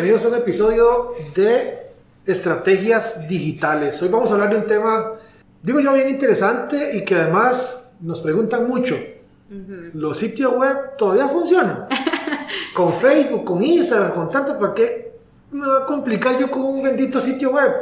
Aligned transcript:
Bienvenidos 0.00 0.26
a 0.26 0.28
un 0.28 0.40
episodio 0.40 1.14
de 1.34 1.76
Estrategias 2.24 3.26
Digitales. 3.26 4.00
Hoy 4.00 4.08
vamos 4.08 4.30
a 4.30 4.34
hablar 4.34 4.50
de 4.50 4.56
un 4.58 4.64
tema, 4.64 5.14
digo 5.60 5.80
yo, 5.80 5.92
bien 5.92 6.08
interesante 6.08 6.96
y 6.96 7.04
que 7.04 7.16
además 7.16 7.96
nos 8.00 8.20
preguntan 8.20 8.68
mucho. 8.68 8.96
¿Los 9.94 10.18
sitios 10.18 10.54
web 10.56 10.96
todavía 10.96 11.26
funcionan? 11.26 11.88
con 12.76 12.92
Facebook, 12.92 13.42
con 13.42 13.60
Instagram, 13.60 14.14
con 14.14 14.28
tanto, 14.28 14.56
¿para 14.56 14.72
qué 14.72 15.14
me 15.50 15.66
va 15.66 15.78
a 15.78 15.84
complicar 15.84 16.38
yo 16.38 16.48
con 16.48 16.62
un 16.62 16.80
bendito 16.80 17.20
sitio 17.20 17.50
web? 17.50 17.72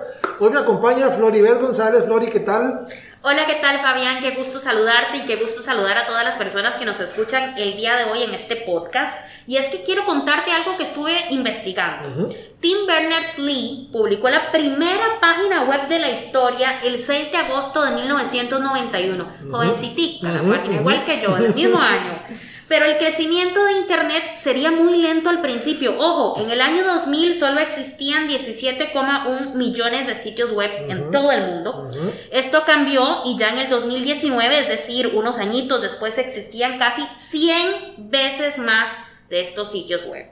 Hoy 0.41 0.49
me 0.49 0.61
acompaña 0.61 1.11
Floribel 1.11 1.59
González. 1.59 2.07
Flori, 2.07 2.29
¿qué 2.29 2.41
tal? 2.41 2.87
Hola, 3.29 3.45
¿qué 3.45 3.57
tal 3.57 3.81
Fabián? 3.81 4.21
Qué 4.21 4.37
gusto 4.37 4.61
saludarte 4.61 5.17
y 5.17 5.21
qué 5.23 5.35
gusto 5.35 5.61
saludar 5.61 5.99
a 5.99 6.07
todas 6.07 6.25
las 6.25 6.37
personas 6.37 6.77
que 6.77 6.85
nos 6.85 7.01
escuchan 7.01 7.59
el 7.59 7.77
día 7.77 7.97
de 7.97 8.05
hoy 8.05 8.23
en 8.23 8.33
este 8.33 8.55
podcast. 8.55 9.19
Y 9.49 9.57
es 9.57 9.67
que 9.67 9.83
quiero 9.83 10.05
contarte 10.05 10.53
algo 10.53 10.77
que 10.77 10.85
estuve 10.85 11.13
investigando. 11.31 12.29
Tim 12.61 12.87
Berners-Lee 12.87 13.89
publicó 13.93 14.29
la 14.29 14.53
primera 14.53 15.19
página 15.21 15.65
web 15.65 15.89
de 15.89 15.99
la 15.99 16.11
historia 16.11 16.79
el 16.85 17.01
6 17.01 17.33
de 17.33 17.39
agosto 17.39 17.83
de 17.85 17.97
1991. 17.97 19.27
Jovencitica, 19.51 20.29
la 20.29 20.43
página, 20.45 20.77
igual 20.77 21.05
que 21.05 21.21
yo, 21.21 21.35
del 21.35 21.53
mismo 21.53 21.81
año. 21.81 22.23
Pero 22.69 22.85
el 22.85 22.99
crecimiento 22.99 23.65
de 23.65 23.75
Internet 23.75 24.37
sería 24.37 24.71
muy 24.71 24.97
lento 24.99 25.29
al 25.29 25.41
principio. 25.41 25.99
Ojo, 25.99 26.41
en 26.41 26.51
el 26.51 26.61
año 26.61 26.85
2000 26.85 27.39
solo 27.39 27.61
existían 27.61 28.29
17,1 28.29 29.55
millones 29.55 30.07
de 30.07 30.15
sitios 30.17 30.51
web 30.51 30.71
en 30.89 31.11
todo 31.13 31.31
el 31.31 31.43
mundo. 31.43 31.91
Esto 32.33 32.65
cambió 32.67 33.23
y 33.25 33.39
ya 33.39 33.51
en 33.51 33.59
el 33.59 33.71
2019, 33.71 34.61
es 34.61 34.69
decir, 34.69 35.13
unos 35.15 35.39
añitos 35.39 35.81
después, 35.81 36.19
existían 36.19 36.79
casi 36.79 37.03
100 37.19 38.11
veces 38.11 38.59
más 38.59 38.91
de 39.31 39.41
estos 39.41 39.71
sitios 39.71 40.05
web. 40.05 40.27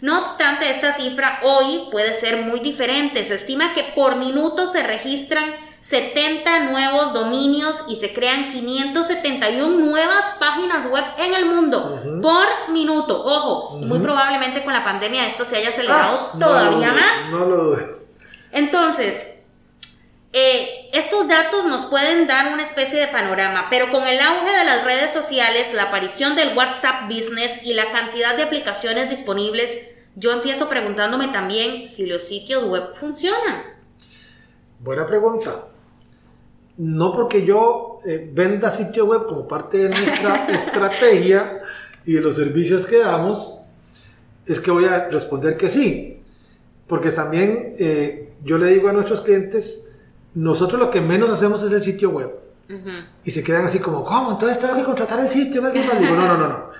No 0.00 0.20
obstante, 0.20 0.70
esta 0.70 0.92
cifra 0.92 1.40
hoy 1.42 1.88
puede 1.90 2.14
ser 2.14 2.42
muy 2.42 2.60
diferente. 2.60 3.24
Se 3.24 3.34
estima 3.34 3.74
que 3.74 3.84
por 3.94 4.16
minuto 4.16 4.66
se 4.66 4.82
registran 4.82 5.54
70 5.90 6.70
nuevos 6.70 7.12
dominios 7.12 7.84
y 7.88 7.96
se 7.96 8.12
crean 8.12 8.46
571 8.46 9.76
nuevas 9.76 10.36
páginas 10.38 10.88
web 10.88 11.02
en 11.18 11.34
el 11.34 11.46
mundo 11.46 12.00
por 12.22 12.70
minuto. 12.70 13.20
Ojo, 13.24 13.76
muy 13.78 13.98
probablemente 13.98 14.62
con 14.62 14.72
la 14.72 14.84
pandemia 14.84 15.26
esto 15.26 15.44
se 15.44 15.56
haya 15.56 15.70
acelerado 15.70 16.30
Ah, 16.32 16.38
todavía 16.38 16.92
no 16.92 16.94
más. 16.94 17.30
No 17.32 17.44
lo 17.44 17.56
dudo. 17.56 17.78
Entonces, 18.52 19.30
eh, 20.32 20.90
estos 20.92 21.26
datos 21.26 21.64
nos 21.64 21.86
pueden 21.86 22.28
dar 22.28 22.52
una 22.52 22.62
especie 22.62 23.00
de 23.00 23.08
panorama, 23.08 23.66
pero 23.68 23.90
con 23.90 24.06
el 24.06 24.20
auge 24.20 24.58
de 24.58 24.64
las 24.64 24.84
redes 24.84 25.10
sociales, 25.10 25.74
la 25.74 25.84
aparición 25.84 26.36
del 26.36 26.56
WhatsApp 26.56 27.06
Business 27.06 27.66
y 27.66 27.74
la 27.74 27.90
cantidad 27.90 28.36
de 28.36 28.44
aplicaciones 28.44 29.10
disponibles, 29.10 29.76
yo 30.14 30.30
empiezo 30.30 30.68
preguntándome 30.68 31.28
también 31.28 31.88
si 31.88 32.06
los 32.06 32.22
sitios 32.22 32.64
web 32.66 32.94
funcionan. 32.94 33.64
Buena 34.78 35.04
pregunta. 35.04 35.64
No 36.80 37.12
porque 37.12 37.44
yo 37.44 37.98
eh, 38.06 38.30
venda 38.32 38.70
sitio 38.70 39.04
web 39.04 39.26
como 39.26 39.46
parte 39.46 39.76
de 39.76 39.88
nuestra 39.90 40.46
estrategia 40.48 41.60
y 42.06 42.14
de 42.14 42.22
los 42.22 42.36
servicios 42.36 42.86
que 42.86 43.00
damos, 43.00 43.58
es 44.46 44.60
que 44.60 44.70
voy 44.70 44.86
a 44.86 45.10
responder 45.10 45.58
que 45.58 45.68
sí. 45.68 46.22
Porque 46.86 47.10
también 47.10 47.74
eh, 47.78 48.32
yo 48.42 48.56
le 48.56 48.68
digo 48.68 48.88
a 48.88 48.94
nuestros 48.94 49.20
clientes, 49.20 49.90
nosotros 50.34 50.80
lo 50.80 50.90
que 50.90 51.02
menos 51.02 51.28
hacemos 51.28 51.62
es 51.62 51.70
el 51.70 51.82
sitio 51.82 52.10
web. 52.10 52.30
Y 53.24 53.30
se 53.30 53.42
quedan 53.44 53.66
así 53.66 53.78
como, 53.78 54.02
¿cómo? 54.02 54.30
Entonces 54.30 54.58
tengo 54.58 54.76
que 54.76 54.84
contratar 54.84 55.20
el 55.20 55.28
sitio. 55.28 55.60
en 55.60 55.66
alguien 55.66 55.86
más?". 55.86 56.00
Digo, 56.00 56.16
no, 56.16 56.26
no, 56.28 56.38
no, 56.38 56.48
no. 56.48 56.70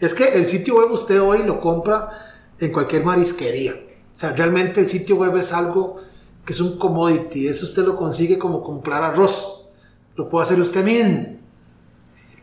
Es 0.00 0.14
que 0.14 0.34
el 0.34 0.48
sitio 0.48 0.78
web 0.78 0.90
usted 0.90 1.20
hoy 1.20 1.44
lo 1.44 1.60
compra 1.60 2.34
en 2.58 2.72
cualquier 2.72 3.04
marisquería. 3.04 3.74
O 4.14 4.18
sea, 4.18 4.32
realmente 4.32 4.80
el 4.80 4.88
sitio 4.88 5.14
web 5.14 5.36
es 5.36 5.52
algo 5.52 6.00
que 6.44 6.52
es 6.52 6.60
un 6.60 6.78
commodity. 6.78 7.48
Eso 7.48 7.64
usted 7.66 7.84
lo 7.84 7.96
consigue 7.96 8.38
como 8.38 8.62
comprar 8.62 9.02
arroz. 9.02 9.66
Lo 10.16 10.28
puede 10.28 10.44
hacer 10.44 10.60
usted 10.60 10.84
mismo. 10.84 11.36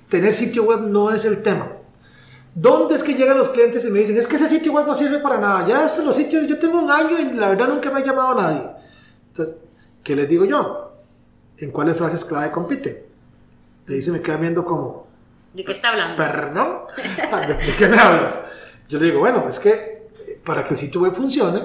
Tener 0.09 0.33
sitio 0.33 0.63
web 0.63 0.81
no 0.81 1.11
es 1.11 1.25
el 1.25 1.41
tema. 1.41 1.71
¿Dónde 2.53 2.95
es 2.95 3.03
que 3.03 3.13
llegan 3.13 3.37
los 3.37 3.49
clientes 3.49 3.85
y 3.85 3.89
me 3.89 3.99
dicen, 3.99 4.17
es 4.17 4.27
que 4.27 4.35
ese 4.35 4.49
sitio 4.49 4.73
web 4.73 4.85
no 4.85 4.93
sirve 4.93 5.19
para 5.19 5.39
nada? 5.39 5.65
Ya 5.65 5.85
estos 5.85 6.03
los 6.03 6.15
sitios, 6.15 6.45
yo 6.47 6.59
tengo 6.59 6.79
un 6.79 6.91
año 6.91 7.17
y 7.17 7.31
la 7.31 7.49
verdad 7.49 7.69
nunca 7.69 7.89
me 7.91 8.01
ha 8.01 8.03
llamado 8.03 8.35
nadie. 8.35 8.61
Entonces, 9.29 9.55
¿qué 10.03 10.15
les 10.15 10.27
digo 10.27 10.43
yo? 10.43 10.91
¿En 11.57 11.71
cuáles 11.71 11.95
frases 11.95 12.25
clave 12.25 12.51
compiten? 12.51 12.97
Le 13.87 13.95
dice, 13.95 14.11
me 14.11 14.21
quedan 14.21 14.41
viendo 14.41 14.65
como, 14.65 15.07
¿De 15.53 15.65
qué 15.65 15.71
está 15.71 15.89
hablando? 15.89 16.15
¿Perdón? 16.15 16.77
¿De, 17.47 17.53
de 17.65 17.75
qué 17.75 17.87
me 17.87 17.97
hablas? 17.97 18.37
Yo 18.89 18.99
le 18.99 19.05
digo, 19.05 19.19
bueno, 19.19 19.47
es 19.49 19.59
que 19.59 19.71
eh, 19.71 20.41
para 20.43 20.65
que 20.65 20.73
el 20.73 20.79
sitio 20.79 21.01
web 21.01 21.13
funcione, 21.13 21.61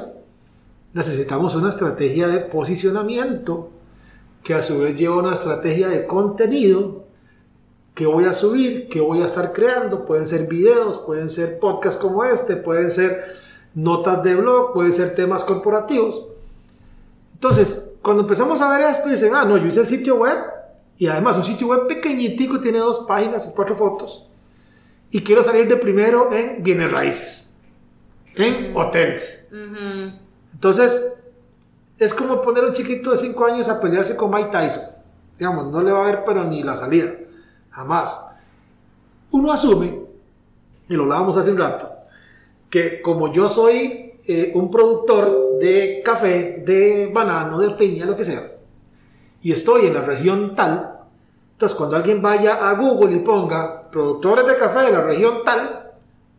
necesitamos 0.93 1.55
una 1.55 1.71
estrategia 1.71 2.29
de 2.29 2.41
posicionamiento 2.41 3.71
que 4.43 4.55
a 4.55 4.63
su 4.63 4.79
vez 4.81 4.97
lleva 4.97 5.17
una 5.17 5.35
estrategia 5.35 5.89
de 5.89 6.07
contenido 6.07 7.05
que 7.95 8.07
voy 8.07 8.25
a 8.25 8.35
subir, 8.35 8.89
que 8.89 9.01
voy 9.01 9.23
a 9.23 9.27
estar 9.27 9.53
creando. 9.53 10.05
Pueden 10.05 10.27
ser 10.27 10.47
videos, 10.47 10.99
pueden 10.99 11.31
ser 11.31 11.59
podcasts 11.59 12.01
como 12.01 12.25
este, 12.25 12.57
pueden 12.57 12.91
ser 12.91 13.37
notas 13.75 14.23
de 14.23 14.35
blog, 14.35 14.73
pueden 14.75 14.93
ser 14.93 15.15
temas 15.15 15.43
corporativos. 15.43 16.27
Entonces, 17.33 17.91
cuando 18.03 18.23
empezamos 18.23 18.61
a 18.61 18.71
ver 18.71 18.89
esto, 18.89 19.09
dicen, 19.09 19.35
ah, 19.35 19.45
no, 19.45 19.57
yo 19.57 19.67
hice 19.67 19.81
el 19.81 19.89
sitio 19.89 20.17
web 20.17 20.37
y 20.99 21.07
además 21.07 21.37
un 21.37 21.45
sitio 21.45 21.67
web 21.67 21.87
pequeñitico, 21.87 22.61
tiene 22.61 22.79
dos 22.79 23.05
páginas 23.09 23.49
y 23.51 23.55
cuatro 23.55 23.77
fotos. 23.77 24.27
Y 25.11 25.23
quiero 25.23 25.43
salir 25.43 25.67
de 25.67 25.77
primero 25.77 26.33
en 26.33 26.63
bienes 26.63 26.91
raíces, 26.91 27.55
en 28.35 28.77
hoteles. 28.77 29.49
Ujú. 29.51 30.26
Entonces, 30.57 31.19
es 31.99 32.15
como 32.15 32.41
poner 32.41 32.65
a 32.65 32.69
un 32.69 32.73
chiquito 32.73 33.11
de 33.11 33.19
5 33.19 33.45
años 33.45 33.69
a 33.69 33.79
pelearse 33.79 34.17
con 34.17 34.31
Mike 34.31 34.49
Tyson. 34.51 34.85
Digamos, 35.39 35.71
no 35.71 35.83
le 35.83 35.93
va 35.93 36.01
a 36.01 36.07
ver 36.07 36.23
pero 36.25 36.45
ni 36.45 36.63
la 36.63 36.75
salida. 36.77 37.13
Jamás. 37.69 38.27
Uno 39.33 39.53
asume, 39.53 40.01
y 40.89 40.95
lo 40.95 41.03
hablábamos 41.03 41.37
hace 41.37 41.51
un 41.51 41.59
rato, 41.59 41.91
que 42.71 43.03
como 43.03 43.31
yo 43.31 43.51
soy 43.51 44.15
eh, 44.25 44.53
un 44.55 44.71
productor 44.71 45.59
de 45.61 46.01
café, 46.03 46.63
de 46.65 47.11
banano, 47.13 47.59
de 47.59 47.73
piña, 47.73 48.07
lo 48.07 48.17
que 48.17 48.25
sea, 48.25 48.51
y 49.43 49.53
estoy 49.53 49.87
en 49.87 49.95
la 49.95 50.01
región 50.01 50.55
tal, 50.55 51.01
entonces 51.51 51.77
cuando 51.77 51.97
alguien 51.97 52.23
vaya 52.23 52.71
a 52.71 52.75
Google 52.77 53.15
y 53.15 53.19
ponga 53.19 53.91
productores 53.91 54.47
de 54.47 54.57
café 54.57 54.87
de 54.87 54.93
la 54.93 55.03
región 55.03 55.43
tal, 55.45 55.93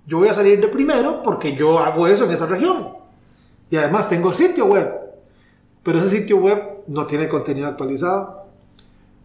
yo 0.07 0.17
voy 0.17 0.29
a 0.29 0.33
salir 0.33 0.59
de 0.59 0.69
primero 0.69 1.21
porque 1.21 1.55
yo 1.55 1.77
hago 1.77 2.07
eso 2.07 2.25
en 2.25 2.31
esa 2.31 2.47
región. 2.47 2.97
Y 3.69 3.75
además 3.75 4.09
tengo 4.09 4.33
sitio 4.33 4.65
web. 4.65 4.93
Pero 5.83 5.99
ese 5.99 6.19
sitio 6.19 6.37
web 6.37 6.61
no 6.87 7.05
tiene 7.07 7.27
contenido 7.27 7.67
actualizado. 7.67 8.45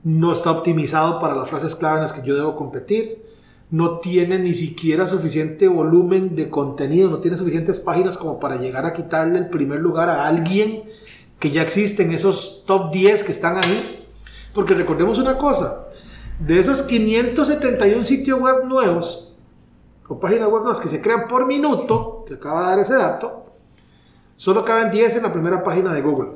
No 0.04 0.32
está 0.32 0.50
optimizado 0.50 1.20
para 1.20 1.34
las 1.34 1.48
frases 1.48 1.76
clave 1.76 1.97
en 1.97 2.03
las 2.03 2.12
que 2.12 2.26
yo 2.26 2.36
debo 2.36 2.56
competir. 2.56 3.22
No 3.70 4.00
tiene 4.00 4.38
ni 4.38 4.55
siquiera 4.55 5.06
suficiente 5.06 5.69
volumen 5.69 6.34
de 6.37 6.50
contenido. 6.50 7.08
No 7.08 7.19
tiene 7.19 7.37
suficientes 7.37 7.78
páginas 7.78 8.19
como 8.19 8.38
para 8.38 8.56
llegar 8.56 8.84
a 8.84 8.93
quitarle 8.93 9.38
el 9.38 9.49
primer 9.49 9.81
lugar 9.81 10.08
a 10.08 10.26
alguien 10.26 10.82
que 11.38 11.50
ya 11.50 11.62
existe 11.62 12.02
en 12.02 12.12
esos 12.12 12.64
top 12.67 12.93
10 12.93 13.22
que 13.25 13.32
están 13.32 13.56
ahí. 13.56 14.05
Porque 14.52 14.75
recordemos 14.75 15.19
una 15.19 15.38
cosa. 15.38 15.87
De 16.38 16.58
esos 16.58 16.82
571 16.82 18.05
sitios 18.05 18.40
web 18.40 18.64
nuevos, 18.64 19.32
o 20.08 20.19
páginas 20.19 20.49
web 20.49 20.62
nuevas 20.62 20.81
que 20.81 20.88
se 20.88 21.00
crean 21.00 21.28
por 21.28 21.46
minuto, 21.46 22.25
que 22.26 22.34
acaba 22.34 22.62
de 22.62 22.67
dar 22.70 22.78
ese 22.81 22.94
dato, 22.94 23.42
Solo 24.43 24.65
caben 24.65 24.91
10 24.91 25.19
en 25.19 25.23
la 25.23 25.33
primera 25.33 25.62
página 25.62 25.94
de 25.94 26.03
Google. 26.03 26.31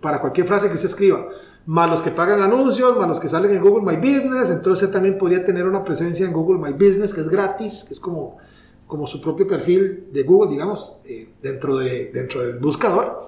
Para 0.00 0.20
cualquier 0.20 0.46
frase 0.46 0.68
que 0.68 0.76
usted 0.76 0.90
escriba. 0.90 1.26
Más 1.64 1.90
los 1.90 2.00
que 2.00 2.12
pagan 2.12 2.40
anuncios, 2.40 2.96
más 2.96 3.08
los 3.08 3.18
que 3.18 3.28
salen 3.28 3.50
en 3.50 3.60
Google 3.60 3.84
My 3.84 3.96
Business. 3.96 4.48
Entonces 4.50 4.92
también 4.92 5.18
podría 5.18 5.44
tener 5.44 5.66
una 5.66 5.82
presencia 5.82 6.24
en 6.24 6.32
Google 6.32 6.60
My 6.60 6.72
Business, 6.74 7.12
que 7.12 7.22
es 7.22 7.28
gratis, 7.28 7.82
que 7.82 7.94
es 7.94 7.98
como, 7.98 8.38
como 8.86 9.08
su 9.08 9.20
propio 9.20 9.44
perfil 9.44 10.06
de 10.12 10.22
Google, 10.22 10.52
digamos, 10.52 11.00
eh, 11.04 11.30
dentro, 11.42 11.76
de, 11.78 12.12
dentro 12.14 12.42
del 12.42 12.60
buscador. 12.60 13.20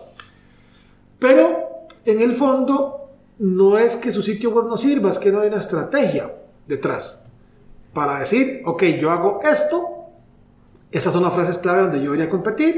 Pero 1.19 1.89
en 2.05 2.23
el 2.23 2.37
fondo 2.37 3.11
no 3.41 3.79
es 3.79 3.97
que 3.97 4.13
su 4.13 4.23
sitio 4.23 4.51
web 4.51 4.67
no 4.67 4.77
sirva, 4.77 5.11
es 5.11 5.19
que 5.19 5.33
no 5.33 5.41
hay 5.41 5.49
una 5.49 5.59
estrategia 5.59 6.33
detrás. 6.69 7.27
para 7.93 8.21
decir, 8.21 8.63
ok, 8.65 8.81
yo 9.01 9.11
hago 9.11 9.41
esto, 9.43 9.89
estas 10.93 11.13
son 11.13 11.25
las 11.25 11.35
frases 11.35 11.59
clave 11.59 11.83
donde 11.83 12.01
yo 12.01 12.13
a 12.13 12.29
competir, 12.29 12.77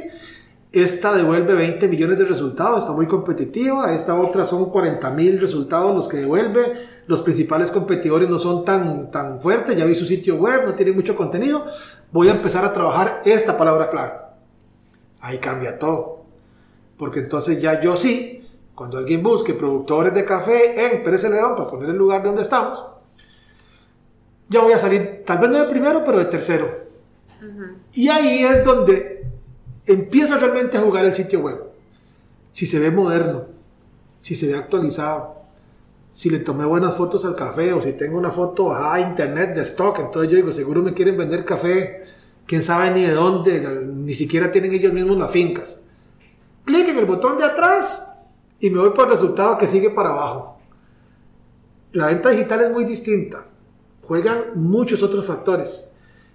esta 0.73 1.13
devuelve 1.17 1.55
20 1.55 1.89
millones 1.89 2.19
de 2.19 2.25
resultados, 2.25 2.85
está 2.85 2.93
muy 2.93 3.07
competitiva, 3.07 3.93
esta 3.93 4.15
otra 4.15 4.45
son 4.45 4.71
40 4.71 5.11
mil 5.11 5.41
resultados 5.41 5.95
los 5.95 6.07
que 6.09 6.19
devuelve, 6.19 6.87
los 7.07 7.23
principales 7.23 7.73
competidores 7.73 8.29
no 8.29 8.39
son 8.39 8.65
tan, 8.65 9.11
tan 9.11 9.41
fuertes, 9.41 9.77
ya 9.77 9.85
vi 9.85 9.97
su 9.97 10.05
sitio 10.05 10.37
web, 10.37 10.65
no 10.65 10.75
tiene 10.75 10.93
mucho 10.93 11.17
contenido, 11.17 11.67
voy 12.13 12.29
a 12.29 12.33
empezar 12.33 12.65
a 12.65 12.73
trabajar 12.73 13.23
esta 13.25 13.59
palabra 13.59 13.91
clave. 13.91 14.13
Ahí 15.21 15.39
cambia 15.39 15.77
todo, 15.77 16.23
porque 16.97 17.21
entonces 17.21 17.61
ya 17.61 17.81
yo 17.81 17.97
sí, 17.97 18.47
cuando 18.77 18.99
alguien 18.99 19.25
busque 19.25 19.55
productores 19.55 20.15
de 20.15 20.25
café 20.25 20.87
en 20.87 21.03
Pérez 21.03 21.25
León, 21.25 21.57
para 21.57 21.69
poner 21.69 21.91
el 21.91 21.97
lugar 21.97 22.23
donde 22.23 22.43
estamos, 22.43 22.85
ya 24.49 24.61
voy 24.61 24.73
a 24.73 24.79
salir, 24.79 25.25
tal 25.27 25.39
vez 25.39 25.51
no 25.51 25.59
de 25.59 25.65
primero, 25.65 26.05
pero 26.05 26.19
de 26.19 26.27
tercero. 26.27 26.91
Y 27.93 28.09
ahí 28.09 28.45
es 28.45 28.65
donde 28.65 29.30
empiezo 29.93 30.37
realmente 30.39 30.77
a 30.77 30.81
jugar 30.81 31.05
el 31.05 31.15
sitio 31.15 31.41
web. 31.41 31.63
Si 32.53 32.67
se 32.67 32.79
ve 32.79 32.91
moderno, 32.91 33.45
si 34.21 34.35
se 34.35 34.49
ve 34.49 34.55
actualizado, 34.55 35.37
si 36.11 36.31
le 36.31 36.41
tomé 36.41 36.65
buenas 36.65 36.97
fotos 36.97 37.25
al 37.25 37.37
café 37.37 37.73
o 37.73 37.81
si 37.81 37.93
tengo 37.93 38.19
una 38.19 38.31
foto 38.31 38.75
a 38.75 39.01
internet 39.01 39.55
de 39.55 39.63
stock, 39.63 39.99
entonces 40.01 40.31
yo 40.31 40.37
digo, 40.37 40.53
seguro 40.53 40.83
me 40.83 40.95
quieren 40.95 41.17
vender 41.17 41.45
café, 41.45 42.05
quién 42.47 42.63
sabe 42.63 42.91
ni 42.91 43.05
de 43.05 43.13
dónde, 43.13 43.61
ni 43.61 44.15
siquiera 44.15 44.51
tienen 44.51 44.73
ellos 44.73 44.93
mismos 44.93 45.19
las 45.19 45.31
fincas. 45.31 45.81
Clic 46.65 46.89
en 46.89 46.99
el 46.99 47.07
botón 47.07 47.39
de 47.39 47.45
atrás 47.45 48.13
y 48.59 48.71
me 48.71 48.81
voy 48.81 48.91
por 48.91 49.07
el 49.07 49.13
resultado 49.13 49.57
que 49.57 49.67
sigue 49.67 49.91
para 49.91 50.11
abajo. 50.11 50.59
La 51.93 52.07
venta 52.07 52.31
digital 52.31 52.63
es 52.63 52.71
muy 52.71 52.85
distinta 52.85 53.47
juegan 54.11 54.47
muchos 54.57 55.05
otros 55.05 55.25
factores. 55.25 55.89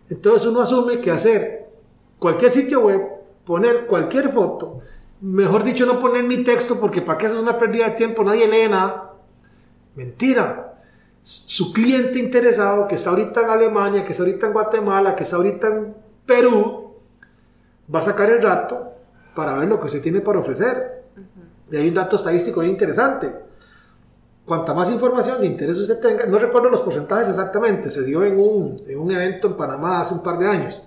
Entonces 0.10 0.48
uno 0.48 0.62
asume 0.62 1.02
que 1.02 1.12
hacer 1.12 1.68
cualquier 2.18 2.54
sitio 2.54 2.80
web, 2.80 3.02
poner 3.46 3.86
cualquier 3.86 4.30
foto, 4.30 4.80
mejor 5.22 5.64
dicho 5.64 5.86
no 5.86 6.00
poner 6.00 6.24
ni 6.24 6.44
texto 6.44 6.80
porque 6.80 7.02
para 7.02 7.18
qué 7.18 7.28
eso 7.28 7.36
es 7.36 7.42
una 7.42 7.58
pérdida 7.58 7.90
de 7.90 7.96
tiempo, 7.96 8.24
nadie 8.24 8.48
lee 8.48 8.70
nada. 8.70 9.14
Mentira. 9.96 10.74
Su 11.24 11.74
cliente 11.74 12.20
interesado 12.20 12.88
que 12.88 12.96
está 12.96 13.10
ahorita 13.10 13.42
en 13.42 13.50
Alemania, 13.50 14.06
que 14.06 14.12
está 14.12 14.24
ahorita 14.24 14.48
en 14.48 14.54
Guatemala, 14.54 15.16
que 15.16 15.24
está 15.24 15.38
ahorita 15.38 15.68
en 15.68 15.96
Perú, 16.26 16.94
va 17.94 18.00
a 18.00 18.04
sacar 18.04 18.30
el 18.30 18.42
rato 18.44 18.92
para 19.34 19.58
ver 19.58 19.68
lo 19.68 19.80
que 19.80 19.88
usted 19.88 20.02
tiene 20.02 20.22
para 20.22 20.40
ofrecer. 20.40 21.04
Y 21.72 21.78
hay 21.78 21.88
un 21.88 21.96
dato 21.96 22.18
estadístico 22.18 22.60
muy 22.60 22.70
interesante 22.70 23.46
cuanta 24.46 24.74
más 24.74 24.90
información 24.90 25.42
de 25.42 25.48
interés 25.48 25.78
usted 25.78 26.00
tenga, 26.00 26.26
no 26.28 26.38
recuerdo 26.38 26.70
los 26.70 26.82
porcentajes 26.82 27.28
exactamente, 27.28 27.90
se 27.90 28.04
dio 28.04 28.24
en 28.24 28.40
un, 28.40 28.84
en 28.88 29.00
un 29.00 29.12
evento 29.12 29.48
en 29.48 29.58
Panamá 29.58 30.02
hace 30.02 30.14
un 30.14 30.24
par 30.24 30.38
de 30.38 30.48
años. 30.48 30.82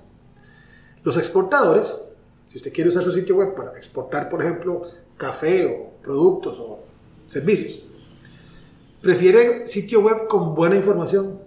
Los 1.02 1.16
exportadores, 1.16 2.07
si 2.50 2.58
usted 2.58 2.72
quiere 2.72 2.88
usar 2.88 3.04
su 3.04 3.12
sitio 3.12 3.36
web 3.36 3.54
para 3.54 3.76
exportar, 3.76 4.28
por 4.28 4.42
ejemplo, 4.42 4.82
café 5.16 5.66
o 5.66 6.02
productos 6.02 6.58
o 6.58 6.80
servicios, 7.28 7.82
prefieren 9.02 9.68
sitio 9.68 10.00
web 10.00 10.26
con 10.28 10.54
buena 10.54 10.76
información, 10.76 11.38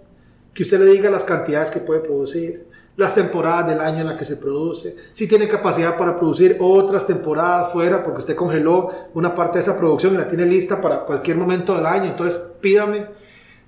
que 0.54 0.64
usted 0.64 0.80
le 0.80 0.92
diga 0.92 1.10
las 1.10 1.24
cantidades 1.24 1.72
que 1.72 1.80
puede 1.80 2.02
producir, 2.02 2.68
las 2.98 3.16
temporadas 3.16 3.68
del 3.68 3.80
año 3.80 4.02
en 4.02 4.08
la 4.08 4.16
que 4.18 4.26
se 4.26 4.38
produce, 4.38 4.96
si 5.14 5.28
tiene 5.28 5.48
capacidad 5.48 5.98
para 5.98 6.16
producir 6.16 6.58
otras 6.60 7.08
temporadas 7.08 7.72
fuera, 7.72 8.04
porque 8.04 8.20
usted 8.20 8.36
congeló 8.36 8.90
una 9.14 9.34
parte 9.34 9.58
de 9.58 9.64
esa 9.64 9.78
producción 9.78 10.14
y 10.14 10.18
la 10.18 10.28
tiene 10.28 10.46
lista 10.46 10.82
para 10.82 11.06
cualquier 11.06 11.38
momento 11.38 11.76
del 11.76 11.86
año, 11.86 12.12
entonces 12.12 12.40
pídame 12.60 13.08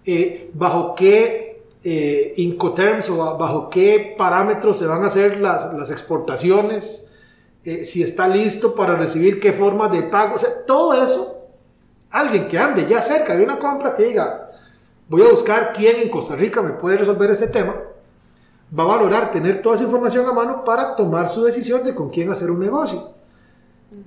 eh, 0.05 0.51
bajo 0.53 0.93
qué 0.93 1.63
eh, 1.83 2.33
Incoterms 2.37 3.09
o 3.09 3.37
bajo 3.37 3.69
qué 3.69 4.13
parámetros 4.17 4.77
se 4.77 4.85
van 4.85 5.03
a 5.03 5.07
hacer 5.07 5.39
las, 5.39 5.73
las 5.73 5.89
exportaciones, 5.89 7.09
eh, 7.65 7.85
si 7.85 8.03
está 8.03 8.27
listo 8.27 8.75
para 8.75 8.95
recibir 8.95 9.39
qué 9.39 9.53
forma 9.53 9.87
de 9.87 10.03
pago, 10.03 10.35
o 10.35 10.39
sea, 10.39 10.65
todo 10.65 10.93
eso, 10.93 11.47
alguien 12.09 12.47
que 12.47 12.57
ande 12.57 12.85
ya 12.87 13.01
cerca 13.01 13.35
de 13.35 13.43
una 13.43 13.57
compra 13.57 13.95
que 13.95 14.03
diga, 14.03 14.51
voy 15.07 15.21
a 15.21 15.31
buscar 15.31 15.71
quién 15.73 15.97
en 15.97 16.09
Costa 16.09 16.35
Rica 16.35 16.61
me 16.61 16.73
puede 16.73 16.97
resolver 16.97 17.31
este 17.31 17.47
tema, 17.47 17.75
va 18.77 18.83
a 18.83 18.87
valorar 18.87 19.31
tener 19.31 19.61
toda 19.61 19.75
esa 19.75 19.85
información 19.85 20.25
a 20.25 20.33
mano 20.33 20.63
para 20.65 20.95
tomar 20.95 21.29
su 21.29 21.43
decisión 21.43 21.83
de 21.83 21.95
con 21.95 22.09
quién 22.09 22.29
hacer 22.31 22.51
un 22.51 22.59
negocio. 22.59 23.11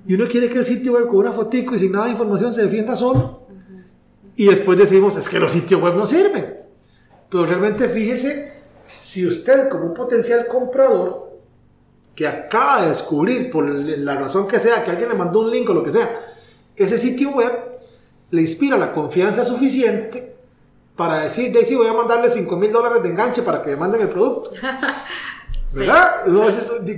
Y 0.05 0.13
uno 0.13 0.27
quiere 0.27 0.49
que 0.49 0.59
el 0.59 0.65
sitio 0.65 0.93
web 0.93 1.07
con 1.07 1.17
una 1.17 1.31
fotico 1.31 1.73
y 1.73 1.79
sin 1.79 1.91
nada 1.91 2.05
de 2.05 2.11
información 2.11 2.53
se 2.53 2.61
defienda 2.61 2.95
solo. 2.95 3.47
Y 4.35 4.45
después 4.45 4.77
decimos, 4.77 5.15
es 5.15 5.27
que 5.27 5.39
los 5.39 5.51
sitios 5.51 5.81
web 5.81 5.95
no 5.95 6.05
sirven. 6.05 6.57
Pero 7.29 7.45
realmente 7.45 7.87
fíjese, 7.87 8.53
si 8.85 9.25
usted 9.25 9.69
como 9.69 9.85
un 9.85 9.93
potencial 9.93 10.45
comprador 10.47 11.26
que 12.17 12.27
acaba 12.27 12.81
de 12.81 12.89
descubrir, 12.89 13.51
por 13.51 13.63
la 13.63 14.15
razón 14.15 14.47
que 14.47 14.59
sea, 14.59 14.83
que 14.83 14.89
alguien 14.89 15.09
le 15.09 15.15
mandó 15.15 15.41
un 15.41 15.51
link 15.51 15.69
o 15.69 15.73
lo 15.73 15.83
que 15.83 15.91
sea, 15.91 16.33
ese 16.75 16.97
sitio 16.97 17.29
web 17.29 17.51
le 18.31 18.41
inspira 18.41 18.75
la 18.75 18.91
confianza 18.91 19.45
suficiente 19.45 20.35
para 20.95 21.19
decir, 21.19 21.53
Daisy, 21.53 21.75
voy 21.75 21.85
a 21.85 21.93
mandarle 21.93 22.27
5 22.27 22.57
mil 22.57 22.71
dólares 22.71 23.03
de 23.03 23.09
enganche 23.09 23.43
para 23.43 23.61
que 23.61 23.69
me 23.69 23.75
manden 23.75 24.01
el 24.01 24.09
producto. 24.09 24.49
¿Verdad? 25.75 26.23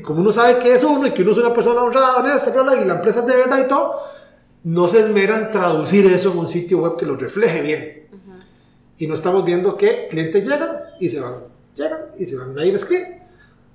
como 0.05 0.21
uno 0.21 0.31
sabe 0.31 0.57
que 0.59 0.73
es 0.73 0.83
uno 0.85 1.07
y 1.07 1.13
que 1.13 1.21
uno 1.21 1.31
es 1.31 1.37
una 1.37 1.53
persona 1.53 1.81
honrada, 1.81 2.15
honesta, 2.15 2.53
y 2.81 2.85
la 2.85 2.93
empresa 2.93 3.19
es 3.19 3.25
de 3.25 3.35
verdad 3.35 3.65
y 3.65 3.67
todo, 3.67 4.01
no 4.63 4.87
se 4.87 5.01
esmeran 5.01 5.51
traducir 5.51 6.05
eso 6.05 6.31
en 6.31 6.37
un 6.37 6.47
sitio 6.47 6.77
web 6.77 6.95
que 6.95 7.05
lo 7.05 7.17
refleje 7.17 7.61
bien. 7.61 8.07
Y 8.97 9.05
no 9.05 9.15
estamos 9.15 9.43
viendo 9.43 9.75
que 9.75 10.07
clientes 10.09 10.47
llegan 10.47 10.77
y 10.97 11.09
se 11.09 11.19
van, 11.19 11.39
llegan 11.75 11.99
y 12.17 12.25
se 12.25 12.37
van, 12.37 12.55
nadie 12.55 12.71
me 12.71 12.77
escribe, 12.77 13.18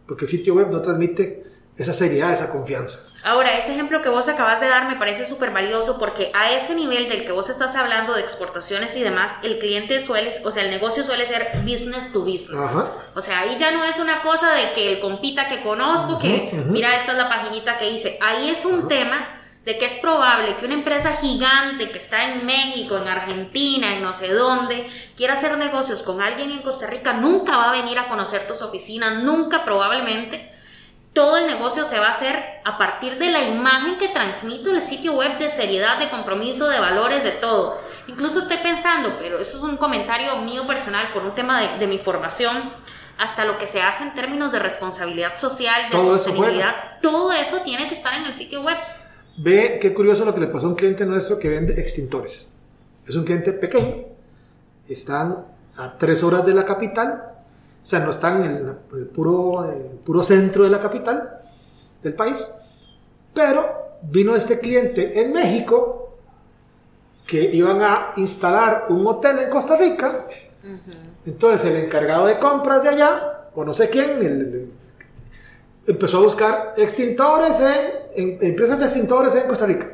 porque 0.06 0.24
el 0.24 0.30
sitio 0.30 0.54
web 0.54 0.70
no 0.70 0.80
transmite 0.80 1.44
esa 1.76 1.92
seriedad, 1.92 2.32
esa 2.32 2.50
confianza. 2.50 3.00
Ahora, 3.24 3.56
ese 3.56 3.72
ejemplo 3.72 4.02
que 4.02 4.08
vos 4.08 4.28
acabas 4.28 4.60
de 4.60 4.68
dar 4.68 4.86
me 4.86 4.96
parece 4.96 5.24
súper 5.24 5.50
valioso 5.50 5.98
porque 5.98 6.30
a 6.34 6.52
ese 6.52 6.74
nivel 6.74 7.08
del 7.08 7.24
que 7.24 7.32
vos 7.32 7.48
estás 7.48 7.74
hablando 7.74 8.12
de 8.14 8.20
exportaciones 8.20 8.96
y 8.96 9.02
demás, 9.02 9.32
el 9.42 9.58
cliente 9.58 10.00
suele, 10.02 10.30
o 10.44 10.50
sea, 10.50 10.62
el 10.62 10.70
negocio 10.70 11.02
suele 11.02 11.24
ser 11.26 11.62
business 11.62 12.12
to 12.12 12.20
business. 12.20 12.68
O 13.14 13.20
sea, 13.20 13.40
ahí 13.40 13.56
ya 13.58 13.72
no 13.72 13.82
es 13.82 13.98
una 13.98 14.22
cosa 14.22 14.52
de 14.54 14.72
que 14.72 14.92
el 14.92 15.00
compita 15.00 15.48
que 15.48 15.60
conozco, 15.60 16.18
que 16.18 16.52
mira, 16.68 16.96
esta 16.96 17.12
es 17.12 17.18
la 17.18 17.28
paginita 17.28 17.78
que 17.78 17.90
hice. 17.90 18.18
Ahí 18.20 18.50
es 18.50 18.64
un 18.64 18.86
tema 18.88 19.40
de 19.64 19.78
que 19.78 19.86
es 19.86 19.94
probable 19.94 20.56
que 20.56 20.66
una 20.66 20.74
empresa 20.74 21.16
gigante 21.16 21.90
que 21.90 21.98
está 21.98 22.24
en 22.24 22.44
México, 22.44 22.98
en 22.98 23.08
Argentina, 23.08 23.94
en 23.94 24.02
no 24.02 24.12
sé 24.12 24.32
dónde, 24.32 24.90
quiera 25.16 25.34
hacer 25.34 25.56
negocios 25.56 26.02
con 26.02 26.20
alguien 26.20 26.50
en 26.50 26.62
Costa 26.62 26.86
Rica, 26.86 27.14
nunca 27.14 27.56
va 27.56 27.70
a 27.70 27.72
venir 27.72 27.98
a 27.98 28.08
conocer 28.08 28.46
tus 28.46 28.60
oficinas, 28.60 29.22
nunca 29.22 29.64
probablemente 29.64 30.52
todo 31.14 31.36
el 31.36 31.46
negocio 31.46 31.86
se 31.86 31.98
va 32.00 32.08
a 32.08 32.10
hacer 32.10 32.60
a 32.64 32.76
partir 32.76 33.18
de 33.18 33.30
la 33.30 33.42
imagen 33.44 33.98
que 33.98 34.08
transmite 34.08 34.68
el 34.70 34.82
sitio 34.82 35.12
web 35.12 35.38
de 35.38 35.48
seriedad, 35.48 35.96
de 35.98 36.10
compromiso, 36.10 36.68
de 36.68 36.80
valores, 36.80 37.22
de 37.22 37.30
todo. 37.30 37.80
Incluso 38.08 38.40
estoy 38.40 38.56
pensando, 38.58 39.16
pero 39.20 39.38
eso 39.38 39.56
es 39.56 39.62
un 39.62 39.76
comentario 39.76 40.36
mío 40.38 40.66
personal 40.66 41.12
por 41.12 41.22
un 41.22 41.32
tema 41.32 41.62
de, 41.62 41.86
mi 41.86 41.98
formación, 41.98 42.74
hasta 43.16 43.44
lo 43.44 43.58
que 43.58 43.68
se 43.68 43.80
hace 43.80 44.02
en 44.02 44.14
términos 44.14 44.50
de 44.50 44.58
responsabilidad 44.58 45.36
social, 45.36 45.88
de 45.88 45.96
sostenibilidad, 45.96 46.98
todo 47.00 47.32
eso 47.32 47.58
tiene 47.58 47.88
que 47.88 47.94
estar 47.94 48.14
en 48.14 48.24
el 48.24 48.34
sitio 48.34 48.62
web. 48.62 48.76
Ve 49.36 49.78
qué 49.80 49.92
curioso 49.92 50.24
lo 50.24 50.34
que 50.34 50.40
le 50.40 50.46
pasó 50.46 50.66
a 50.66 50.70
un 50.70 50.76
cliente 50.76 51.04
nuestro 51.04 51.38
que 51.38 51.48
vende 51.48 51.80
extintores. 51.80 52.52
Es 53.06 53.16
un 53.16 53.24
cliente 53.24 53.52
pequeño, 53.52 54.04
están 54.88 55.44
a 55.76 55.98
tres 55.98 56.22
horas 56.22 56.46
de 56.46 56.54
la 56.54 56.64
capital, 56.64 57.32
o 57.82 57.86
sea, 57.86 57.98
no 58.00 58.10
están 58.10 58.44
en 58.44 58.56
el, 58.56 59.06
puro, 59.06 59.66
puro 60.04 60.22
centro 60.22 60.64
de 60.64 60.70
la 60.70 60.80
capital 60.80 61.40
del 62.02 62.14
país. 62.14 62.48
Pero 63.34 63.98
vino 64.02 64.36
este 64.36 64.58
cliente 64.58 65.20
en 65.20 65.32
México 65.32 66.16
que 67.26 67.42
iban 67.42 67.82
a 67.82 68.12
instalar 68.16 68.86
un 68.88 69.06
hotel 69.06 69.40
en 69.40 69.50
Costa 69.50 69.76
Rica. 69.76 70.26
Entonces 71.26 71.70
el 71.70 71.84
encargado 71.84 72.26
de 72.26 72.38
compras 72.38 72.82
de 72.82 72.90
allá, 72.90 73.48
o 73.54 73.64
no 73.64 73.74
sé 73.74 73.90
quién, 73.90 74.70
empezó 75.86 76.18
a 76.18 76.22
buscar 76.22 76.74
extintores 76.76 77.60
en, 77.60 78.03
empresas 78.16 78.78
de 78.78 78.84
extintores 78.84 79.34
en 79.34 79.46
Costa 79.48 79.66
Rica. 79.66 79.88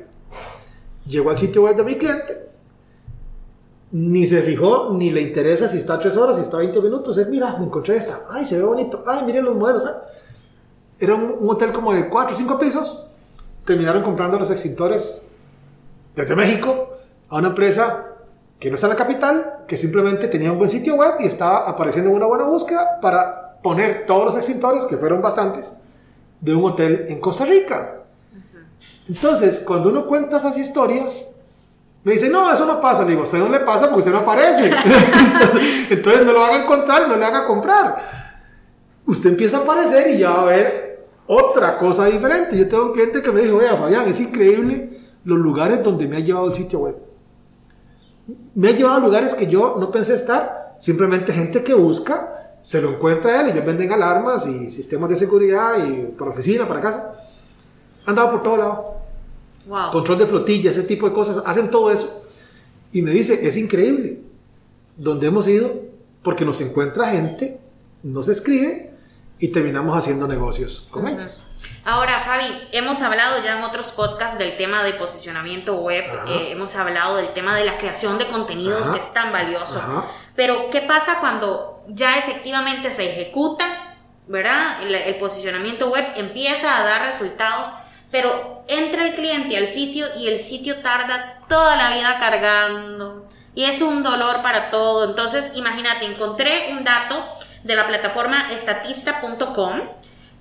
Llegó 1.06 1.30
al 1.30 1.38
sitio 1.38 1.62
web 1.62 1.76
de 1.76 1.84
mi 1.84 1.96
cliente 1.96 2.50
ni 3.92 4.24
se 4.26 4.42
fijó, 4.42 4.90
ni 4.92 5.10
le 5.10 5.20
interesa 5.20 5.68
si 5.68 5.78
está 5.78 5.98
tres 5.98 6.16
horas, 6.16 6.36
si 6.36 6.42
está 6.42 6.58
20 6.58 6.80
minutos. 6.80 7.18
Él, 7.18 7.28
mira, 7.28 7.56
me 7.58 7.66
encontré 7.66 7.96
esta. 7.96 8.20
Ay, 8.30 8.44
se 8.44 8.56
ve 8.56 8.64
bonito. 8.64 9.02
Ay, 9.06 9.24
miren 9.24 9.44
los 9.44 9.56
modelos. 9.56 9.84
Era 10.98 11.14
un, 11.14 11.48
hotel 11.48 11.72
como 11.72 11.92
de 11.92 12.08
4 12.08 12.34
o 12.34 12.38
5 12.38 12.58
pisos. 12.58 13.04
Terminaron 13.64 14.02
comprando 14.02 14.38
los 14.38 14.50
extintores 14.50 15.20
desde 16.14 16.36
México 16.36 16.90
a 17.28 17.38
una 17.38 17.48
empresa 17.48 18.06
que 18.58 18.68
no 18.68 18.74
está 18.74 18.86
en 18.86 18.90
la 18.90 18.96
capital, 18.96 19.64
que 19.66 19.76
simplemente 19.76 20.28
tenía 20.28 20.52
un 20.52 20.58
buen 20.58 20.70
sitio 20.70 20.94
web 20.96 21.14
y 21.20 21.24
estaba 21.24 21.68
apareciendo 21.68 22.10
en 22.10 22.16
una 22.16 22.26
buena 22.26 22.44
búsqueda 22.44 23.00
para 23.00 23.58
poner 23.62 24.06
todos 24.06 24.26
los 24.26 24.36
extintores, 24.36 24.84
que 24.84 24.98
fueron 24.98 25.22
bastantes, 25.22 25.72
de 26.40 26.54
un 26.54 26.64
hotel 26.64 27.06
en 27.08 27.20
Costa 27.20 27.44
Rica. 27.44 27.99
Entonces, 29.08 29.60
cuando 29.60 29.88
uno 29.88 30.06
cuenta 30.06 30.36
esas 30.36 30.56
historias, 30.56 31.36
Me 32.02 32.12
dice, 32.12 32.30
no, 32.30 32.50
eso 32.50 32.64
no 32.64 32.80
pasa. 32.80 33.02
Le 33.02 33.10
digo, 33.10 33.22
a 33.22 33.24
usted 33.24 33.38
no 33.38 33.48
le 33.48 33.60
pasa 33.60 33.84
porque 33.84 33.98
usted 33.98 34.12
no 34.12 34.18
aparece. 34.18 34.70
Entonces 35.90 36.24
no 36.24 36.32
lo 36.32 36.40
van 36.40 36.52
a 36.52 36.62
encontrar 36.62 37.06
no 37.06 37.16
le 37.16 37.24
haga 37.24 37.44
comprar. 37.46 38.40
Usted 39.06 39.30
empieza 39.30 39.58
a 39.58 39.60
aparecer 39.60 40.14
y 40.14 40.18
ya 40.18 40.30
va 40.30 40.42
a 40.42 40.44
ver 40.46 41.06
otra 41.26 41.76
cosa 41.76 42.06
diferente. 42.06 42.56
Yo 42.56 42.68
tengo 42.68 42.86
un 42.86 42.92
cliente 42.92 43.20
que 43.20 43.30
me 43.30 43.42
dijo, 43.42 43.58
vea, 43.58 43.76
Fabián, 43.76 44.08
es 44.08 44.18
increíble 44.18 44.98
los 45.24 45.38
lugares 45.38 45.82
donde 45.82 46.08
me 46.08 46.16
ha 46.16 46.20
llevado 46.20 46.46
el 46.46 46.54
sitio 46.54 46.78
web. 46.80 46.96
Me 48.54 48.68
ha 48.68 48.72
llevado 48.72 48.96
a 48.96 49.00
lugares 49.00 49.34
que 49.34 49.46
yo 49.46 49.76
no 49.78 49.90
pensé 49.90 50.14
estar. 50.14 50.76
Simplemente 50.78 51.32
gente 51.32 51.62
que 51.62 51.74
busca, 51.74 52.56
se 52.62 52.80
lo 52.80 52.94
encuentra 52.94 53.32
a 53.32 53.40
él. 53.42 53.50
Ellos 53.50 53.66
venden 53.66 53.92
alarmas 53.92 54.46
y 54.46 54.70
sistemas 54.70 55.10
de 55.10 55.16
seguridad 55.16 55.76
y 55.84 56.06
para 56.16 56.30
oficina, 56.30 56.66
para 56.66 56.80
casa. 56.80 57.19
Han 58.06 58.14
dado 58.14 58.30
por 58.32 58.42
todo 58.42 58.56
lado 58.56 58.96
Wow. 59.66 59.92
control 59.92 60.18
de 60.18 60.26
flotilla, 60.26 60.70
ese 60.70 60.82
tipo 60.82 61.06
de 61.08 61.14
cosas, 61.14 61.42
hacen 61.46 61.70
todo 61.70 61.92
eso. 61.92 62.24
Y 62.92 63.02
me 63.02 63.10
dice, 63.12 63.46
es 63.46 63.56
increíble, 63.56 64.20
donde 64.96 65.28
hemos 65.28 65.46
ido, 65.46 65.72
porque 66.22 66.44
nos 66.44 66.60
encuentra 66.60 67.10
gente, 67.10 67.60
nos 68.02 68.28
escribe 68.28 68.90
y 69.38 69.48
terminamos 69.48 69.96
haciendo 69.96 70.26
negocios 70.26 70.88
con 70.90 71.06
ellos. 71.06 71.38
Ahora, 71.84 72.22
Fabi, 72.24 72.46
hemos 72.72 73.00
hablado 73.02 73.42
ya 73.44 73.58
en 73.58 73.64
otros 73.64 73.92
podcasts 73.92 74.38
del 74.38 74.56
tema 74.56 74.82
de 74.82 74.94
posicionamiento 74.94 75.76
web, 75.76 76.04
eh, 76.26 76.50
hemos 76.50 76.74
hablado 76.76 77.16
del 77.16 77.28
tema 77.28 77.54
de 77.56 77.64
la 77.64 77.78
creación 77.78 78.18
de 78.18 78.26
contenidos 78.26 78.82
Ajá. 78.82 78.92
que 78.92 78.98
es 78.98 79.12
tan 79.12 79.30
valioso. 79.30 79.78
Ajá. 79.78 80.06
Pero, 80.34 80.70
¿qué 80.70 80.80
pasa 80.80 81.18
cuando 81.20 81.84
ya 81.88 82.18
efectivamente 82.18 82.90
se 82.90 83.10
ejecuta, 83.10 83.96
¿verdad? 84.26 84.82
El, 84.82 84.94
el 84.94 85.14
posicionamiento 85.16 85.90
web 85.90 86.04
empieza 86.16 86.78
a 86.78 86.84
dar 86.84 87.06
resultados, 87.06 87.68
pero 88.10 88.64
entra 88.68 89.06
el 89.06 89.14
cliente 89.14 89.56
al 89.56 89.68
sitio 89.68 90.06
y 90.18 90.28
el 90.28 90.38
sitio 90.38 90.80
tarda 90.80 91.40
toda 91.48 91.76
la 91.76 91.90
vida 91.90 92.18
cargando 92.18 93.26
y 93.54 93.64
es 93.64 93.80
un 93.82 94.02
dolor 94.02 94.42
para 94.42 94.70
todo. 94.70 95.04
Entonces, 95.08 95.56
imagínate, 95.56 96.06
encontré 96.06 96.72
un 96.72 96.84
dato 96.84 97.24
de 97.62 97.76
la 97.76 97.86
plataforma 97.86 98.48
estatista.com 98.52 99.80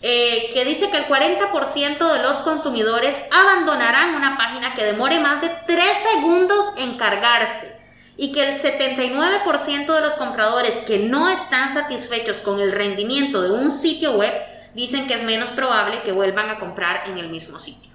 eh, 0.02 0.52
que 0.54 0.64
dice 0.64 0.90
que 0.90 0.98
el 0.98 1.06
40% 1.06 2.14
de 2.14 2.24
los 2.24 2.38
consumidores 2.38 3.16
abandonarán 3.32 4.16
una 4.16 4.38
página 4.38 4.74
que 4.74 4.86
demore 4.86 5.20
más 5.20 5.42
de 5.42 5.50
3 5.68 5.86
segundos 6.14 6.72
en 6.78 6.98
cargarse 6.98 7.78
y 8.16 8.32
que 8.32 8.48
el 8.48 8.54
79% 8.54 9.94
de 9.94 10.02
los 10.02 10.14
compradores 10.14 10.76
que 10.88 11.00
no 11.00 11.30
están 11.30 11.74
satisfechos 11.74 12.38
con 12.38 12.60
el 12.60 12.72
rendimiento 12.72 13.42
de 13.42 13.52
un 13.52 13.72
sitio 13.72 14.14
web 14.14 14.34
dicen 14.76 15.08
que 15.08 15.14
es 15.16 15.24
menos 15.24 15.50
probable 15.52 16.02
que 16.04 16.12
vuelvan 16.12 16.50
a 16.50 16.60
comprar 16.60 17.08
en 17.10 17.18
el 17.18 17.30
mismo 17.30 17.60
sitio. 17.60 17.90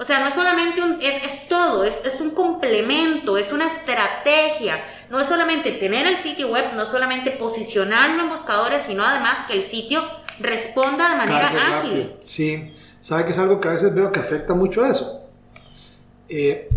O 0.00 0.04
sea, 0.04 0.20
no 0.20 0.28
es 0.28 0.34
solamente 0.34 0.80
un, 0.80 0.98
es, 1.02 1.24
es 1.24 1.48
todo, 1.48 1.82
es, 1.82 2.04
es 2.04 2.20
un 2.20 2.30
complemento, 2.30 3.36
es 3.36 3.52
una 3.52 3.66
estrategia. 3.66 4.80
No 5.10 5.18
es 5.18 5.26
solamente 5.26 5.72
tener 5.72 6.06
el 6.06 6.18
sitio 6.18 6.48
web, 6.52 6.66
no 6.76 6.84
es 6.84 6.88
solamente 6.88 7.32
posicionarlo 7.32 8.22
en 8.22 8.28
buscadores, 8.28 8.82
sino 8.82 9.04
además 9.04 9.38
que 9.48 9.54
el 9.54 9.62
sitio 9.62 10.02
responda 10.38 11.10
de 11.10 11.16
manera 11.16 11.50
Cargue 11.52 11.58
ágil. 11.60 11.90
rápido. 12.02 12.16
Sí, 12.22 12.72
sabe 13.00 13.24
que 13.24 13.32
es 13.32 13.38
algo 13.38 13.60
que 13.60 13.66
a 13.68 13.72
veces 13.72 13.92
veo 13.92 14.12
que 14.12 14.20
afecta 14.20 14.54
mucho 14.54 14.86
eso. 14.86 15.24
Eh, 16.28 16.68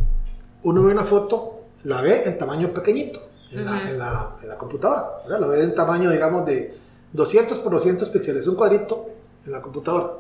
uno 0.64 0.82
ve 0.84 0.92
una 0.92 1.04
foto, 1.06 1.66
la 1.84 2.02
ve 2.02 2.24
en 2.26 2.38
tamaño 2.40 2.74
pequeñito, 2.74 3.22
en, 3.52 3.66
la, 3.66 3.72
Ujú. 3.72 3.88
en 3.88 4.00
la- 4.00 4.36
en 4.42 4.50
la 4.50 4.56
computadora, 4.58 5.06
¿verdad? 5.28 5.40
la 5.42 5.48
ve 5.48 5.64
en 5.64 5.76
tamaño, 5.76 6.10
digamos, 6.10 6.46
de 6.46 6.76
200 7.14 7.60
por 7.60 7.72
200 7.74 8.10
píxeles, 8.10 8.48
un 8.48 8.56
cuadrito 8.56 9.10
en 9.46 9.52
la 9.52 9.62
computadora. 9.62 10.14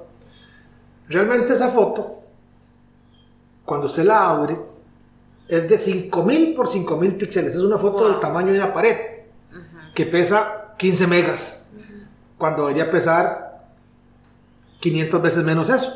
Realmente 1.09 1.53
esa 1.53 1.69
foto, 1.69 2.19
cuando 3.65 3.87
usted 3.87 4.03
la 4.03 4.29
abre, 4.29 4.57
es 5.47 5.67
de 5.67 5.77
5000 5.77 6.53
por 6.55 6.67
5000 6.67 7.15
píxeles, 7.17 7.55
es 7.55 7.61
una 7.61 7.77
foto 7.77 7.99
Wow. 8.03 8.07
del 8.11 8.19
tamaño 8.19 8.51
de 8.53 8.57
una 8.59 8.73
pared, 8.73 8.97
Ujú. 9.51 9.93
que 9.93 10.05
pesa 10.05 10.73
15 10.77 11.07
megas 11.07 11.65
cuando 12.37 12.63
debería 12.67 12.89
pesar 12.89 13.65
500 14.79 15.21
veces 15.21 15.43
menos 15.43 15.69
eso. 15.69 15.93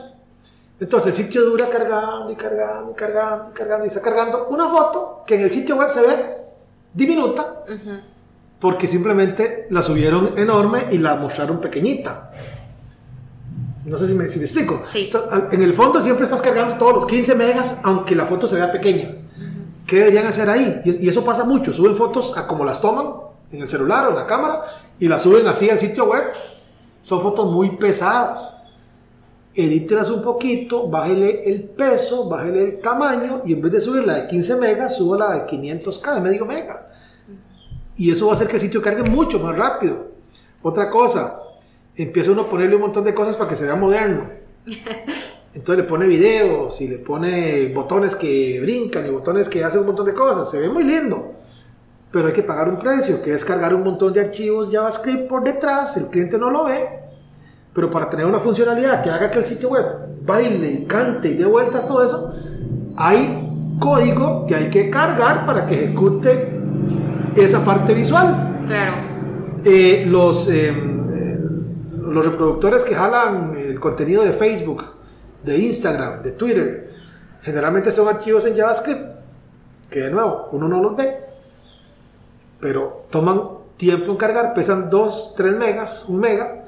Entonces 0.79 1.17
el 1.17 1.25
sitio 1.25 1.43
dura 1.45 1.67
cargando 1.69 2.29
y 2.31 2.35
cargando 2.35 2.91
y 2.91 2.95
cargando 2.95 3.49
y 3.49 3.53
cargando 3.53 3.85
y 3.85 3.87
está 3.87 4.01
cargando 4.01 4.47
una 4.49 4.67
foto 4.67 5.23
que 5.25 5.35
en 5.35 5.41
el 5.41 5.51
sitio 5.51 5.77
web 5.77 5.91
se 5.91 6.01
ve 6.01 6.35
diminuta 6.93 7.63
Ujú. 7.63 7.91
porque 8.59 8.85
simplemente 8.85 9.67
la 9.69 9.81
subieron 9.81 10.37
enorme 10.37 10.87
y 10.91 10.97
la 10.97 11.15
mostraron 11.15 11.61
pequeñita. 11.61 12.31
No 13.85 13.97
sé 13.97 14.07
si 14.07 14.15
me, 14.15 14.27
si 14.27 14.39
me 14.39 14.45
explico. 14.45 14.81
Sí. 14.83 15.11
En 15.51 15.61
el 15.61 15.73
fondo 15.73 16.01
siempre 16.01 16.25
estás 16.25 16.41
cargando 16.41 16.77
todos 16.77 16.93
los 16.95 17.05
15 17.05 17.35
megas 17.35 17.81
aunque 17.83 18.15
la 18.15 18.25
foto 18.25 18.47
se 18.47 18.55
vea 18.55 18.71
pequeña. 18.71 19.15
¿Qué 19.85 19.97
deberían 19.97 20.25
hacer 20.25 20.49
ahí? 20.49 20.81
Y, 20.83 21.05
y 21.05 21.09
eso 21.09 21.23
pasa 21.23 21.43
mucho. 21.43 21.71
Suben 21.71 21.95
fotos 21.95 22.35
a 22.35 22.47
como 22.47 22.65
las 22.65 22.81
toman 22.81 23.13
en 23.51 23.61
el 23.61 23.69
celular 23.69 24.07
o 24.07 24.09
en 24.09 24.15
la 24.15 24.25
cámara 24.25 24.63
y 24.99 25.07
las 25.07 25.21
suben 25.21 25.47
así 25.47 25.69
al 25.69 25.79
sitio 25.79 26.05
web. 26.05 26.23
Son 27.01 27.21
fotos 27.21 27.51
muy 27.51 27.75
pesadas. 27.77 28.57
Edítelas 29.53 30.09
un 30.09 30.21
poquito, 30.21 30.89
bájele 30.89 31.47
el 31.49 31.63
peso, 31.63 32.27
bájele 32.27 32.63
el 32.63 32.79
tamaño 32.79 33.43
y 33.45 33.53
en 33.53 33.61
vez 33.61 33.71
de 33.71 33.81
subir 33.81 34.05
la 34.05 34.15
de 34.15 34.27
15 34.27 34.55
megas, 34.55 34.97
subo 34.97 35.15
la 35.15 35.33
de 35.33 35.47
500k, 35.47 36.15
de 36.15 36.21
medio 36.21 36.45
mega. 36.45 36.87
Y 37.95 38.11
eso 38.11 38.25
va 38.25 38.33
a 38.33 38.35
hacer 38.35 38.47
que 38.47 38.55
el 38.55 38.61
sitio 38.61 38.81
cargue 38.81 39.03
mucho 39.09 39.39
más 39.39 39.55
rápido. 39.55 40.07
Otra 40.61 40.89
cosa, 40.89 41.39
empieza 41.95 42.31
uno 42.31 42.43
a 42.43 42.49
ponerle 42.49 42.75
un 42.75 42.81
montón 42.81 43.03
de 43.03 43.13
cosas 43.13 43.35
para 43.35 43.49
que 43.49 43.55
se 43.55 43.65
vea 43.65 43.75
moderno. 43.75 44.29
Entonces 45.53 45.83
le 45.83 45.89
pone 45.89 46.05
videos 46.05 46.81
y 46.81 46.87
le 46.89 46.97
pone 46.97 47.71
botones 47.73 48.13
que 48.13 48.59
brincan 48.61 49.05
y 49.07 49.09
botones 49.09 49.47
que 49.47 49.63
hacen 49.63 49.79
un 49.79 49.87
montón 49.87 50.05
de 50.05 50.13
cosas. 50.13 50.51
Se 50.51 50.59
ve 50.59 50.67
muy 50.67 50.83
lindo. 50.83 51.33
Pero 52.11 52.27
hay 52.27 52.33
que 52.33 52.43
pagar 52.43 52.67
un 52.67 52.77
precio, 52.77 53.21
que 53.21 53.31
es 53.31 53.43
cargar 53.45 53.73
un 53.73 53.83
montón 53.83 54.11
de 54.11 54.19
archivos 54.19 54.69
JavaScript 54.69 55.29
por 55.29 55.43
detrás. 55.43 55.95
El 55.95 56.07
cliente 56.07 56.37
no 56.37 56.49
lo 56.49 56.65
ve. 56.65 56.87
Pero 57.73 57.89
para 57.89 58.09
tener 58.09 58.25
una 58.25 58.39
funcionalidad 58.39 59.01
que 59.01 59.09
haga 59.09 59.31
que 59.31 59.39
el 59.39 59.45
sitio 59.45 59.69
web 59.69 59.85
baile, 60.25 60.85
cante 60.87 61.29
y 61.29 61.33
dé 61.35 61.45
vueltas, 61.45 61.87
todo 61.87 62.03
eso, 62.03 62.33
hay 62.97 63.77
código 63.79 64.45
que 64.47 64.55
hay 64.55 64.69
que 64.69 64.89
cargar 64.89 65.45
para 65.45 65.65
que 65.65 65.75
ejecute 65.75 66.59
esa 67.35 67.63
parte 67.63 67.93
visual. 67.93 68.63
Claro. 68.65 68.93
Eh, 69.63 70.05
los, 70.07 70.49
eh, 70.49 70.73
los 72.15 72.25
reproductores 72.25 72.83
que 72.83 72.95
jalan 72.95 73.55
el 73.57 73.79
contenido 73.79 74.23
de 74.23 74.31
Facebook, 74.33 74.83
de 75.43 75.57
Instagram, 75.59 76.23
de 76.23 76.31
Twitter, 76.31 76.89
generalmente 77.41 77.91
son 77.91 78.07
archivos 78.07 78.45
en 78.45 78.57
JavaScript, 78.57 79.01
que 79.89 79.99
de 80.01 80.09
nuevo, 80.11 80.49
uno 80.51 80.67
no 80.67 80.81
los 80.81 80.95
ve, 80.95 81.19
pero 82.59 83.05
toman 83.11 83.41
tiempo 83.77 84.11
en 84.11 84.17
cargar, 84.17 84.53
pesan 84.53 84.89
2, 84.89 85.35
3 85.37 85.55
megas, 85.55 86.05
1 86.07 86.17
mega. 86.19 86.63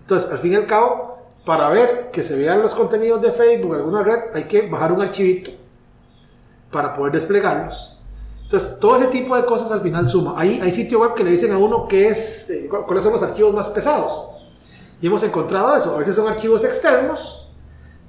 Entonces, 0.00 0.30
al 0.32 0.38
fin 0.38 0.52
y 0.52 0.56
al 0.56 0.66
cabo, 0.66 1.18
para 1.44 1.68
ver 1.68 2.10
que 2.10 2.22
se 2.22 2.36
vean 2.38 2.62
los 2.62 2.74
contenidos 2.74 3.20
de 3.22 3.30
Facebook, 3.30 3.74
alguna 3.74 4.02
red, 4.02 4.18
hay 4.34 4.44
que 4.44 4.68
bajar 4.68 4.92
un 4.92 5.02
archivito 5.02 5.52
para 6.72 6.94
poder 6.94 7.12
desplegarlos. 7.12 7.96
Entonces, 8.44 8.78
todo 8.80 8.96
ese 8.96 9.06
tipo 9.08 9.36
de 9.36 9.44
cosas 9.44 9.70
al 9.70 9.80
final 9.80 10.08
suma. 10.10 10.34
Hay, 10.36 10.58
hay 10.60 10.72
sitio 10.72 11.00
web 11.00 11.14
que 11.14 11.22
le 11.22 11.30
dicen 11.30 11.52
a 11.52 11.58
uno 11.58 11.86
qué 11.86 12.08
es, 12.08 12.50
eh, 12.50 12.66
cu- 12.68 12.84
cuáles 12.84 13.04
son 13.04 13.12
los 13.12 13.22
archivos 13.22 13.54
más 13.54 13.68
pesados. 13.68 14.28
Y 15.00 15.06
hemos 15.06 15.22
encontrado 15.22 15.76
eso. 15.76 15.94
A 15.94 15.98
veces 15.98 16.14
son 16.14 16.28
archivos 16.28 16.64
externos 16.64 17.48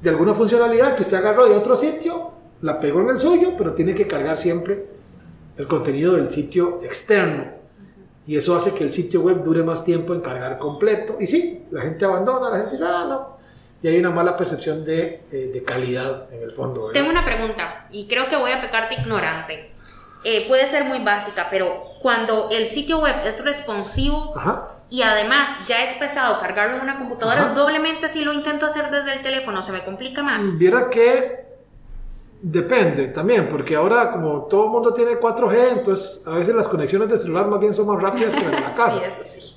de 0.02 0.10
alguna 0.10 0.34
funcionalidad 0.34 0.96
que 0.96 1.04
usted 1.04 1.18
agarró 1.18 1.46
de 1.46 1.56
otro 1.56 1.78
sitio, 1.78 2.32
la 2.62 2.80
pegó 2.80 3.02
en 3.02 3.10
el 3.10 3.20
suyo, 3.20 3.54
pero 3.58 3.74
tiene 3.74 3.96
que 3.96 4.08
cargar 4.08 4.38
siempre 4.38 4.88
el 5.58 5.68
contenido 5.68 6.14
del 6.14 6.30
sitio 6.30 6.82
externo. 6.84 7.46
Y 8.28 8.38
eso 8.38 8.56
hace 8.56 8.74
que 8.74 8.84
el 8.84 8.94
sitio 8.94 9.22
web 9.22 9.44
dure 9.44 9.64
más 9.64 9.84
tiempo 9.84 10.14
en 10.14 10.22
cargar 10.22 10.58
completo. 10.58 11.18
Y 11.20 11.28
sí, 11.28 11.66
la 11.72 11.82
gente 11.82 12.06
abandona, 12.06 12.50
la 12.50 12.58
gente 12.58 12.74
dice, 12.74 12.86
ah, 12.86 13.06
no. 13.08 13.42
Y 13.82 13.88
hay 13.88 13.98
una 13.98 14.12
mala 14.12 14.38
percepción 14.38 14.86
de, 14.86 15.24
eh, 15.32 15.50
de 15.52 15.64
calidad 15.64 16.32
en 16.32 16.44
el 16.44 16.52
fondo. 16.52 16.88
¿verdad? 16.88 16.94
Tengo 16.94 17.10
una 17.10 17.26
pregunta 17.26 17.88
y 17.92 18.08
creo 18.08 18.28
que 18.28 18.36
voy 18.36 18.52
a 18.52 18.62
pecarte 18.62 18.96
ignorante. 18.96 19.72
Eh, 20.24 20.48
puede 20.48 20.68
ser 20.68 20.84
muy 20.86 21.00
básica, 21.00 21.48
pero 21.50 21.84
cuando 22.00 22.50
el 22.52 22.68
sitio 22.68 23.00
web 23.00 23.16
es 23.26 23.44
responsivo 23.44 24.34
Ajá. 24.38 24.70
Y 24.92 25.02
además 25.04 25.48
ya 25.68 25.84
es 25.84 25.94
pesado 25.96 26.38
cargarlo 26.38 26.76
en 26.76 26.82
una 26.84 27.00
computadora, 27.00 27.46
Ajá. 27.46 27.54
doblemente 27.54 28.10
si 28.10 28.24
lo 28.26 28.34
intento 28.34 28.66
hacer 28.66 28.92
desde 28.92 29.14
el 29.14 29.22
teléfono, 29.24 29.62
se 29.64 29.72
me 29.72 29.84
complica 29.86 30.22
más. 30.22 30.58
Viera 30.60 30.90
que 30.90 31.46
depende 32.42 33.08
también, 33.08 33.48
porque 33.50 33.76
ahora 33.76 34.12
como 34.12 34.44
todo 34.44 34.66
el 34.66 34.70
mundo 34.72 34.94
tiene 34.94 35.18
4G, 35.18 35.78
entonces 35.78 36.28
a 36.28 36.32
veces 36.32 36.54
las 36.54 36.68
conexiones 36.68 37.10
de 37.10 37.18
celular 37.18 37.48
más 37.48 37.60
bien 37.62 37.74
son 37.74 37.88
más 37.88 38.02
rápidas 38.02 38.36
que 38.36 38.42
las 38.42 38.52
de 38.52 38.60
la 38.60 38.74
casa, 38.76 38.92
Sí, 38.92 39.04
eso 39.06 39.24
sí. 39.24 39.56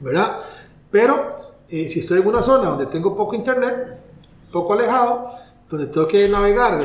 ¿verdad? 0.00 0.40
Pero 0.90 1.36
eh, 1.68 1.88
si 1.88 2.00
estoy 2.00 2.20
en 2.20 2.26
una 2.26 2.42
zona 2.42 2.68
donde 2.68 2.86
tengo 2.86 3.16
poco 3.16 3.34
internet, 3.34 3.98
poco 4.52 4.74
alejado, 4.74 5.32
donde 5.70 5.86
tengo 5.86 6.06
que 6.06 6.28
navegar 6.28 6.78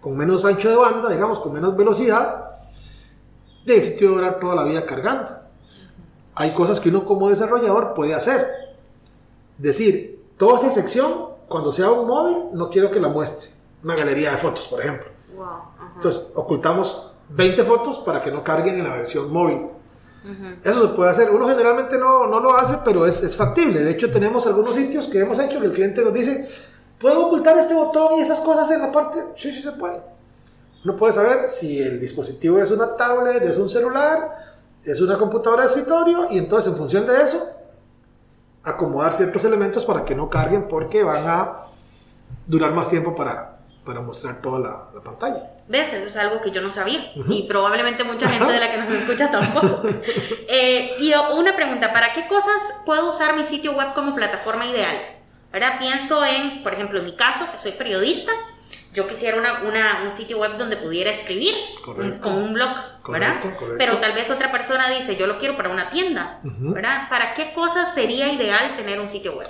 con 0.00 0.16
menos 0.16 0.44
ancho 0.44 0.70
de 0.70 0.76
banda, 0.76 1.10
digamos, 1.10 1.40
con 1.40 1.52
menos 1.52 1.76
velocidad, 1.76 2.52
sitio 3.66 4.10
a 4.10 4.12
durar 4.12 4.38
toda 4.38 4.54
la 4.54 4.62
vida 4.62 4.86
cargando. 4.86 5.43
Hay 6.34 6.52
cosas 6.52 6.80
que 6.80 6.88
uno 6.88 7.04
como 7.04 7.30
desarrollador 7.30 7.94
puede 7.94 8.14
hacer. 8.14 8.46
Decir, 9.58 10.24
toda 10.36 10.56
esa 10.56 10.70
sección, 10.70 11.28
cuando 11.48 11.72
sea 11.72 11.90
un 11.90 12.06
móvil, 12.06 12.36
no 12.52 12.70
quiero 12.70 12.90
que 12.90 13.00
la 13.00 13.08
muestre. 13.08 13.50
Una 13.82 13.94
galería 13.94 14.32
de 14.32 14.38
fotos, 14.38 14.66
por 14.66 14.80
ejemplo. 14.80 15.08
Wow. 15.36 15.46
Entonces, 15.96 16.22
ocultamos 16.34 17.12
20 17.28 17.62
fotos 17.64 17.98
para 17.98 18.22
que 18.22 18.30
no 18.30 18.42
carguen 18.42 18.78
en 18.78 18.84
la 18.84 18.94
versión 18.94 19.32
móvil. 19.32 19.68
Eso 20.64 20.88
se 20.88 20.94
puede 20.94 21.10
hacer. 21.10 21.30
Uno 21.30 21.46
generalmente 21.46 21.98
no, 21.98 22.26
no 22.26 22.40
lo 22.40 22.56
hace, 22.56 22.78
pero 22.82 23.06
es, 23.06 23.22
es 23.22 23.36
factible. 23.36 23.80
De 23.80 23.90
hecho, 23.90 24.10
tenemos 24.10 24.46
algunos 24.46 24.74
sitios 24.74 25.06
que 25.06 25.20
hemos 25.20 25.38
hecho 25.38 25.60
que 25.60 25.66
el 25.66 25.72
cliente 25.72 26.02
nos 26.02 26.14
dice, 26.14 26.48
¿puedo 26.98 27.26
ocultar 27.26 27.58
este 27.58 27.74
botón 27.74 28.18
y 28.18 28.22
esas 28.22 28.40
cosas 28.40 28.70
en 28.70 28.80
la 28.80 28.90
parte? 28.90 29.22
Sí, 29.36 29.52
sí 29.52 29.62
se 29.62 29.72
puede. 29.72 30.00
Uno 30.82 30.96
puede 30.96 31.12
saber 31.12 31.48
si 31.48 31.78
el 31.78 32.00
dispositivo 32.00 32.58
es 32.58 32.70
una 32.70 32.96
tablet, 32.96 33.42
es 33.42 33.58
un 33.58 33.68
celular, 33.68 34.53
es 34.84 35.00
una 35.00 35.18
computadora 35.18 35.62
de 35.62 35.68
escritorio 35.68 36.28
y 36.30 36.38
entonces 36.38 36.72
en 36.72 36.78
función 36.78 37.06
de 37.06 37.22
eso 37.22 37.42
acomodar 38.62 39.12
ciertos 39.12 39.44
elementos 39.44 39.84
para 39.84 40.04
que 40.04 40.14
no 40.14 40.28
carguen 40.28 40.68
porque 40.68 41.02
van 41.02 41.28
a 41.28 41.62
durar 42.46 42.72
más 42.72 42.88
tiempo 42.88 43.14
para, 43.14 43.58
para 43.84 44.00
mostrar 44.00 44.40
toda 44.40 44.58
la, 44.58 44.84
la 44.94 45.00
pantalla. 45.00 45.50
¿Ves? 45.66 45.92
Eso 45.92 46.06
es 46.06 46.16
algo 46.16 46.40
que 46.40 46.50
yo 46.50 46.60
no 46.60 46.70
sabía 46.72 47.12
y 47.28 47.46
probablemente 47.48 48.04
mucha 48.04 48.28
gente 48.28 48.52
de 48.52 48.60
la 48.60 48.70
que 48.70 48.78
nos 48.78 48.90
escucha 49.00 49.30
tampoco. 49.30 49.82
Eh, 50.48 50.96
y 50.98 51.12
una 51.36 51.56
pregunta, 51.56 51.92
¿para 51.92 52.12
qué 52.12 52.26
cosas 52.26 52.60
puedo 52.84 53.08
usar 53.08 53.36
mi 53.36 53.44
sitio 53.44 53.72
web 53.72 53.94
como 53.94 54.14
plataforma 54.14 54.66
ideal? 54.66 54.96
¿Verdad? 55.52 55.78
Pienso 55.78 56.24
en, 56.24 56.62
por 56.62 56.74
ejemplo, 56.74 56.98
en 56.98 57.04
mi 57.04 57.12
caso, 57.12 57.46
que 57.50 57.58
soy 57.58 57.72
periodista, 57.72 58.32
yo 58.92 59.06
quisiera 59.08 59.36
una, 59.38 59.62
una- 59.62 60.02
un 60.04 60.10
sitio 60.10 60.38
web 60.38 60.56
donde 60.56 60.76
pudiera 60.76 61.10
escribir 61.10 61.54
Correcto. 61.84 62.12
un- 62.14 62.18
con 62.20 62.42
un 62.42 62.54
blog, 62.54 62.68
¿verdad? 63.08 63.40
Correcto. 63.40 63.74
Pero 63.78 63.98
tal 63.98 64.12
vez 64.12 64.30
otra 64.30 64.52
persona 64.52 64.88
dice, 64.90 65.16
yo 65.16 65.26
lo 65.26 65.38
quiero 65.38 65.56
para 65.56 65.68
una 65.70 65.88
tienda. 65.88 66.40
¿verdad? 66.42 67.08
¿Para 67.08 67.34
qué 67.34 67.52
cosas 67.54 67.92
sería 67.94 68.32
ideal 68.32 68.76
tener 68.76 69.00
un 69.00 69.08
sitio 69.08 69.36
web? 69.36 69.48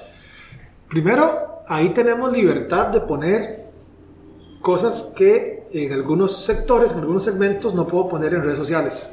Primero, 0.89 1.63
ahí 1.69 1.91
tenemos 1.91 2.33
libertad 2.33 2.89
de 2.89 3.01
poner 3.01 3.65
cosas 4.61 5.13
que 5.17 5.65
en 5.73 5.93
algunos 5.93 6.45
sectores, 6.45 6.93
en 6.93 6.99
algunos 7.01 7.25
segmentos, 7.25 7.75
no 7.75 7.87
puedo 7.87 8.09
poner 8.09 8.33
en 8.35 8.43
redes 8.43 8.57
sociales. 8.59 9.09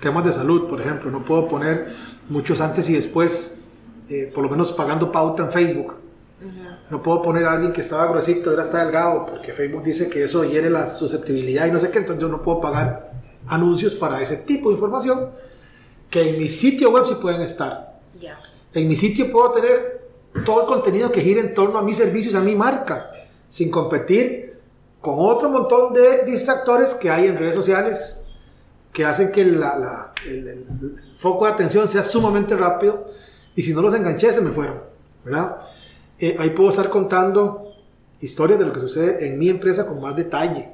Temas 0.00 0.24
de 0.24 0.32
salud, 0.32 0.68
por 0.68 0.80
ejemplo, 0.80 1.10
no 1.10 1.24
puedo 1.24 1.46
poner 1.46 1.94
muchos 2.28 2.60
antes 2.60 2.88
y 2.88 2.94
después, 2.94 3.60
eh, 4.08 4.30
por 4.34 4.42
lo 4.42 4.48
menos 4.50 4.72
pagando 4.72 5.12
pauta 5.12 5.42
en 5.44 5.50
Facebook. 5.50 5.94
No 6.90 7.02
puedo 7.02 7.22
poner 7.22 7.44
a 7.44 7.52
alguien 7.52 7.72
que 7.72 7.82
estaba 7.82 8.06
gruesito 8.06 8.50
ahora 8.50 8.64
está 8.64 8.82
delgado, 8.84 9.26
porque 9.26 9.52
Facebook 9.52 9.84
dice 9.84 10.08
que 10.10 10.24
eso 10.24 10.44
hiere 10.44 10.68
la 10.70 10.86
susceptibilidad 10.88 11.66
y 11.66 11.70
no 11.70 11.78
sé 11.78 11.90
qué, 11.90 11.98
entonces 11.98 12.20
yo 12.20 12.28
no 12.28 12.42
puedo 12.42 12.60
pagar 12.60 13.12
anuncios 13.46 13.94
para 13.94 14.20
ese 14.20 14.38
tipo 14.38 14.68
de 14.70 14.74
información 14.74 15.30
que 16.10 16.30
en 16.30 16.38
mi 16.38 16.48
sitio 16.48 16.90
web 16.90 17.04
sí 17.06 17.14
pueden 17.22 17.42
estar. 17.42 18.00
Ya. 18.20 18.38
En 18.74 18.88
mi 18.88 18.96
sitio 18.96 19.30
puedo 19.30 19.52
tener 19.52 20.08
todo 20.44 20.62
el 20.62 20.66
contenido 20.66 21.10
que 21.12 21.20
gira 21.20 21.40
en 21.40 21.54
torno 21.54 21.78
a 21.78 21.82
mis 21.82 21.96
servicios, 21.96 22.34
a 22.34 22.40
mi 22.40 22.54
marca, 22.56 23.10
sin 23.48 23.70
competir 23.70 24.58
con 25.00 25.14
otro 25.18 25.48
montón 25.48 25.92
de 25.94 26.24
distractores 26.24 26.94
que 26.94 27.08
hay 27.08 27.26
en 27.26 27.36
redes 27.38 27.54
sociales 27.56 28.26
que 28.92 29.04
hacen 29.04 29.30
que 29.30 29.44
la- 29.44 29.78
la- 29.78 30.12
el, 30.26 30.48
el- 30.48 30.48
el 30.82 31.00
foco 31.16 31.46
de 31.46 31.52
atención 31.52 31.88
sea 31.88 32.02
sumamente 32.02 32.56
rápido 32.56 33.06
y 33.54 33.62
si 33.62 33.72
no 33.72 33.80
los 33.82 33.94
enganché 33.94 34.32
se 34.32 34.40
me 34.40 34.50
fueron, 34.50 34.80
¿verdad? 35.24 35.56
Eh, 36.20 36.36
ahí 36.38 36.50
puedo 36.50 36.68
estar 36.68 36.90
contando 36.90 37.72
historias 38.20 38.58
de 38.58 38.66
lo 38.66 38.72
que 38.74 38.80
sucede 38.80 39.26
en 39.26 39.38
mi 39.38 39.48
empresa 39.48 39.86
con 39.86 40.00
más 40.00 40.14
detalle, 40.14 40.68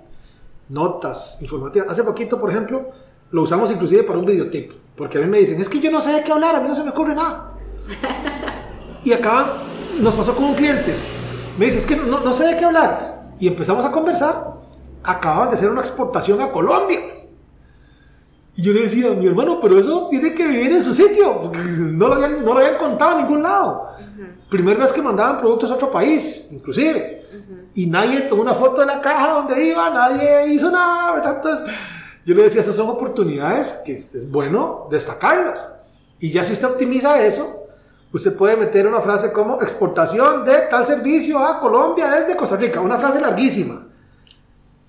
notas 0.69 1.39
informativas. 1.41 1.89
Hace 1.89 2.03
poquito, 2.03 2.41
por 2.41 2.51
ejemplo, 2.51 2.91
lo 3.31 3.43
usamos 3.43 3.71
inclusive 3.71 4.03
para 4.03 4.19
un 4.19 4.27
videotip, 4.27 4.73
porque 4.97 5.19
a 5.19 5.21
mí 5.21 5.29
me 5.29 5.39
dicen, 5.39 5.61
es 5.61 5.69
que 5.69 5.79
yo 5.79 5.91
no 5.91 6.01
sé 6.01 6.13
de 6.13 6.25
qué 6.25 6.33
hablar, 6.33 6.57
a 6.57 6.61
mí 6.61 6.67
no 6.67 6.75
se 6.75 6.83
me 6.83 6.91
ocurre 6.91 7.15
nada. 7.15 7.53
Y 9.05 9.13
acaban, 9.13 9.63
nos 10.01 10.17
pasó 10.17 10.35
con 10.35 10.47
un 10.47 10.55
cliente. 10.57 10.97
Me 11.57 11.67
dice, 11.67 11.79
es 11.79 11.87
que 11.87 11.95
no, 11.95 12.19
no 12.19 12.33
sé 12.33 12.45
de 12.45 12.59
qué 12.59 12.65
hablar. 12.65 13.31
Y 13.39 13.47
empezamos 13.47 13.85
a 13.85 13.93
conversar. 13.93 14.55
Acababan 15.05 15.51
de 15.51 15.55
hacer 15.55 15.71
una 15.71 15.83
exportación 15.83 16.41
a 16.41 16.51
Colombia. 16.51 16.99
Y 18.57 18.63
yo 18.63 18.73
le 18.73 18.83
decía, 18.83 19.11
mi 19.11 19.27
hermano, 19.27 19.61
pero 19.61 19.79
eso 19.79 20.09
tiene 20.09 20.35
que 20.35 20.47
vivir 20.47 20.73
en 20.73 20.83
su 20.83 20.95
sitio. 20.95 21.41
Porque 21.43 21.59
no 21.59 22.09
lo 22.09 22.15
habían, 22.15 22.43
no 22.45 22.55
lo 22.55 22.61
habían 22.61 22.79
contado 22.79 23.13
en 23.13 23.19
ningún 23.25 23.43
lado. 23.43 23.91
Primera 24.49 24.81
vez 24.81 24.93
que 24.93 25.03
mandaban 25.03 25.39
productos 25.39 25.71
a 25.71 25.75
otro 25.75 25.91
país, 25.91 26.49
inclusive. 26.51 27.27
Y 27.75 27.87
nadie 27.87 28.23
tomó 28.23 28.41
una 28.41 28.55
foto 28.55 28.81
de 28.81 28.87
la 28.87 29.01
caja 29.01 29.35
donde 29.35 29.63
iba, 29.67 29.91
nadie 29.91 30.55
hizo 30.55 30.71
nada, 30.71 31.13
¿verdad? 31.17 31.37
Entonces, 31.37 31.75
yo 32.25 32.35
le 32.35 32.45
decía, 32.45 32.63
esas 32.63 32.77
son 32.77 32.89
oportunidades 32.89 33.75
que 33.85 33.93
es 33.95 34.31
bueno 34.31 34.89
destacarlas. 34.91 35.73
Y 36.19 36.31
ya 36.31 36.43
si 36.43 36.55
usted 36.55 36.69
optimiza 36.69 37.23
eso, 37.23 37.67
usted 38.11 38.35
puede 38.35 38.57
meter 38.57 38.87
una 38.87 39.01
frase 39.01 39.33
como 39.33 39.61
exportación 39.61 40.47
de 40.47 40.61
tal 40.71 40.87
servicio 40.87 41.39
a 41.39 41.61
Colombia 41.61 42.11
desde 42.11 42.37
Costa 42.37 42.57
Rica, 42.57 42.81
una 42.81 42.97
frase 42.97 43.21
larguísima. 43.21 43.87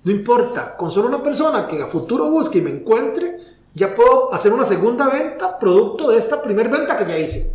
No 0.04 0.10
importa, 0.10 0.74
con 0.74 0.90
solo 0.90 1.08
una 1.08 1.22
persona 1.22 1.66
que 1.68 1.82
a 1.82 1.86
futuro 1.86 2.30
busque 2.30 2.58
y 2.58 2.62
me 2.62 2.70
encuentre, 2.70 3.57
ya 3.78 3.94
puedo 3.94 4.32
hacer 4.34 4.52
una 4.52 4.64
segunda 4.64 5.08
venta 5.08 5.58
producto 5.58 6.10
de 6.10 6.18
esta 6.18 6.42
primera 6.42 6.68
venta 6.68 6.98
que 6.98 7.06
ya 7.06 7.18
hice. 7.18 7.52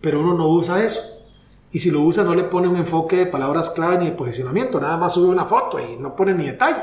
Pero 0.00 0.20
uno 0.20 0.34
no 0.34 0.48
usa 0.48 0.82
eso. 0.82 1.00
Y 1.70 1.78
si 1.78 1.90
lo 1.90 2.00
usa, 2.00 2.24
no 2.24 2.34
le 2.34 2.44
pone 2.44 2.68
un 2.68 2.76
enfoque 2.76 3.16
de 3.16 3.26
palabras 3.26 3.70
clave 3.70 3.98
ni 3.98 4.06
de 4.06 4.12
posicionamiento, 4.12 4.80
nada 4.80 4.96
más 4.96 5.12
sube 5.12 5.28
una 5.28 5.44
foto 5.44 5.78
y 5.78 5.96
no 5.96 6.16
pone 6.16 6.32
ni 6.34 6.46
detalle. 6.46 6.82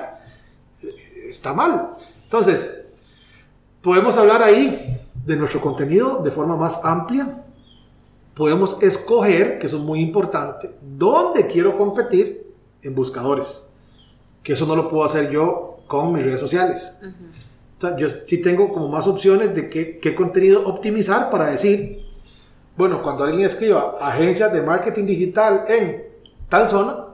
Está 1.27 1.53
mal. 1.53 1.91
Entonces, 2.25 2.85
podemos 3.81 4.15
hablar 4.17 4.43
ahí 4.43 4.99
de 5.25 5.35
nuestro 5.35 5.61
contenido 5.61 6.21
de 6.23 6.31
forma 6.31 6.55
más 6.55 6.83
amplia. 6.85 7.43
Podemos 8.35 8.81
escoger, 8.83 9.59
que 9.59 9.67
eso 9.67 9.77
es 9.77 9.83
muy 9.83 9.99
importante, 9.99 10.75
dónde 10.81 11.47
quiero 11.47 11.77
competir 11.77 12.53
en 12.81 12.93
buscadores. 12.93 13.67
Que 14.43 14.53
eso 14.53 14.65
no 14.65 14.75
lo 14.75 14.87
puedo 14.87 15.05
hacer 15.05 15.31
yo 15.31 15.77
con 15.87 16.13
mis 16.13 16.25
redes 16.25 16.39
sociales. 16.39 16.97
O 17.77 17.81
sea, 17.81 17.97
yo 17.97 18.07
sí 18.25 18.41
tengo 18.41 18.71
como 18.73 18.87
más 18.87 19.07
opciones 19.07 19.53
de 19.53 19.69
qué, 19.69 19.99
qué 19.99 20.15
contenido 20.15 20.65
optimizar 20.65 21.29
para 21.29 21.47
decir, 21.47 22.05
bueno, 22.77 23.01
cuando 23.03 23.23
alguien 23.23 23.45
escriba 23.45 23.95
agencias 24.01 24.51
de 24.53 24.61
marketing 24.61 25.05
digital 25.05 25.65
en 25.67 26.03
tal 26.49 26.69
zona, 26.69 27.05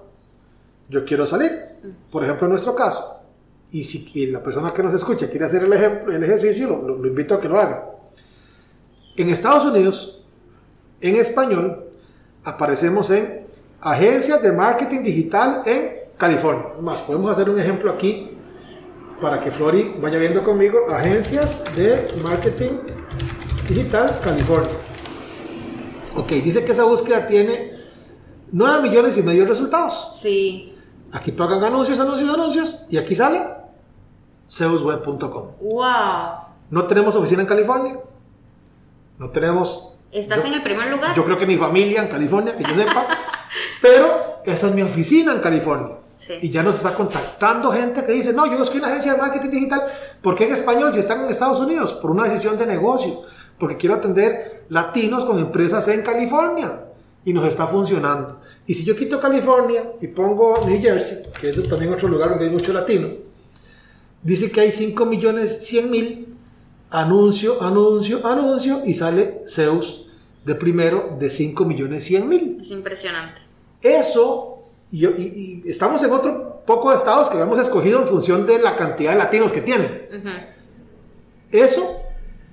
yo 0.90 1.04
quiero 1.06 1.26
salir. 1.26 1.52
Por 2.12 2.24
ejemplo, 2.24 2.46
en 2.46 2.52
nuestro 2.52 2.76
caso. 2.76 3.16
Y 3.72 3.84
si 3.84 4.10
y 4.14 4.28
la 4.28 4.42
persona 4.44 4.74
que 4.74 4.82
nos 4.84 4.94
escucha 4.94 5.30
quiere 5.30 5.46
hacer 5.46 5.64
el, 5.64 5.74
ejemplo, 5.74 6.16
el 6.16 6.24
ejercicio, 6.24 6.68
lo, 6.68 6.82
lo- 6.88 6.98
lo 6.98 7.08
invito 7.08 7.36
a 7.36 7.42
que 7.42 7.48
lo 7.48 7.60
haga. 7.60 7.86
En 9.16 9.30
Estados 9.30 9.66
Unidos, 9.66 10.24
en 11.02 11.16
español, 11.18 11.86
aparecemos 12.44 13.10
en 13.12 13.46
agencias 13.82 14.42
de 14.42 14.52
marketing 14.52 15.04
digital 15.04 15.62
en 15.66 15.92
California. 16.18 16.66
Más, 16.82 17.02
podemos 17.02 17.30
hacer 17.32 17.50
un 17.50 17.60
ejemplo 17.60 17.92
aquí 17.92 18.32
para 19.22 19.40
que 19.42 19.52
Flori 19.52 19.94
vaya 20.00 20.18
viendo 20.18 20.44
conmigo. 20.44 20.80
Agencias 20.92 21.64
de 21.76 22.06
marketing 22.24 22.80
digital 23.68 24.20
California. 24.22 24.70
Ok, 26.16 26.30
dice 26.32 26.64
que 26.64 26.72
esa 26.72 26.84
búsqueda 26.86 27.28
tiene 27.28 27.74
9 28.52 28.82
millones 28.90 29.18
y 29.18 29.22
medio 29.24 29.44
de 29.44 29.50
resultados. 29.50 30.18
Sí. 30.20 30.76
Aquí 31.12 31.32
pagan 31.32 31.64
anuncios, 31.64 32.00
anuncios, 32.00 32.30
anuncios. 32.34 32.84
Y 32.90 32.98
aquí 32.98 33.16
sale 33.16 33.42
zeusweb.com. 34.52 35.52
Wow. 35.62 35.86
No 36.70 36.84
tenemos 36.86 37.16
oficina 37.16 37.42
en 37.42 37.48
California. 37.48 37.98
No 39.18 39.30
tenemos. 39.30 39.96
¿Estás 40.12 40.42
yo- 40.42 40.48
en 40.48 40.54
el 40.56 40.64
primer 40.64 40.90
lugar? 40.90 41.16
Yo 41.16 41.24
creo 41.26 41.38
que 41.38 41.46
mi 41.46 41.58
familia 41.58 42.02
en 42.04 42.10
California, 42.10 42.56
que 42.56 42.64
yo 42.64 42.74
sepa. 42.76 43.08
pero 43.82 44.42
esa 44.46 44.68
es 44.70 44.76
mi 44.76 44.82
oficina 44.82 45.34
en 45.34 45.40
California. 45.40 45.98
Sí. 46.20 46.34
Y 46.42 46.50
ya 46.50 46.62
nos 46.62 46.76
está 46.76 46.94
contactando 46.94 47.72
gente 47.72 48.04
que 48.04 48.12
dice, 48.12 48.34
no, 48.34 48.46
yo 48.46 48.62
en 48.62 48.78
una 48.78 48.88
agencia 48.88 49.14
de 49.14 49.22
marketing 49.22 49.50
digital. 49.50 49.84
¿Por 50.22 50.36
qué 50.36 50.46
en 50.46 50.54
español 50.54 50.94
si 50.94 51.00
están 51.00 51.24
en 51.24 51.30
Estados 51.30 51.60
Unidos? 51.62 51.94
Por 51.94 52.12
una 52.12 52.26
decisión 52.26 52.58
de 52.58 52.66
negocio. 52.66 53.22
Porque 53.58 53.78
quiero 53.78 53.96
atender 53.96 54.66
latinos 54.68 55.24
con 55.24 55.40
empresas 55.40 55.88
en 55.88 56.02
California. 56.02 56.82
Y 57.24 57.32
nos 57.32 57.48
está 57.48 57.68
funcionando. 57.68 58.42
Y 58.68 58.74
si 58.74 58.84
yo 58.84 58.96
quito 58.96 59.20
California 59.20 59.94
y 60.02 60.08
pongo 60.08 60.54
New 60.68 60.80
Jersey, 60.82 61.24
que 61.40 61.50
es 61.50 61.70
también 61.70 61.94
otro 61.94 62.08
lugar 62.08 62.30
donde 62.30 62.46
hay 62.46 62.52
mucho 62.52 62.74
latino, 62.74 63.10
dice 64.22 64.52
que 64.52 64.62
hay 64.62 64.72
5 64.72 65.06
millones 65.06 65.66
100 65.66 65.90
mil, 65.90 66.36
anuncio, 66.90 67.64
anuncio, 67.64 68.26
anuncio, 68.28 68.84
y 68.86 68.94
sale 68.94 69.42
Zeus 69.48 70.06
de 70.46 70.56
primero 70.56 71.16
de 71.20 71.30
5 71.30 71.66
millones 71.66 72.04
100 72.04 72.30
mil. 72.30 72.58
Es 72.62 72.72
impresionante. 72.72 73.42
Eso, 73.82 74.59
y, 74.92 75.06
y- 75.08 75.62
y 75.66 75.70
estamos 75.70 76.04
en 76.04 76.12
otro 76.12 76.62
poco 76.66 76.90
de 76.90 76.96
estados 76.98 77.30
que 77.30 77.40
hemos 77.40 77.60
escogido 77.60 78.02
en 78.02 78.08
función 78.08 78.46
de 78.46 78.60
la 78.60 78.76
cantidad 78.76 79.12
de 79.12 79.18
latinos 79.18 79.52
que 79.52 79.62
tienen. 79.62 80.08
Ujú. 80.18 80.30
Eso 81.52 82.02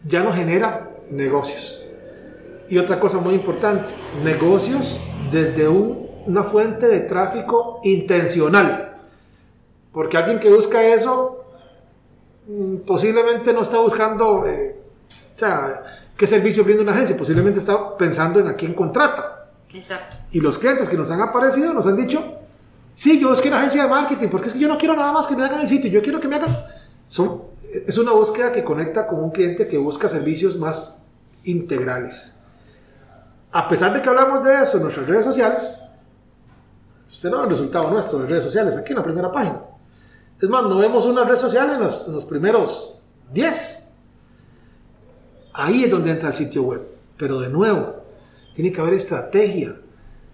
ya 0.06 0.22
no 0.22 0.32
genera 0.32 0.90
negocios. 1.10 1.80
Y 2.68 2.78
otra 2.78 2.98
cosa 2.98 3.18
muy 3.18 3.34
importante, 3.34 3.84
negocios 4.24 5.00
desde 5.30 5.68
un- 5.68 6.06
una 6.26 6.42
fuente 6.44 6.86
de 6.88 7.00
tráfico 7.00 7.80
intencional. 7.84 8.96
Porque 9.92 10.16
alguien 10.16 10.40
que 10.40 10.50
busca 10.52 10.82
eso 10.84 11.44
mm, 12.48 12.76
posiblemente 12.86 13.52
no 13.52 13.62
está 13.62 13.78
buscando, 13.78 14.46
eh, 14.46 14.76
o 15.34 15.38
sea, 15.38 15.82
qué 16.16 16.26
servicio 16.28 16.62
brinda 16.64 16.82
una 16.82 16.92
agencia, 16.92 17.16
posiblemente 17.16 17.58
está 17.58 17.96
pensando 17.96 18.38
en 18.40 18.46
a 18.48 18.54
quién 18.54 18.72
contrata. 18.72 19.35
Exacto. 19.72 20.16
Y 20.30 20.40
los 20.40 20.58
clientes 20.58 20.88
que 20.88 20.96
nos 20.96 21.10
han 21.10 21.20
aparecido 21.20 21.72
nos 21.72 21.86
han 21.86 21.96
dicho, 21.96 22.36
Sí, 22.96 23.20
yo 23.20 23.30
es 23.34 23.42
que 23.42 23.48
una 23.48 23.58
agencia 23.58 23.82
de 23.82 23.90
marketing, 23.90 24.28
porque 24.28 24.48
es 24.48 24.54
que 24.54 24.58
yo 24.58 24.68
no 24.68 24.78
quiero 24.78 24.96
nada 24.96 25.12
más 25.12 25.26
que 25.26 25.36
me 25.36 25.44
hagan 25.44 25.60
el 25.60 25.68
sitio, 25.68 25.90
yo 25.90 26.00
quiero 26.00 26.18
que 26.18 26.28
me 26.28 26.36
hagan... 26.36 26.64
Es 27.86 27.98
una 27.98 28.12
búsqueda 28.12 28.52
que 28.52 28.64
conecta 28.64 29.06
con 29.06 29.22
un 29.22 29.30
cliente 29.30 29.68
que 29.68 29.76
busca 29.76 30.08
servicios 30.08 30.56
más 30.56 30.98
integrales. 31.44 32.34
A 33.52 33.68
pesar 33.68 33.92
de 33.92 34.00
que 34.00 34.08
hablamos 34.08 34.42
de 34.42 34.62
eso 34.62 34.78
en 34.78 34.84
nuestras 34.84 35.06
redes 35.06 35.26
sociales, 35.26 35.82
usted 37.06 37.28
no 37.30 37.36
ve 37.36 37.44
el 37.44 37.50
resultado 37.50 37.90
nuestro 37.90 38.18
en 38.22 38.30
redes 38.30 38.44
sociales, 38.44 38.74
aquí 38.78 38.92
en 38.92 38.98
la 38.98 39.04
primera 39.04 39.30
página. 39.30 39.60
Es 40.40 40.48
más, 40.48 40.62
no 40.62 40.78
vemos 40.78 41.04
una 41.04 41.24
red 41.24 41.36
social 41.36 41.74
en 41.74 41.80
los, 41.80 42.08
en 42.08 42.14
los 42.14 42.24
primeros 42.24 43.02
10. 43.30 43.92
Ahí 45.52 45.84
es 45.84 45.90
donde 45.90 46.12
entra 46.12 46.30
el 46.30 46.34
sitio 46.34 46.62
web. 46.62 46.82
Pero 47.18 47.40
de 47.40 47.50
nuevo, 47.50 48.05
tiene 48.56 48.72
que 48.72 48.80
haber 48.80 48.94
estrategia. 48.94 49.76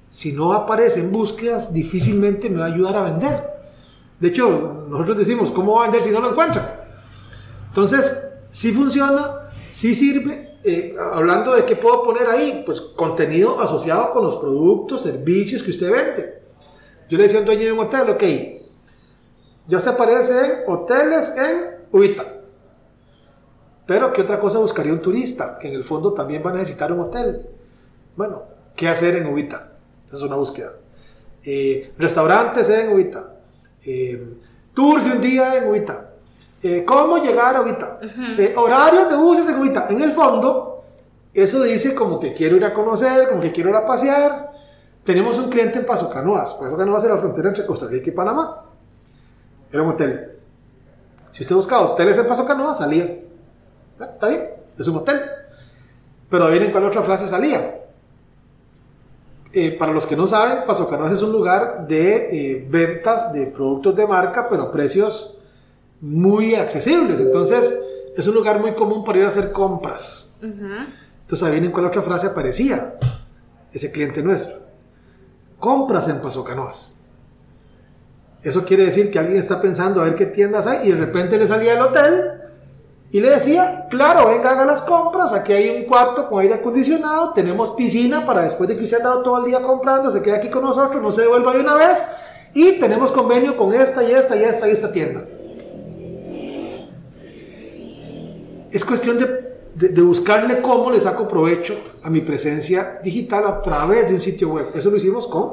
Si 0.08 0.32
no 0.32 0.52
aparece 0.52 1.00
en 1.00 1.10
búsquedas, 1.10 1.74
difícilmente 1.74 2.48
me 2.48 2.60
va 2.60 2.66
a 2.66 2.72
ayudar 2.72 2.96
a 2.96 3.02
vender. 3.02 3.50
De 4.20 4.28
hecho, 4.28 4.86
nosotros 4.88 5.18
decimos, 5.18 5.50
¿cómo 5.50 5.74
va 5.74 5.80
a 5.80 5.82
vender 5.88 6.02
si 6.02 6.10
no 6.10 6.20
lo 6.20 6.30
encuentra? 6.30 6.86
Entonces, 7.66 8.32
si 8.52 8.70
funciona, 8.70 9.50
si 9.72 9.94
sirve. 9.94 10.52
Eh, 10.64 10.94
hablando 11.12 11.54
de 11.54 11.64
qué 11.64 11.74
puedo 11.74 12.04
poner 12.04 12.28
ahí, 12.28 12.62
pues 12.64 12.80
contenido 12.80 13.60
asociado 13.60 14.12
con 14.12 14.22
los 14.22 14.36
productos, 14.36 15.02
servicios 15.02 15.60
que 15.60 15.70
usted 15.72 15.90
vende. 15.90 16.42
Yo 17.10 17.18
le 17.18 17.24
decía 17.24 17.38
a 17.38 17.40
un 17.40 17.46
dueño 17.46 17.64
de 17.64 17.72
un 17.72 17.80
hotel, 17.80 18.10
ok, 18.10 18.22
ya 19.66 19.80
se 19.80 19.90
aparece 19.90 20.32
en 20.32 20.52
hoteles 20.68 21.34
en 21.36 21.88
Ubita. 21.90 22.24
Pero 23.84 24.12
¿qué 24.12 24.22
otra 24.22 24.38
cosa 24.38 24.60
buscaría 24.60 24.92
un 24.92 25.02
turista? 25.02 25.58
Que 25.58 25.66
en 25.66 25.74
el 25.74 25.82
fondo 25.82 26.12
también 26.12 26.44
va 26.46 26.50
a 26.50 26.54
necesitar 26.54 26.92
un 26.92 27.00
hotel. 27.00 27.44
Bueno, 28.16 28.42
¿qué 28.76 28.88
hacer 28.88 29.16
en 29.16 29.26
Ubita? 29.26 29.72
Esa 30.08 30.16
es 30.16 30.22
una 30.22 30.36
búsqueda. 30.36 30.72
Eh, 31.44 31.92
restaurantes 31.98 32.68
en 32.68 32.92
Ubita. 32.92 33.34
Eh, 33.84 34.34
tours 34.74 35.04
de 35.04 35.12
un 35.12 35.20
día 35.20 35.56
en 35.56 35.68
Ubita. 35.70 36.10
Eh, 36.62 36.84
¿Cómo 36.84 37.18
llegar 37.18 37.56
a 37.56 37.62
Ubita? 37.62 37.98
horarios 38.56 39.08
de 39.08 39.16
buses 39.16 39.48
en 39.48 39.60
Ubita. 39.60 39.86
En 39.88 40.00
el 40.02 40.12
fondo, 40.12 40.84
eso 41.32 41.62
dice 41.62 41.94
como 41.94 42.20
que 42.20 42.34
quiero 42.34 42.56
ir 42.56 42.64
a 42.64 42.72
conocer, 42.72 43.28
como 43.28 43.40
que 43.40 43.52
quiero 43.52 43.70
ir 43.70 43.76
a 43.76 43.86
pasear. 43.86 44.52
Tenemos 45.04 45.38
un 45.38 45.50
cliente 45.50 45.78
en 45.78 45.86
Paso 45.86 46.08
Canoas. 46.08 46.54
Paso 46.54 46.76
Canoas 46.76 47.02
es 47.02 47.10
la 47.10 47.18
frontera 47.18 47.48
entre 47.48 47.66
Costa 47.66 47.86
Rica 47.86 48.10
y 48.10 48.12
Panamá. 48.12 48.64
Era 49.72 49.82
un 49.82 49.90
hotel. 49.90 50.38
Si 51.32 51.42
usted 51.42 51.56
buscaba 51.56 51.92
hoteles 51.92 52.18
en 52.18 52.26
Paso 52.26 52.44
Canoas, 52.44 52.78
salía. 52.78 53.18
Está 53.98 54.28
bien, 54.28 54.50
es 54.78 54.86
un 54.86 54.96
hotel. 54.96 55.20
Pero 56.28 56.44
ahí 56.46 56.58
en 56.58 56.70
cuál 56.70 56.84
otra 56.84 57.02
frase 57.02 57.26
salía. 57.26 57.81
Eh, 59.54 59.76
para 59.78 59.92
los 59.92 60.06
que 60.06 60.16
no 60.16 60.26
saben, 60.26 60.64
Paso 60.66 60.88
Canoas 60.88 61.12
es 61.12 61.22
un 61.22 61.30
lugar 61.30 61.86
de 61.86 62.28
eh, 62.30 62.66
ventas 62.68 63.32
de 63.34 63.46
productos 63.46 63.94
de 63.94 64.06
marca, 64.06 64.48
pero 64.48 64.62
a 64.62 64.70
precios 64.70 65.36
muy 66.00 66.54
accesibles. 66.54 67.20
Entonces, 67.20 67.78
es 68.16 68.26
un 68.26 68.34
lugar 68.34 68.60
muy 68.60 68.74
común 68.74 69.04
para 69.04 69.18
ir 69.18 69.24
a 69.24 69.28
hacer 69.28 69.52
compras. 69.52 70.34
Entonces, 70.40 71.42
ahí 71.42 71.58
en 71.58 71.70
cuál 71.70 71.86
otra 71.86 72.00
frase 72.00 72.28
aparecía 72.28 72.94
ese 73.72 73.92
cliente 73.92 74.22
nuestro. 74.22 74.56
Compras 75.58 76.08
en 76.08 76.20
Paso 76.20 76.42
Canoas. 76.42 76.94
Eso 78.42 78.64
quiere 78.64 78.86
decir 78.86 79.10
que 79.10 79.18
alguien 79.18 79.38
está 79.38 79.60
pensando 79.60 80.00
a 80.00 80.04
ver 80.04 80.16
qué 80.16 80.26
tiendas 80.26 80.66
hay 80.66 80.88
y 80.88 80.92
de 80.92 80.98
repente 80.98 81.36
le 81.36 81.46
salía 81.46 81.74
del 81.74 81.82
hotel 81.82 82.41
y 83.12 83.20
le 83.20 83.28
decía, 83.28 83.86
claro, 83.90 84.26
venga, 84.28 84.52
haga 84.52 84.64
las 84.64 84.80
compras, 84.80 85.34
aquí 85.34 85.52
hay 85.52 85.68
un 85.68 85.84
cuarto 85.84 86.30
con 86.30 86.40
aire 86.40 86.54
acondicionado, 86.54 87.34
tenemos 87.34 87.72
piscina 87.72 88.24
para 88.24 88.40
después 88.40 88.66
de 88.70 88.76
que 88.76 88.84
usted 88.84 89.02
ha 89.02 89.04
dado 89.04 89.22
todo 89.22 89.38
el 89.40 89.44
día 89.44 89.60
comprando, 89.60 90.10
se 90.10 90.22
quede 90.22 90.36
aquí 90.36 90.48
con 90.48 90.62
nosotros, 90.62 91.02
no 91.02 91.12
se 91.12 91.20
devuelva 91.20 91.52
de 91.52 91.60
una 91.60 91.74
vez 91.74 92.02
y 92.54 92.80
tenemos 92.80 93.12
convenio 93.12 93.54
con 93.54 93.74
esta 93.74 94.02
y 94.02 94.12
esta 94.12 94.34
y 94.34 94.44
esta 94.44 94.66
y 94.66 94.70
esta 94.70 94.90
tienda. 94.90 95.24
Es 98.70 98.82
cuestión 98.82 99.18
de, 99.18 99.26
de, 99.74 99.88
de 99.88 100.00
buscarle 100.00 100.62
cómo 100.62 100.90
le 100.90 100.98
saco 100.98 101.28
provecho 101.28 101.76
a 102.02 102.08
mi 102.08 102.22
presencia 102.22 102.98
digital 103.04 103.46
a 103.46 103.60
través 103.60 104.08
de 104.08 104.14
un 104.14 104.22
sitio 104.22 104.48
web. 104.48 104.70
Eso 104.74 104.90
lo 104.90 104.96
hicimos 104.96 105.26
con, 105.26 105.52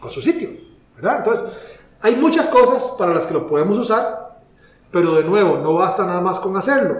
con 0.00 0.10
su 0.10 0.22
sitio, 0.22 0.48
¿verdad? 0.96 1.18
Entonces, 1.18 1.44
hay 2.00 2.16
muchas 2.16 2.48
cosas 2.48 2.94
para 2.96 3.12
las 3.12 3.26
que 3.26 3.34
lo 3.34 3.46
podemos 3.46 3.76
usar, 3.76 4.19
pero 4.90 5.14
de 5.14 5.24
nuevo, 5.24 5.58
no 5.58 5.74
basta 5.74 6.04
nada 6.04 6.20
más 6.20 6.38
con 6.38 6.56
hacerlo. 6.56 6.98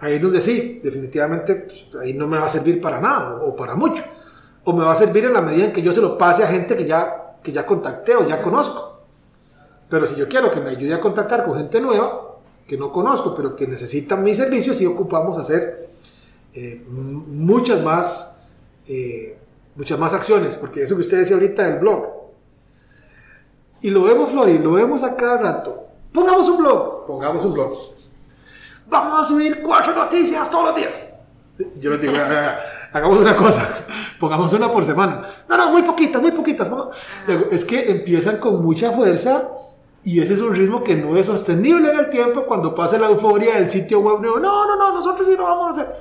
Ahí 0.00 0.14
es 0.14 0.22
donde 0.22 0.40
sí, 0.40 0.80
definitivamente, 0.82 1.54
pues, 1.54 2.02
ahí 2.02 2.14
no 2.14 2.26
me 2.26 2.38
va 2.38 2.46
a 2.46 2.48
servir 2.48 2.80
para 2.80 3.00
nada 3.00 3.36
o, 3.42 3.56
para 3.56 3.74
mucho. 3.74 4.02
O 4.64 4.72
me 4.72 4.84
va 4.84 4.92
a 4.92 4.96
servir 4.96 5.24
en 5.24 5.32
la 5.32 5.40
medida 5.40 5.64
en 5.64 5.72
que 5.72 5.82
yo 5.82 5.92
se 5.92 6.00
lo 6.00 6.16
pase 6.16 6.44
a 6.44 6.46
gente 6.46 6.76
que 6.76 6.84
ya, 6.84 7.34
que 7.42 7.50
ya 7.50 7.66
contacté 7.66 8.14
o 8.14 8.26
ya 8.26 8.40
conozco. 8.40 9.00
Pero 9.88 10.06
si 10.06 10.14
yo 10.14 10.28
quiero 10.28 10.50
que 10.50 10.60
me 10.60 10.70
ayude 10.70 10.94
a 10.94 11.00
contactar 11.00 11.44
con 11.44 11.56
gente 11.56 11.80
nueva, 11.80 12.36
que 12.66 12.76
no 12.76 12.92
conozco, 12.92 13.34
pero 13.34 13.56
que 13.56 13.66
necesitan 13.66 14.22
mis 14.22 14.36
servicios, 14.36 14.76
sí 14.76 14.86
ocupamos 14.86 15.38
hacer 15.38 15.88
eh, 16.52 16.84
muchas 16.86 17.82
más, 17.82 18.38
eh, 18.86 19.38
muchas 19.74 19.98
más 19.98 20.12
acciones, 20.12 20.54
porque 20.54 20.82
eso 20.82 20.94
que 20.94 21.00
usted 21.00 21.18
decía 21.18 21.34
ahorita 21.34 21.66
del 21.66 21.80
blog, 21.80 22.18
y 23.80 23.90
lo 23.90 24.02
vemos, 24.02 24.30
Flori, 24.30 24.58
lo 24.58 24.72
vemos 24.72 25.02
a 25.02 25.16
cada 25.16 25.38
rato. 25.38 25.87
Pongamos 26.12 26.48
un 26.48 26.58
blog, 26.58 27.06
pongamos 27.06 27.44
un 27.44 27.52
blog. 27.52 27.70
Vamos 28.86 29.20
a 29.20 29.24
subir 29.24 29.62
cuatro 29.62 29.94
noticias 29.94 30.50
todos 30.50 30.66
los 30.66 30.76
días. 30.76 31.08
Yo 31.80 31.90
les 31.90 32.00
digo, 32.00 32.14
hagamos 32.92 33.18
una 33.18 33.36
cosa, 33.36 33.68
pongamos 34.20 34.52
una 34.52 34.72
por 34.72 34.84
semana. 34.84 35.22
No, 35.48 35.56
no, 35.56 35.70
muy 35.70 35.82
poquitas, 35.82 36.22
muy 36.22 36.30
poquitas. 36.30 36.68
Es 37.50 37.64
que 37.64 37.90
empiezan 37.90 38.38
con 38.38 38.62
mucha 38.62 38.92
fuerza 38.92 39.48
y 40.04 40.20
ese 40.20 40.34
es 40.34 40.40
un 40.40 40.54
ritmo 40.54 40.84
que 40.84 40.94
no 40.94 41.16
es 41.16 41.26
sostenible 41.26 41.90
en 41.90 41.98
el 41.98 42.10
tiempo 42.10 42.44
cuando 42.44 42.74
pasa 42.74 42.96
la 42.98 43.08
euforia 43.08 43.56
del 43.56 43.68
sitio 43.68 44.00
web 44.00 44.20
nuevo. 44.20 44.38
No, 44.38 44.66
no, 44.66 44.76
no, 44.76 44.94
nosotros 44.94 45.26
sí 45.26 45.36
lo 45.36 45.42
vamos 45.42 45.68
a 45.68 45.70
hacer. 45.72 45.96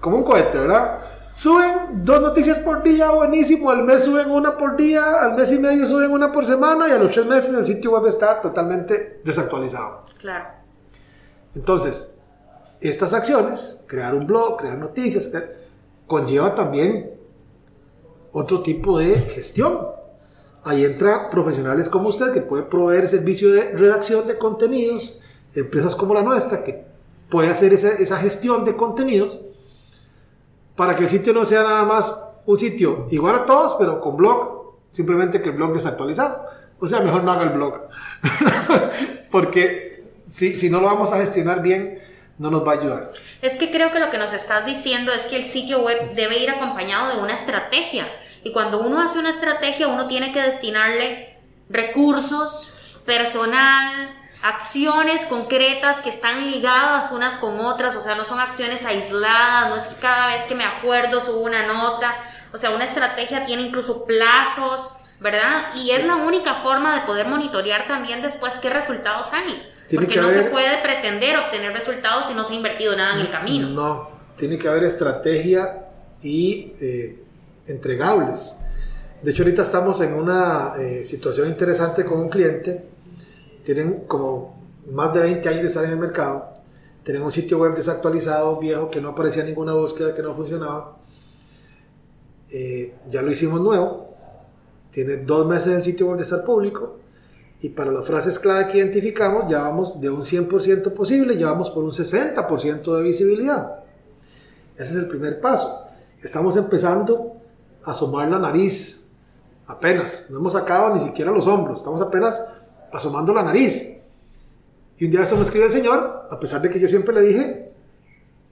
Como 0.00 0.16
un 0.18 0.24
cohete, 0.24 0.58
¿verdad? 0.58 1.00
Suben 1.36 2.02
dos 2.02 2.22
noticias 2.22 2.58
por 2.60 2.82
día, 2.82 3.10
buenísimo. 3.10 3.70
Al 3.70 3.84
mes 3.84 4.04
suben 4.04 4.30
una 4.30 4.56
por 4.56 4.74
día, 4.74 5.20
al 5.20 5.34
mes 5.34 5.52
y 5.52 5.58
medio 5.58 5.86
suben 5.86 6.10
una 6.10 6.32
por 6.32 6.46
semana 6.46 6.88
y 6.88 6.92
a 6.92 6.98
los 6.98 7.12
tres 7.12 7.26
meses 7.26 7.52
el 7.52 7.66
sitio 7.66 7.90
web 7.90 8.06
está 8.06 8.40
totalmente 8.40 9.20
desactualizado. 9.22 10.04
Claro. 10.18 10.46
Entonces, 11.54 12.16
estas 12.80 13.12
acciones, 13.12 13.84
crear 13.86 14.14
un 14.14 14.26
blog, 14.26 14.56
crear 14.56 14.78
noticias, 14.78 15.30
conlleva 16.06 16.54
también 16.54 17.10
otro 18.32 18.62
tipo 18.62 18.98
de 18.98 19.16
gestión. 19.16 19.88
Ahí 20.64 20.86
entra 20.86 21.28
profesionales 21.28 21.90
como 21.90 22.08
usted 22.08 22.32
que 22.32 22.40
puede 22.40 22.62
proveer 22.62 23.10
servicio 23.10 23.52
de 23.52 23.72
redacción 23.72 24.26
de 24.26 24.38
contenidos, 24.38 25.20
empresas 25.54 25.94
como 25.94 26.14
la 26.14 26.22
nuestra 26.22 26.64
que 26.64 26.86
puede 27.28 27.50
hacer 27.50 27.74
esa, 27.74 27.90
esa 27.92 28.16
gestión 28.16 28.64
de 28.64 28.74
contenidos 28.74 29.38
para 30.76 30.94
que 30.94 31.04
el 31.04 31.10
sitio 31.10 31.32
no 31.32 31.44
sea 31.44 31.62
nada 31.62 31.84
más 31.84 32.22
un 32.44 32.58
sitio 32.58 33.08
igual 33.10 33.34
a 33.34 33.46
todos, 33.46 33.76
pero 33.78 34.00
con 34.00 34.16
blog, 34.16 34.76
simplemente 34.90 35.42
que 35.42 35.50
el 35.50 35.56
blog 35.56 35.74
desactualizado. 35.74 36.46
O 36.78 36.86
sea, 36.86 37.00
mejor 37.00 37.24
no 37.24 37.32
haga 37.32 37.44
el 37.44 37.50
blog. 37.50 37.88
Porque 39.30 40.04
si, 40.30 40.54
si 40.54 40.70
no 40.70 40.80
lo 40.80 40.86
vamos 40.86 41.12
a 41.12 41.18
gestionar 41.18 41.62
bien, 41.62 42.00
no 42.38 42.50
nos 42.50 42.66
va 42.66 42.72
a 42.72 42.80
ayudar. 42.80 43.12
Es 43.40 43.54
que 43.54 43.70
creo 43.70 43.92
que 43.92 43.98
lo 43.98 44.10
que 44.10 44.18
nos 44.18 44.32
estás 44.32 44.66
diciendo 44.66 45.12
es 45.12 45.26
que 45.26 45.36
el 45.36 45.44
sitio 45.44 45.80
web 45.80 46.14
debe 46.14 46.38
ir 46.38 46.50
acompañado 46.50 47.14
de 47.14 47.22
una 47.22 47.32
estrategia. 47.32 48.06
Y 48.44 48.52
cuando 48.52 48.80
uno 48.80 49.00
hace 49.00 49.18
una 49.18 49.30
estrategia, 49.30 49.88
uno 49.88 50.06
tiene 50.06 50.32
que 50.32 50.42
destinarle 50.42 51.38
recursos, 51.68 52.72
personal, 53.04 54.10
acciones 54.42 55.22
concretas 55.26 56.00
que 56.00 56.08
están 56.08 56.50
ligadas 56.50 57.10
unas 57.12 57.34
con 57.34 57.58
otras, 57.60 57.96
o 57.96 58.00
sea, 58.00 58.14
no 58.14 58.24
son 58.24 58.38
acciones 58.40 58.84
aisladas, 58.84 59.68
no 59.68 59.76
es 59.76 59.82
que 59.84 59.94
cada 59.96 60.28
vez 60.28 60.42
que 60.42 60.54
me 60.54 60.64
acuerdo 60.64 61.20
subo 61.20 61.40
una 61.40 61.66
nota, 61.66 62.14
o 62.52 62.58
sea, 62.58 62.70
una 62.70 62.84
estrategia 62.84 63.44
tiene 63.44 63.62
incluso 63.62 64.04
plazos, 64.04 64.96
¿verdad? 65.20 65.74
Y 65.74 65.90
es 65.90 66.04
la 66.04 66.16
única 66.16 66.54
forma 66.56 66.94
de 66.94 67.06
poder 67.06 67.26
monitorear 67.26 67.86
también 67.88 68.22
después 68.22 68.54
qué 68.62 68.70
resultados 68.70 69.28
salen. 69.28 69.56
Porque 69.94 70.16
no 70.16 70.24
haber, 70.24 70.44
se 70.44 70.50
puede 70.50 70.78
pretender 70.82 71.36
obtener 71.38 71.72
resultados 71.72 72.26
si 72.26 72.34
no 72.34 72.44
se 72.44 72.54
ha 72.54 72.56
invertido 72.56 72.96
nada 72.96 73.14
en 73.14 73.20
el 73.20 73.30
camino. 73.30 73.68
No, 73.68 74.10
tiene 74.36 74.58
que 74.58 74.68
haber 74.68 74.84
estrategia 74.84 75.86
y 76.22 76.72
eh, 76.80 77.22
entregables. 77.66 78.56
De 79.22 79.30
hecho, 79.30 79.42
ahorita 79.42 79.62
estamos 79.62 80.00
en 80.00 80.14
una 80.14 80.74
eh, 80.78 81.04
situación 81.04 81.48
interesante 81.48 82.04
con 82.04 82.18
un 82.18 82.28
cliente. 82.28 82.95
Tienen 83.66 84.04
como 84.06 84.54
más 84.92 85.12
de 85.12 85.22
20 85.22 85.48
años 85.48 85.62
de 85.62 85.68
estar 85.68 85.84
en 85.84 85.90
el 85.90 85.98
mercado. 85.98 86.50
Tienen 87.02 87.24
un 87.24 87.32
sitio 87.32 87.58
web 87.58 87.74
desactualizado, 87.74 88.60
viejo, 88.60 88.88
que 88.88 89.00
no 89.00 89.08
aparecía 89.08 89.42
ninguna 89.42 89.74
búsqueda, 89.74 90.14
que 90.14 90.22
no 90.22 90.36
funcionaba. 90.36 90.98
Eh, 92.48 92.94
ya 93.10 93.22
lo 93.22 93.30
hicimos 93.32 93.60
nuevo. 93.60 94.14
Tiene 94.92 95.16
dos 95.16 95.48
meses 95.48 95.74
el 95.74 95.82
sitio 95.82 96.06
web 96.06 96.18
de 96.18 96.22
estar 96.22 96.44
público. 96.44 96.98
Y 97.60 97.70
para 97.70 97.90
las 97.90 98.06
frases 98.06 98.38
clave 98.38 98.68
que 98.68 98.78
identificamos, 98.78 99.50
ya 99.50 99.62
vamos 99.62 100.00
de 100.00 100.10
un 100.10 100.22
100% 100.22 100.92
posible, 100.92 101.36
ya 101.36 101.50
vamos 101.50 101.68
por 101.70 101.82
un 101.82 101.90
60% 101.90 102.96
de 102.96 103.02
visibilidad. 103.02 103.80
Ese 104.76 104.92
es 104.92 104.96
el 104.96 105.08
primer 105.08 105.40
paso. 105.40 105.88
Estamos 106.22 106.56
empezando 106.56 107.32
a 107.82 107.90
asomar 107.90 108.28
la 108.28 108.38
nariz 108.38 109.06
Apenas. 109.66 110.30
No 110.30 110.38
hemos 110.38 110.52
sacado 110.52 110.94
ni 110.94 111.00
siquiera 111.00 111.32
los 111.32 111.46
hombros. 111.46 111.80
Estamos 111.80 112.00
apenas 112.00 112.52
asomando 112.96 113.32
la 113.32 113.42
nariz. 113.42 114.00
Y 114.98 115.04
un 115.04 115.10
día 115.10 115.22
esto 115.22 115.36
me 115.36 115.42
escribe 115.42 115.66
el 115.66 115.72
Señor, 115.72 116.28
a 116.30 116.40
pesar 116.40 116.60
de 116.62 116.70
que 116.70 116.80
yo 116.80 116.88
siempre 116.88 117.14
le 117.14 117.20
dije, 117.20 117.72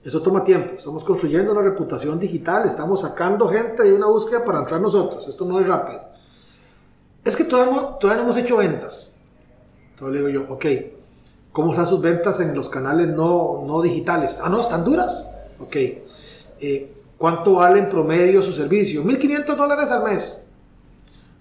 eso 0.03 0.21
toma 0.21 0.43
tiempo. 0.43 0.75
Estamos 0.77 1.03
construyendo 1.03 1.51
una 1.51 1.61
reputación 1.61 2.19
digital, 2.19 2.67
estamos 2.67 3.01
sacando 3.01 3.49
gente 3.49 3.83
de 3.83 3.93
una 3.93 4.05
búsqueda 4.05 4.45
para 4.45 4.59
entrar 4.59 4.79
nosotros. 4.79 5.27
Esto 5.27 5.45
no 5.45 5.59
es 5.59 5.67
rápido. 5.67 6.01
Es 7.23 7.35
que 7.35 7.43
todavía, 7.43 7.97
todavía 7.99 8.23
no 8.23 8.29
hemos 8.29 8.37
hecho 8.37 8.57
ventas. 8.57 9.17
Entonces 9.91 10.21
le 10.21 10.27
digo 10.27 10.45
yo, 10.45 10.53
ok, 10.53 10.65
¿cómo 11.51 11.71
están 11.71 11.87
sus 11.87 12.01
ventas 12.01 12.39
en 12.39 12.55
los 12.55 12.69
canales 12.69 13.07
no, 13.07 13.63
no 13.65 13.81
digitales? 13.81 14.39
Ah, 14.43 14.49
no, 14.49 14.61
están 14.61 14.83
duras. 14.83 15.31
Ok. 15.59 15.75
Eh, 15.75 16.93
¿Cuánto 17.17 17.53
vale 17.53 17.79
en 17.79 17.89
promedio 17.89 18.43
su 18.43 18.51
servicio? 18.51 19.03
1.500 19.03 19.55
dólares 19.55 19.89
al 19.89 20.03
mes. 20.03 20.45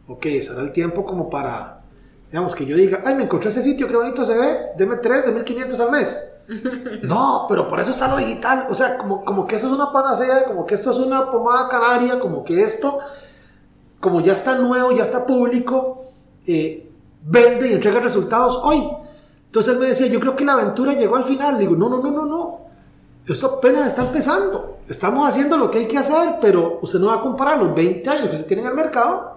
Ok, 0.07 0.27
será 0.41 0.63
el 0.63 0.73
tiempo 0.73 1.05
como 1.05 1.29
para, 1.29 1.84
digamos, 2.35 2.57
que 2.57 2.67
yo 2.67 2.77
diga, 2.77 3.01
ay, 3.05 3.15
me 3.15 3.23
encontré 3.23 3.49
ese 3.49 3.63
sitio, 3.63 3.87
qué 3.87 3.95
bonito 3.95 4.25
se 4.25 4.37
ve, 4.37 4.73
deme 4.77 4.97
3 4.97 5.27
de 5.27 5.45
1.500 5.45 5.79
al 5.79 5.91
mes. 5.93 6.21
no, 7.05 7.47
pero 7.49 7.69
por 7.69 7.79
eso 7.79 7.93
está 7.93 8.09
lo 8.09 8.17
digital. 8.17 8.67
O 8.69 8.75
sea, 8.75 8.99
como, 8.99 9.25
como 9.25 9.47
que 9.47 9.55
eso 9.55 9.69
es 9.69 9.73
una 9.73 9.93
panacea, 9.93 10.45
como 10.45 10.67
que 10.67 10.75
esto 10.75 10.91
es 10.91 10.99
una 10.99 11.31
pomada 11.31 11.69
canaria, 11.69 12.19
como 12.19 12.43
que 12.43 12.61
esto, 12.61 12.99
como 14.01 14.21
ya 14.21 14.33
está 14.33 14.59
nuevo, 14.59 14.91
ya 14.91 15.05
está 15.05 15.25
público, 15.25 16.07
eh, 16.45 16.91
vende 17.23 17.69
y 17.69 17.75
entrega 17.75 18.01
resultados 18.01 18.59
hoy. 18.65 18.85
Entonces 19.47 19.73
él 19.73 19.79
me 19.79 19.87
decía, 19.87 20.09
yo 20.09 20.19
creo 20.19 20.35
que 20.35 20.45
la 20.45 20.55
aventura 20.55 20.93
llegó 20.93 21.15
al 21.15 21.25
final. 21.25 21.57
digo, 21.57 21.77
no, 21.77 21.89
no, 21.89 22.03
no, 22.03 22.11
no, 22.11 22.25
no. 22.27 22.61
Esto 23.29 23.59
apenas 23.59 23.87
está 23.87 24.03
empezando. 24.07 24.79
Estamos 24.89 25.29
haciendo 25.29 25.57
lo 25.57 25.71
que 25.71 25.79
hay 25.79 25.87
que 25.87 25.99
hacer, 25.99 26.39
pero 26.41 26.81
usted 26.83 26.99
no 26.99 27.07
va 27.07 27.15
a 27.15 27.21
comparar 27.21 27.59
los 27.59 27.73
20 27.73 28.11
años 28.11 28.31
que 28.31 28.39
se 28.39 28.43
tiene 28.43 28.63
en 28.63 28.71
el 28.71 28.75
mercado 28.75 29.35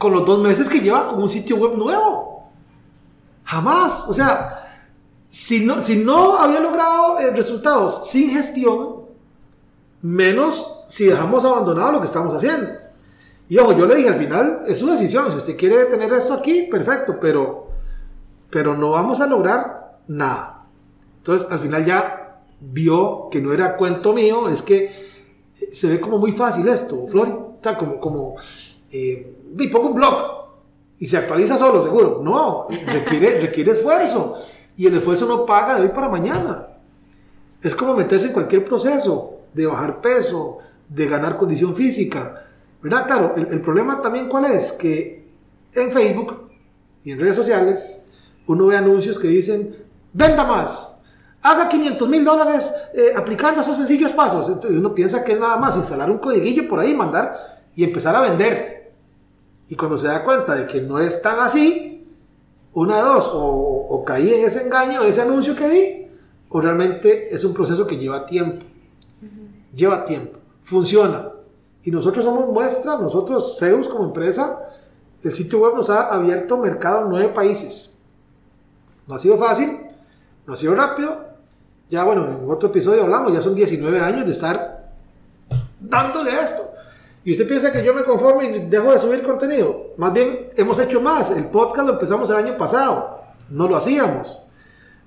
con 0.00 0.14
los 0.14 0.24
dos 0.24 0.40
meses 0.40 0.66
que 0.66 0.80
lleva 0.80 1.06
con 1.08 1.22
un 1.22 1.28
sitio 1.28 1.56
web 1.56 1.76
nuevo. 1.76 2.48
Jamás. 3.44 4.08
O 4.08 4.14
sea, 4.14 4.86
si 5.28 5.62
no, 5.62 5.82
si 5.82 5.96
no 5.96 6.38
había 6.38 6.58
logrado 6.58 7.18
eh, 7.18 7.30
resultados 7.32 8.08
sin 8.08 8.30
gestión, 8.30 9.02
menos 10.00 10.84
si 10.88 11.04
dejamos 11.04 11.44
abandonado 11.44 11.92
lo 11.92 12.00
que 12.00 12.06
estamos 12.06 12.34
haciendo. 12.34 12.70
Y 13.46 13.58
ojo, 13.58 13.76
yo 13.76 13.84
le 13.84 13.96
dije 13.96 14.08
al 14.08 14.14
final, 14.14 14.62
es 14.66 14.78
su 14.78 14.86
decisión. 14.86 15.30
Si 15.32 15.36
usted 15.36 15.58
quiere 15.58 15.84
tener 15.84 16.10
esto 16.14 16.32
aquí, 16.32 16.62
perfecto, 16.62 17.18
pero, 17.20 17.68
pero 18.48 18.74
no 18.74 18.92
vamos 18.92 19.20
a 19.20 19.26
lograr 19.26 19.98
nada. 20.08 20.64
Entonces, 21.18 21.46
al 21.52 21.58
final 21.58 21.84
ya 21.84 22.40
vio 22.58 23.28
que 23.30 23.42
no 23.42 23.52
era 23.52 23.76
cuento 23.76 24.14
mío, 24.14 24.48
es 24.48 24.62
que 24.62 25.10
se 25.52 25.88
ve 25.88 26.00
como 26.00 26.16
muy 26.16 26.32
fácil 26.32 26.66
esto, 26.68 27.06
Flori. 27.06 27.32
O 27.32 27.58
sea, 27.62 27.76
como, 27.76 28.00
como 28.00 28.36
eh, 28.90 29.36
y 29.58 29.68
pongo 29.68 29.88
un 29.88 29.94
blog 29.94 30.40
y 30.98 31.06
se 31.06 31.16
actualiza 31.16 31.56
solo, 31.56 31.82
seguro. 31.82 32.20
No, 32.22 32.66
requiere, 32.86 33.40
requiere 33.42 33.72
esfuerzo. 33.72 34.38
Y 34.76 34.86
el 34.86 34.96
esfuerzo 34.96 35.26
no 35.26 35.44
paga 35.46 35.76
de 35.76 35.82
hoy 35.82 35.88
para 35.88 36.08
mañana. 36.08 36.68
Es 37.62 37.74
como 37.74 37.94
meterse 37.94 38.28
en 38.28 38.32
cualquier 38.32 38.64
proceso 38.64 39.40
de 39.52 39.66
bajar 39.66 40.00
peso, 40.00 40.58
de 40.88 41.06
ganar 41.06 41.36
condición 41.36 41.74
física. 41.74 42.46
¿Verdad? 42.82 43.06
Claro, 43.06 43.32
el, 43.36 43.46
el 43.46 43.60
problema 43.60 44.00
también 44.00 44.28
cuál 44.28 44.46
es? 44.46 44.72
Que 44.72 45.28
en 45.74 45.92
Facebook 45.92 46.50
y 47.04 47.12
en 47.12 47.20
redes 47.20 47.36
sociales 47.36 48.04
uno 48.46 48.66
ve 48.66 48.76
anuncios 48.76 49.18
que 49.18 49.28
dicen, 49.28 49.76
venda 50.12 50.44
más, 50.44 51.00
haga 51.42 51.68
500 51.68 52.08
mil 52.08 52.24
dólares 52.24 52.72
eh, 52.94 53.12
aplicando 53.16 53.60
esos 53.60 53.76
sencillos 53.76 54.12
pasos. 54.12 54.48
Entonces 54.48 54.72
uno 54.72 54.94
piensa 54.94 55.24
que 55.24 55.32
es 55.32 55.40
nada 55.40 55.56
más 55.56 55.76
instalar 55.76 56.10
un 56.10 56.18
codiguillo 56.18 56.68
por 56.68 56.80
ahí, 56.80 56.94
mandar 56.94 57.60
y 57.74 57.84
empezar 57.84 58.14
a 58.16 58.20
vender. 58.20 58.79
Y 59.70 59.76
cuando 59.76 59.96
se 59.96 60.08
da 60.08 60.24
cuenta 60.24 60.56
de 60.56 60.66
que 60.66 60.80
no 60.80 60.98
es 60.98 61.22
tan 61.22 61.38
así, 61.38 62.04
una 62.74 62.96
de 62.96 63.02
dos, 63.02 63.30
o, 63.32 64.02
caí 64.04 64.34
en 64.34 64.44
ese 64.44 64.64
engaño, 64.64 65.02
ese 65.02 65.22
anuncio 65.22 65.54
que 65.54 65.68
vi, 65.68 66.08
o 66.48 66.60
realmente 66.60 67.32
es 67.32 67.44
un 67.44 67.54
proceso 67.54 67.86
que 67.86 67.96
lleva 67.96 68.26
tiempo. 68.26 68.66
Lleva 69.72 70.04
tiempo. 70.04 70.40
Funciona. 70.64 71.28
Y 71.84 71.92
nosotros 71.92 72.24
somos 72.24 72.48
muestra, 72.48 72.98
nosotros, 72.98 73.58
Zeus 73.60 73.88
como 73.88 74.06
empresa, 74.06 74.58
el 75.22 75.32
sitio 75.34 75.60
web 75.60 75.76
nos 75.76 75.88
ha 75.88 76.08
abierto 76.08 76.56
mercado 76.56 77.04
en 77.04 77.10
nueve 77.10 77.28
países. 77.28 77.96
No 79.06 79.14
ha 79.14 79.18
sido 79.20 79.38
fácil, 79.38 79.82
no 80.48 80.54
ha 80.54 80.56
sido 80.56 80.74
rápido, 80.74 81.16
ya 81.88 82.02
bueno, 82.02 82.26
en 82.26 82.50
otro 82.50 82.70
episodio 82.70 83.04
hablamos, 83.04 83.32
ya 83.32 83.40
son 83.40 83.54
19 83.54 84.00
años 84.00 84.26
de 84.26 84.32
estar 84.32 84.90
dándole 85.78 86.40
esto. 86.40 86.70
Y 87.24 87.32
usted 87.32 87.46
piensa 87.46 87.70
que 87.70 87.84
yo 87.84 87.92
me 87.92 88.04
conformo 88.04 88.42
y 88.42 88.66
dejo 88.66 88.92
de 88.92 88.98
subir 88.98 89.22
contenido. 89.22 89.88
Más 89.98 90.12
bien, 90.12 90.48
hemos 90.56 90.78
hecho 90.78 91.00
más. 91.00 91.30
El 91.30 91.46
podcast 91.46 91.86
lo 91.86 91.92
empezamos 91.94 92.30
el 92.30 92.36
año 92.36 92.56
pasado. 92.56 93.20
No 93.50 93.68
lo 93.68 93.76
hacíamos. 93.76 94.42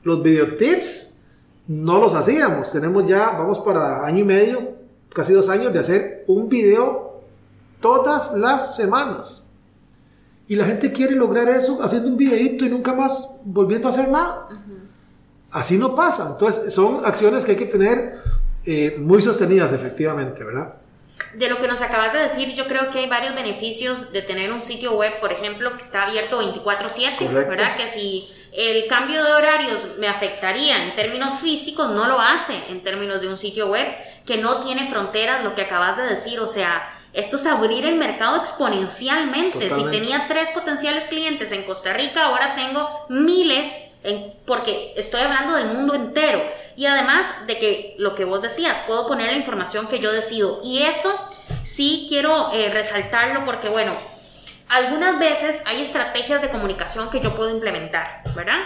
Los 0.04 0.22
videotips 0.22 1.20
no 1.68 2.00
los 2.00 2.14
hacíamos. 2.14 2.72
Tenemos 2.72 3.06
ya, 3.08 3.32
vamos 3.32 3.60
para 3.60 4.06
año 4.06 4.20
y 4.20 4.26
medio, 4.26 4.74
casi 5.14 5.34
dos 5.34 5.50
años 5.50 5.74
de 5.74 5.80
hacer 5.80 6.24
un 6.28 6.50
video 6.50 7.22
todas 7.80 8.34
las 8.34 8.76
semanas. 8.76 9.44
Y 10.48 10.56
la 10.56 10.66
gente 10.66 10.92
quiere 10.92 11.16
lograr 11.16 11.50
eso 11.50 11.82
haciendo 11.82 12.10
un 12.10 12.18
videito 12.18 12.66
y 12.66 12.70
nunca 12.70 12.94
más 12.94 13.40
volviendo 13.44 13.88
a 13.88 13.92
hacer 13.92 14.10
nada. 14.10 14.48
Así 15.50 15.80
no 15.80 15.96
pasa. 15.96 16.30
Entonces, 16.32 16.74
son 16.74 17.04
acciones 17.06 17.44
que 17.44 17.52
hay 17.52 17.58
que 17.58 17.66
tener 17.66 18.18
eh, 18.66 18.98
muy 19.00 19.22
sostenidas, 19.22 19.72
efectivamente, 19.74 20.44
¿verdad? 20.44 20.76
De 21.36 21.50
lo 21.50 21.60
que 21.60 21.68
nos 21.68 21.82
acabas 21.82 22.14
de 22.14 22.20
decir, 22.20 22.54
yo 22.54 22.68
creo 22.68 22.92
que 22.92 23.00
hay 23.00 23.08
varios 23.08 23.34
beneficios 23.34 24.12
de 24.12 24.22
tener 24.22 24.52
un 24.52 24.62
sitio 24.62 24.94
web, 24.94 25.20
por 25.20 25.32
ejemplo, 25.32 25.76
que 25.76 25.82
está 25.82 26.04
abierto 26.04 26.40
24/7, 26.40 27.28
¿verdad? 27.28 27.76
Que 27.76 27.88
si 27.88 28.32
el 28.52 28.86
cambio 28.88 29.24
de 29.24 29.34
horarios 29.34 29.98
me 29.98 30.08
afectaría 30.08 30.84
en 30.84 30.96
términos 30.96 31.40
físicos, 31.40 31.90
no 31.90 32.08
lo 32.08 32.20
hace 32.20 32.54
en 32.70 32.84
términos 32.84 33.20
de 33.20 33.28
un 33.28 33.38
sitio 33.38 33.68
web 33.68 33.88
que 34.26 34.38
no 34.38 34.60
tiene 34.60 34.90
fronteras, 34.90 35.44
lo 35.44 35.56
que 35.56 35.64
acabas 35.64 35.98
de 35.98 36.04
decir, 36.04 36.40
o 36.40 36.48
sea, 36.48 36.84
esto 37.14 37.38
es 37.38 37.46
abrir 37.46 37.86
el 37.86 37.96
mercado 37.96 38.38
exponencialmente. 38.38 39.70
Si 39.70 39.84
tenía 39.86 40.28
tres 40.28 40.50
potenciales 40.50 41.06
clientes 41.06 41.52
en 41.52 41.64
Costa 41.64 41.94
Rica, 41.94 42.26
ahora 42.26 42.56
tengo 42.56 43.06
miles 43.10 43.93
porque 44.46 44.94
estoy 44.96 45.22
hablando 45.22 45.56
del 45.56 45.68
mundo 45.68 45.94
entero. 45.96 46.44
Y 46.76 46.86
además 46.86 47.26
de 47.48 47.58
que 47.60 47.96
lo 48.00 48.16
que 48.16 48.26
vos 48.26 48.42
decías, 48.42 48.82
puedo 48.88 49.08
poner 49.08 49.28
la 49.28 49.38
información 49.38 49.88
que 49.88 50.00
yo 50.00 50.12
decido. 50.12 50.60
Y 50.64 50.84
eso 50.84 51.14
sí 51.64 52.08
quiero 52.10 52.52
eh, 52.52 52.70
resaltarlo 52.70 53.46
porque, 53.46 53.70
bueno, 53.70 53.94
algunas 54.68 55.20
veces 55.20 55.62
hay 55.66 55.82
estrategias 55.82 56.42
de 56.42 56.50
comunicación 56.50 57.10
que 57.10 57.22
yo 57.22 57.36
puedo 57.36 57.52
implementar, 57.52 58.24
¿verdad? 58.36 58.60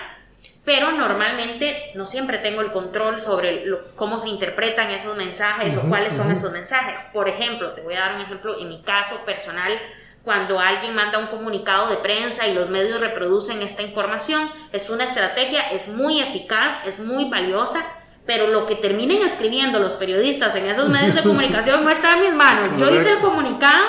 Pero 0.64 0.92
normalmente 0.92 1.92
no 1.96 2.08
siempre 2.08 2.40
tengo 2.40 2.62
el 2.62 2.72
control 2.72 3.20
sobre 3.20 3.66
cómo 3.96 4.20
se 4.20 4.30
interpretan 4.30 4.90
esos 4.90 5.16
mensajes 5.16 5.78
o 5.78 5.82
cuáles 5.88 6.14
son 6.14 6.32
esos 6.32 6.52
mensajes. 6.52 7.00
Por 7.14 7.30
ejemplo, 7.30 7.72
te 7.72 7.82
voy 7.82 7.96
a 7.96 8.00
dar 8.00 8.16
un 8.16 8.22
ejemplo 8.22 8.58
en 8.60 8.70
mi 8.70 8.82
caso 8.82 9.18
personal 9.26 9.80
cuando 10.24 10.60
alguien 10.60 10.94
manda 10.94 11.20
un 11.20 11.28
comunicado 11.28 11.88
de 11.88 11.98
prensa 11.98 12.48
y 12.48 12.54
los 12.54 12.70
medios 12.70 13.00
reproducen 13.00 13.62
esta 13.62 13.82
información. 13.82 14.50
Es 14.72 14.90
una 14.90 15.06
estrategia, 15.06 15.62
es 15.70 15.88
muy 15.88 16.20
eficaz, 16.20 16.86
es 16.86 17.00
muy 17.00 17.30
valiosa, 17.30 17.86
pero 18.26 18.48
lo 18.48 18.66
que 18.66 18.76
terminen 18.76 19.24
escribiendo 19.24 19.80
los 19.80 19.96
periodistas 19.96 20.56
en 20.56 20.66
esos 20.66 20.90
medios 20.90 21.16
de 21.16 21.24
comunicación 21.24 21.84
no 21.84 21.90
está 21.90 22.16
en 22.16 22.22
mis 22.22 22.34
manos. 22.34 22.78
Yo 22.78 22.90
hice 22.94 23.14
el 23.14 23.20
comunicado 23.20 23.88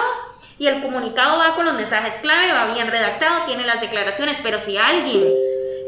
y 0.58 0.66
el 0.66 0.82
comunicado 0.82 1.38
va 1.38 1.54
con 1.54 1.64
los 1.64 1.74
mensajes 1.74 2.14
clave, 2.20 2.52
va 2.52 2.72
bien 2.72 2.88
redactado, 2.88 3.44
tiene 3.46 3.66
las 3.66 3.80
declaraciones, 3.80 4.38
pero 4.42 4.60
si 4.60 4.76
alguien 4.76 5.24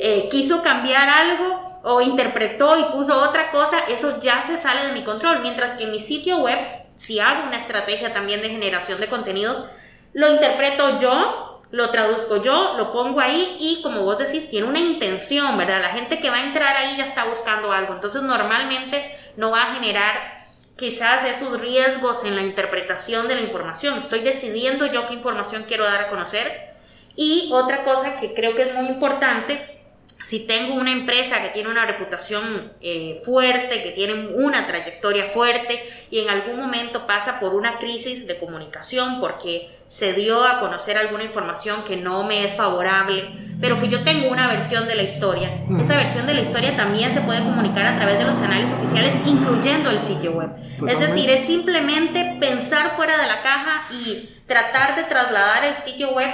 eh, 0.00 0.28
quiso 0.30 0.62
cambiar 0.62 1.08
algo 1.08 1.80
o 1.82 2.00
interpretó 2.00 2.78
y 2.78 2.84
puso 2.92 3.20
otra 3.22 3.50
cosa, 3.50 3.80
eso 3.88 4.18
ya 4.20 4.42
se 4.42 4.56
sale 4.56 4.86
de 4.86 4.92
mi 4.92 5.02
control. 5.02 5.40
Mientras 5.40 5.72
que 5.72 5.84
en 5.84 5.92
mi 5.92 6.00
sitio 6.00 6.38
web, 6.38 6.58
si 6.96 7.20
hago 7.20 7.46
una 7.46 7.56
estrategia 7.56 8.12
también 8.12 8.42
de 8.42 8.50
generación 8.50 9.00
de 9.00 9.08
contenidos, 9.08 9.64
lo 10.12 10.32
interpreto 10.32 10.98
yo, 10.98 11.62
lo 11.70 11.90
traduzco 11.90 12.42
yo, 12.42 12.74
lo 12.76 12.92
pongo 12.92 13.20
ahí 13.20 13.56
y 13.60 13.82
como 13.82 14.02
vos 14.02 14.18
decís, 14.18 14.50
tiene 14.50 14.66
una 14.66 14.80
intención, 14.80 15.56
¿verdad? 15.56 15.80
La 15.80 15.90
gente 15.90 16.18
que 16.18 16.30
va 16.30 16.36
a 16.36 16.44
entrar 16.44 16.76
ahí 16.76 16.96
ya 16.96 17.04
está 17.04 17.24
buscando 17.24 17.72
algo, 17.72 17.94
entonces 17.94 18.22
normalmente 18.22 19.16
no 19.36 19.52
va 19.52 19.62
a 19.62 19.74
generar 19.74 20.40
quizás 20.76 21.24
esos 21.24 21.60
riesgos 21.60 22.24
en 22.24 22.34
la 22.34 22.42
interpretación 22.42 23.28
de 23.28 23.34
la 23.36 23.42
información. 23.42 23.98
Estoy 23.98 24.20
decidiendo 24.20 24.86
yo 24.86 25.06
qué 25.06 25.14
información 25.14 25.64
quiero 25.68 25.84
dar 25.84 26.00
a 26.02 26.08
conocer. 26.08 26.70
Y 27.16 27.50
otra 27.52 27.82
cosa 27.82 28.16
que 28.16 28.32
creo 28.32 28.54
que 28.54 28.62
es 28.62 28.74
muy 28.74 28.86
importante 28.86 29.79
si 30.22 30.40
tengo 30.46 30.74
una 30.74 30.92
empresa 30.92 31.42
que 31.42 31.48
tiene 31.48 31.70
una 31.70 31.86
reputación 31.86 32.72
eh, 32.80 33.20
fuerte, 33.24 33.82
que 33.82 33.90
tiene 33.92 34.28
una 34.34 34.66
trayectoria 34.66 35.24
fuerte 35.26 35.82
y 36.10 36.20
en 36.20 36.28
algún 36.28 36.56
momento 36.56 37.06
pasa 37.06 37.40
por 37.40 37.54
una 37.54 37.78
crisis 37.78 38.26
de 38.26 38.38
comunicación 38.38 39.20
porque 39.20 39.70
se 39.86 40.12
dio 40.12 40.44
a 40.46 40.60
conocer 40.60 40.98
alguna 40.98 41.24
información 41.24 41.84
que 41.84 41.96
no 41.96 42.22
me 42.24 42.44
es 42.44 42.54
favorable, 42.54 43.28
pero 43.60 43.80
que 43.80 43.88
yo 43.88 44.04
tengo 44.04 44.30
una 44.30 44.46
versión 44.46 44.86
de 44.86 44.94
la 44.94 45.02
historia, 45.02 45.64
esa 45.80 45.96
versión 45.96 46.26
de 46.26 46.34
la 46.34 46.42
historia 46.42 46.76
también 46.76 47.10
se 47.12 47.22
puede 47.22 47.40
comunicar 47.40 47.86
a 47.86 47.96
través 47.96 48.18
de 48.18 48.24
los 48.24 48.36
canales 48.36 48.70
oficiales, 48.72 49.14
incluyendo 49.26 49.90
el 49.90 49.98
sitio 49.98 50.32
web. 50.32 50.50
Es 50.86 51.00
decir, 51.00 51.28
es 51.30 51.46
simplemente 51.46 52.36
pensar 52.40 52.94
fuera 52.96 53.20
de 53.20 53.26
la 53.26 53.42
caja 53.42 53.86
y 53.90 54.28
tratar 54.46 54.96
de 54.96 55.04
trasladar 55.04 55.64
el 55.64 55.74
sitio 55.74 56.12
web 56.12 56.30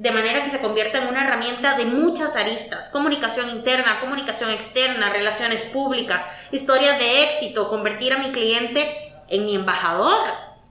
de 0.00 0.12
manera 0.12 0.42
que 0.42 0.48
se 0.48 0.60
convierta 0.60 0.96
en 0.96 1.08
una 1.08 1.24
herramienta 1.24 1.74
de 1.74 1.84
muchas 1.84 2.34
aristas, 2.34 2.88
comunicación 2.88 3.50
interna, 3.50 4.00
comunicación 4.00 4.50
externa, 4.50 5.10
relaciones 5.10 5.66
públicas, 5.66 6.26
historias 6.50 6.98
de 6.98 7.24
éxito, 7.24 7.68
convertir 7.68 8.14
a 8.14 8.16
mi 8.16 8.30
cliente 8.32 9.12
en 9.28 9.44
mi 9.44 9.54
embajador, 9.54 10.22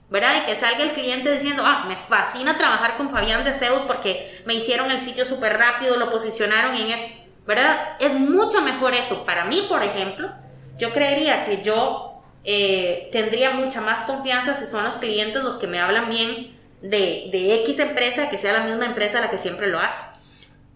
¿verdad? 0.08 0.32
Y 0.42 0.46
que 0.46 0.56
salga 0.56 0.82
el 0.82 0.94
cliente 0.94 1.30
diciendo, 1.30 1.62
ah, 1.64 1.84
me 1.86 1.94
fascina 1.94 2.58
trabajar 2.58 2.96
con 2.96 3.10
Fabián 3.10 3.44
de 3.44 3.54
Zeus 3.54 3.82
porque 3.82 4.42
me 4.46 4.54
hicieron 4.54 4.90
el 4.90 4.98
sitio 4.98 5.24
súper 5.24 5.56
rápido, 5.58 5.96
lo 5.96 6.10
posicionaron 6.10 6.74
en 6.74 6.90
esto, 6.90 7.14
¿verdad? 7.46 7.98
Es 8.00 8.14
mucho 8.14 8.62
mejor 8.62 8.94
eso. 8.94 9.24
Para 9.24 9.44
mí, 9.44 9.64
por 9.68 9.84
ejemplo, 9.84 10.28
yo 10.76 10.90
creería 10.90 11.44
que 11.44 11.62
yo 11.62 12.20
eh, 12.42 13.08
tendría 13.12 13.52
mucha 13.52 13.80
más 13.80 14.06
confianza 14.06 14.54
si 14.54 14.66
son 14.66 14.82
los 14.82 14.96
clientes 14.96 15.44
los 15.44 15.56
que 15.56 15.68
me 15.68 15.78
hablan 15.78 16.10
bien 16.10 16.58
de, 16.82 17.62
X 17.64 17.78
empresa 17.78 18.30
que 18.30 18.38
sea 18.38 18.52
la 18.52 18.64
misma 18.64 18.86
empresa 18.86 19.20
la 19.20 19.30
que 19.30 19.38
siempre 19.38 19.68
lo 19.68 19.78
hace. 19.78 20.02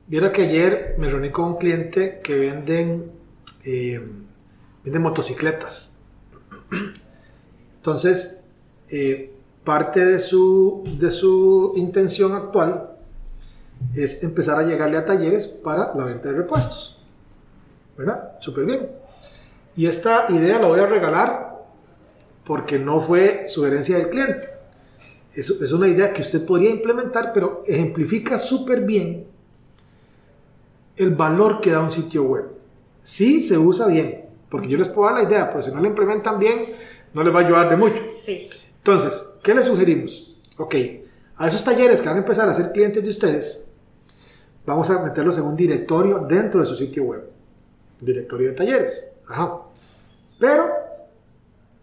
Viera 0.06 0.32
que 0.32 0.42
ayer 0.42 0.94
me 0.98 1.08
reuní 1.08 1.30
con 1.30 1.44
un 1.46 1.56
cliente 1.56 2.20
que 2.22 2.34
venden, 2.34 3.10
eh, 3.64 4.00
venden 4.84 5.02
motocicletas. 5.02 5.98
Entonces, 7.76 8.44
eh, 8.90 9.32
parte 9.64 10.04
de 10.04 10.20
su, 10.20 10.84
de 10.98 11.10
su 11.10 11.72
intención 11.76 12.34
actual 12.34 12.90
es 13.94 14.22
empezar 14.22 14.58
a 14.58 14.62
llegarle 14.62 14.98
a 14.98 15.06
talleres 15.06 15.46
para 15.46 15.94
la 15.94 16.04
venta 16.04 16.28
de 16.28 16.36
repuestos. 16.36 17.02
¿Verdad? 17.96 18.32
Súper 18.40 18.64
bien. 18.66 18.90
Y 19.76 19.86
esta 19.86 20.26
idea 20.28 20.58
la 20.58 20.68
voy 20.68 20.80
a 20.80 20.86
regalar 20.86 21.54
porque 22.44 22.78
no 22.78 23.00
fue 23.00 23.46
sugerencia 23.48 23.96
del 23.96 24.10
cliente 24.10 24.54
es, 25.34 25.50
es 25.50 25.72
una 25.72 25.88
idea 25.88 26.12
que 26.12 26.22
usted 26.22 26.44
podría 26.46 26.70
implementar, 26.70 27.32
pero 27.32 27.62
ejemplifica 27.66 28.38
súper 28.38 28.82
bien 28.82 29.26
el 30.96 31.14
valor 31.14 31.60
que 31.60 31.70
da 31.70 31.80
un 31.80 31.90
sitio 31.90 32.22
web. 32.24 32.44
Sí 33.02 33.42
se 33.42 33.58
usa 33.58 33.86
bien, 33.88 34.26
porque 34.48 34.68
yo 34.68 34.78
les 34.78 34.88
puedo 34.88 35.10
dar 35.10 35.22
la 35.22 35.28
idea, 35.28 35.50
pero 35.50 35.62
si 35.62 35.70
no 35.70 35.80
la 35.80 35.88
implementan 35.88 36.38
bien, 36.38 36.66
no 37.12 37.22
les 37.22 37.34
va 37.34 37.40
a 37.40 37.44
ayudar 37.44 37.68
de 37.68 37.76
mucho. 37.76 38.02
Sí. 38.08 38.48
Entonces, 38.78 39.34
¿qué 39.42 39.54
les 39.54 39.66
sugerimos? 39.66 40.36
Ok, 40.56 40.74
a 41.36 41.48
esos 41.48 41.64
talleres 41.64 42.00
que 42.00 42.08
van 42.08 42.16
a 42.16 42.20
empezar 42.20 42.48
a 42.48 42.54
ser 42.54 42.72
clientes 42.72 43.02
de 43.02 43.10
ustedes, 43.10 43.68
vamos 44.64 44.88
a 44.90 45.02
meterlos 45.02 45.36
en 45.38 45.44
un 45.44 45.56
directorio 45.56 46.20
dentro 46.20 46.60
de 46.60 46.66
su 46.66 46.76
sitio 46.76 47.04
web. 47.04 47.28
Directorio 48.00 48.48
de 48.50 48.54
talleres. 48.54 49.10
Ajá. 49.26 49.62
Pero 50.38 50.68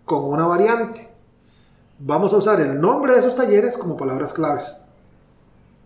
con 0.05 0.25
una 0.25 0.45
variante 0.45 1.10
vamos 2.03 2.33
a 2.33 2.37
usar 2.37 2.59
el 2.61 2.79
nombre 2.79 3.13
de 3.13 3.19
esos 3.19 3.35
talleres 3.35 3.77
como 3.77 3.97
palabras 3.97 4.33
claves. 4.33 4.77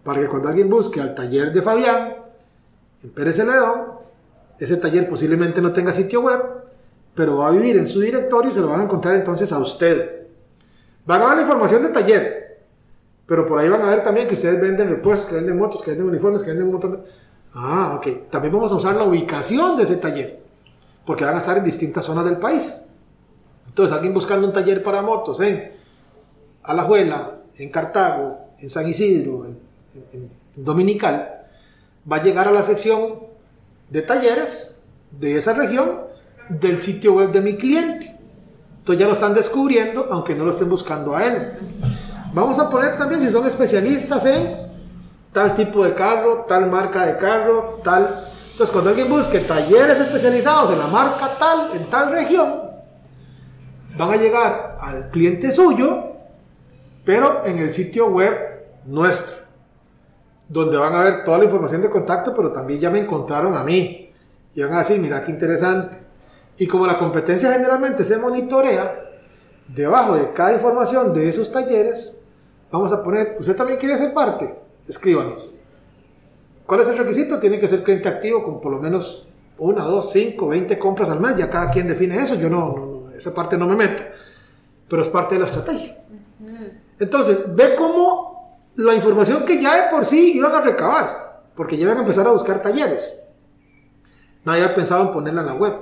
Para 0.04 0.22
que 0.22 0.28
cuando 0.28 0.50
alguien 0.50 0.70
busque 0.70 1.02
al 1.02 1.16
taller 1.16 1.52
de 1.52 1.62
Fabián 1.62 2.16
en 3.04 3.10
Pérez 3.10 3.36
Celedón, 3.36 3.96
ese 4.60 4.78
taller 4.78 5.10
posiblemente 5.10 5.62
no 5.62 5.74
tenga 5.74 5.92
sitio 5.92 6.22
web, 6.22 6.42
pero 7.14 7.38
va 7.38 7.48
a 7.48 7.52
vivir 7.52 7.78
en 7.78 7.88
su 7.88 8.00
directorio 8.00 8.52
y 8.52 8.54
se 8.54 8.62
lo 8.62 8.70
van 8.70 8.82
a 8.82 8.84
encontrar 8.84 9.16
entonces 9.16 9.52
a 9.52 9.60
usted. 9.60 10.28
Van 11.06 11.22
a 11.22 11.28
ver 11.28 11.36
la 11.38 11.42
información 11.42 11.84
del 11.84 11.92
taller, 11.92 12.62
pero 13.26 13.46
por 13.46 13.60
ahí 13.60 13.70
van 13.70 13.82
a 13.82 13.90
ver 13.90 14.04
también 14.04 14.28
que 14.28 14.36
ustedes 14.36 14.62
venden 14.62 14.90
repuestos, 14.90 15.28
que 15.28 15.36
venden 15.36 15.58
motos, 15.58 15.82
que 15.82 15.92
venden 15.92 16.08
uniformes, 16.08 16.44
que 16.44 16.50
venden 16.52 16.74
un. 16.74 17.04
Ah, 17.54 17.96
ok. 17.98 18.30
También 18.30 18.54
vamos 18.54 18.72
a 18.72 18.76
usar 18.76 18.96
la 18.96 19.04
ubicación 19.04 19.76
de 19.76 19.84
ese 19.84 19.98
taller, 19.98 20.40
porque 21.06 21.26
van 21.26 21.36
a 21.36 21.40
estar 21.40 21.58
en 21.58 21.64
distintas 21.64 22.06
zonas 22.06 22.26
del 22.26 22.38
país. 22.38 22.86
Entonces, 23.68 23.94
alguien 23.94 24.14
buscando 24.14 24.48
un 24.48 24.54
taller 24.54 24.82
para 24.82 25.02
motos 25.02 25.40
en 25.42 25.72
Alajuela, 26.68 27.32
en 27.58 27.70
Cartago, 27.70 28.40
en 28.60 28.70
San 28.70 28.88
Isidro, 28.88 29.46
en, 29.46 29.66
Dominical, 30.56 31.42
va 32.10 32.18
a 32.18 32.24
llegar 32.24 32.48
a 32.48 32.52
la 32.52 32.62
sección 32.62 33.16
de 33.90 34.02
talleres 34.02 34.86
de 35.12 35.38
esa 35.38 35.54
región 35.54 36.02
del 36.50 36.82
sitio 36.82 37.14
web 37.14 37.32
de 37.32 37.42
mi 37.42 37.58
cliente. 37.58 38.16
Entonces 38.80 39.00
ya 39.00 39.08
lo 39.08 39.14
están 39.14 39.34
descubriendo, 39.34 40.08
aunque 40.12 40.34
no 40.34 40.46
lo 40.46 40.52
estén 40.52 40.70
buscando 40.70 41.16
a 41.16 41.26
él. 41.26 41.54
Vamos 42.34 42.58
a 42.60 42.70
poner 42.70 42.98
también 42.98 43.20
si 43.20 43.30
son 43.30 43.46
especialistas 43.46 44.26
en 44.26 44.66
tal 45.34 45.54
tipo 45.56 45.84
de 45.84 45.94
carro, 45.94 46.46
tal 46.48 46.70
marca 46.70 47.06
de 47.06 47.18
carro, 47.18 47.82
tal... 47.84 48.30
Entonces 48.52 48.72
cuando 48.72 48.92
alguien 48.92 49.10
busque 49.10 49.40
talleres 49.40 50.00
especializados 50.00 50.72
en 50.72 50.80
la 50.80 50.88
marca 50.88 51.38
tal, 51.38 51.76
en 51.76 51.90
tal 51.90 52.12
región, 52.12 52.62
van 53.98 54.12
a 54.12 54.16
llegar 54.16 54.78
al 54.80 55.10
cliente 55.10 55.52
suyo 55.52 56.15
pero 57.06 57.46
en 57.46 57.60
el 57.60 57.72
sitio 57.72 58.08
web 58.08 58.34
nuestro, 58.86 59.36
donde 60.50 60.78
van 60.78 60.96
a 60.96 61.04
ver 61.04 61.24
toda 61.24 61.38
la 61.38 61.46
información 61.46 61.82
de 61.82 61.90
contacto, 61.90 62.36
pero 62.36 62.52
también 62.52 62.80
ya 62.80 62.90
me 62.90 63.00
encontraron 63.00 63.56
a 63.56 63.64
mí. 63.64 64.12
Y 64.54 64.62
van 64.62 64.74
a 64.74 64.80
decir, 64.80 65.00
mira 65.00 65.24
qué 65.24 65.32
interesante. 65.32 65.98
Y 66.58 66.68
como 66.68 66.88
la 66.88 66.98
competencia 66.98 67.52
generalmente 67.52 68.06
se 68.06 68.18
monitorea, 68.18 69.06
debajo 69.68 70.16
de 70.16 70.32
cada 70.34 70.54
información 70.54 71.14
de 71.14 71.30
esos 71.30 71.52
talleres, 71.52 72.22
vamos 72.72 72.92
a 72.92 73.04
poner, 73.04 73.38
¿usted 73.40 73.56
también 73.56 73.80
quiere 73.80 73.98
ser 73.98 74.14
parte? 74.14 74.56
Escríbanos. 74.88 75.54
¿Cuál 76.66 76.82
es 76.82 76.88
el 76.88 76.98
requisito? 76.98 77.40
Tiene 77.40 77.60
que 77.60 77.68
ser 77.68 77.84
cliente 77.84 78.10
activo 78.10 78.44
con 78.44 78.60
por 78.60 78.72
lo 78.72 78.80
menos 78.80 79.28
una, 79.58 79.84
dos, 79.84 80.12
cinco, 80.12 80.48
veinte 80.48 80.80
compras 80.80 81.10
al 81.10 81.20
mes. 81.20 81.38
Ya 81.38 81.50
cada 81.50 81.70
quien 81.70 81.88
define 81.88 82.20
eso. 82.20 82.36
Yo 82.36 82.50
no, 82.50 82.76
no 82.76 83.12
esa 83.16 83.34
parte 83.34 83.58
no 83.58 83.68
me 83.68 83.76
meto. 83.76 84.04
Pero 84.88 85.02
es 85.02 85.10
parte 85.10 85.36
de 85.36 85.42
la 85.42 85.48
estrategia. 85.48 85.98
Entonces, 87.00 87.56
ve 87.56 87.76
cómo 87.76 88.60
la 88.76 88.94
información 88.94 89.46
que 89.46 89.62
ya 89.62 89.86
de 89.86 89.92
por 89.92 90.06
sí 90.06 90.34
iban 90.36 90.54
a 90.54 90.62
recabar, 90.62 91.44
porque 91.56 91.78
ya 91.78 91.84
iban 91.84 91.98
a 91.98 92.02
empezar 92.02 92.28
a 92.28 92.32
buscar 92.32 92.62
talleres. 92.62 93.14
Nadie 94.44 94.64
había 94.64 94.76
pensado 94.76 95.04
en 95.04 95.12
ponerla 95.12 95.42
en 95.42 95.48
la 95.48 95.54
web. 95.54 95.74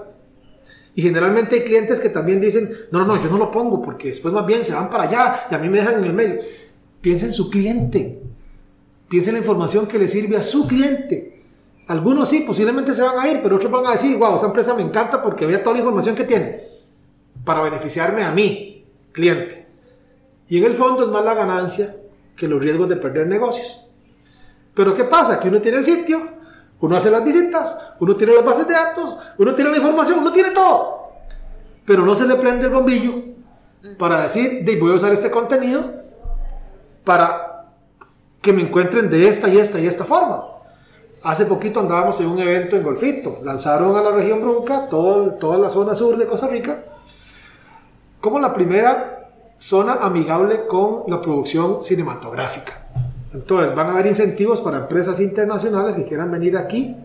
Y 0.96 1.02
generalmente 1.02 1.56
hay 1.56 1.64
clientes 1.64 2.00
que 2.00 2.10
también 2.10 2.40
dicen, 2.40 2.72
no, 2.92 3.00
no, 3.00 3.06
no, 3.06 3.22
yo 3.22 3.30
no 3.30 3.38
lo 3.38 3.52
pongo 3.52 3.82
porque 3.82 4.10
después 4.10 4.34
más 4.34 4.46
bien 4.46 4.64
se 4.64 4.74
van 4.74 4.90
para 4.90 5.04
allá 5.04 5.48
y 5.50 5.56
a 5.56 5.58
mí 5.58 5.68
me 5.68 5.80
dejan 5.80 6.00
en 6.00 6.06
el 6.06 6.14
medio. 6.14 6.42
Piensa 7.02 7.26
en 7.26 7.34
su 7.34 7.50
cliente. 7.50 8.22
Piensa 9.10 9.32
en 9.32 9.36
la 9.36 9.40
información 9.40 9.88
que 9.88 9.98
le 9.98 10.08
sirve 10.08 10.38
a 10.38 10.44
su 10.44 10.68
cliente. 10.68 11.42
Algunos 11.88 12.30
sí, 12.30 12.44
posiblemente 12.48 12.94
se 12.94 13.02
van 13.02 13.20
a 13.20 13.28
ir, 13.28 13.40
pero 13.44 13.58
otros 13.58 13.72
van 13.72 13.88
a 13.88 13.92
decir, 13.92 14.16
wow, 14.18 14.36
esa 14.36 14.48
empresa 14.48 14.74
me 14.74 14.84
encanta 14.84 15.22
porque 15.22 15.46
vea 15.46 15.62
toda 15.62 15.74
la 15.74 15.80
información 15.80 16.16
que 16.16 16.24
tiene 16.24 16.64
para 17.44 17.62
beneficiarme 17.62 18.24
a 18.24 18.32
mí, 18.32 18.86
cliente. 19.12 19.63
Y 20.48 20.58
en 20.58 20.66
el 20.66 20.74
fondo 20.74 21.04
es 21.04 21.10
más 21.10 21.24
la 21.24 21.34
ganancia 21.34 21.96
que 22.36 22.48
los 22.48 22.62
riesgos 22.62 22.90
de 22.90 22.98
perder 22.98 23.28
negocios. 23.28 23.82
Pero 24.74 24.96
¿qué 24.96 25.04
pasa? 25.04 25.40
Que 25.40 25.50
uno 25.50 25.62
tiene 25.62 25.78
el 25.78 25.86
sitio, 25.86 26.22
uno 26.80 26.98
hace 26.98 27.12
las 27.12 27.24
visitas, 27.24 27.94
uno 28.00 28.16
tiene 28.16 28.34
las 28.34 28.44
bases 28.44 28.68
de 28.68 28.74
datos, 28.74 29.18
uno 29.38 29.56
tiene 29.56 29.72
la 29.72 29.78
información, 29.78 30.20
uno 30.20 30.32
tiene 30.32 30.52
todo. 30.52 31.12
Pero 31.86 32.06
no 32.06 32.16
se 32.16 32.28
le 32.28 32.36
prende 32.36 32.66
el 32.66 32.72
bombillo 32.72 33.14
para 33.98 34.24
decir, 34.24 34.66
voy 34.80 34.92
a 34.92 34.96
usar 34.96 35.14
este 35.14 35.30
contenido 35.30 36.04
para 37.04 37.66
que 38.42 38.54
me 38.54 38.62
encuentren 38.62 39.10
de 39.10 39.28
esta 39.28 39.48
y 39.48 39.58
esta 39.58 39.80
y 39.80 39.88
esta 39.88 40.04
forma. 40.04 40.44
Hace 41.24 41.46
poquito 41.46 41.80
andábamos 41.80 42.20
en 42.20 42.28
un 42.28 42.40
evento 42.40 42.76
en 42.76 42.84
Golfito, 42.84 43.40
lanzaron 43.44 43.96
a 43.96 44.02
la 44.02 44.12
región 44.12 44.42
Brunca, 44.42 44.90
todo, 44.90 45.36
toda 45.36 45.58
la 45.58 45.70
zona 45.70 45.96
sur 45.96 46.18
de 46.18 46.26
Costa 46.26 46.48
Rica, 46.48 46.84
como 48.20 48.40
la 48.40 48.54
primera 48.54 49.23
zona 49.64 49.94
amigable 49.94 50.68
con 50.68 51.04
la 51.08 51.22
producción 51.22 51.86
cinematográfica. 51.86 52.86
Entonces, 53.32 53.74
van 53.74 53.88
a 53.88 53.92
haber 53.94 54.08
incentivos 54.08 54.60
para 54.60 54.80
empresas 54.80 55.22
internacionales 55.22 55.96
que 55.96 56.04
quieran 56.04 56.30
venir 56.30 56.58
aquí, 56.58 56.98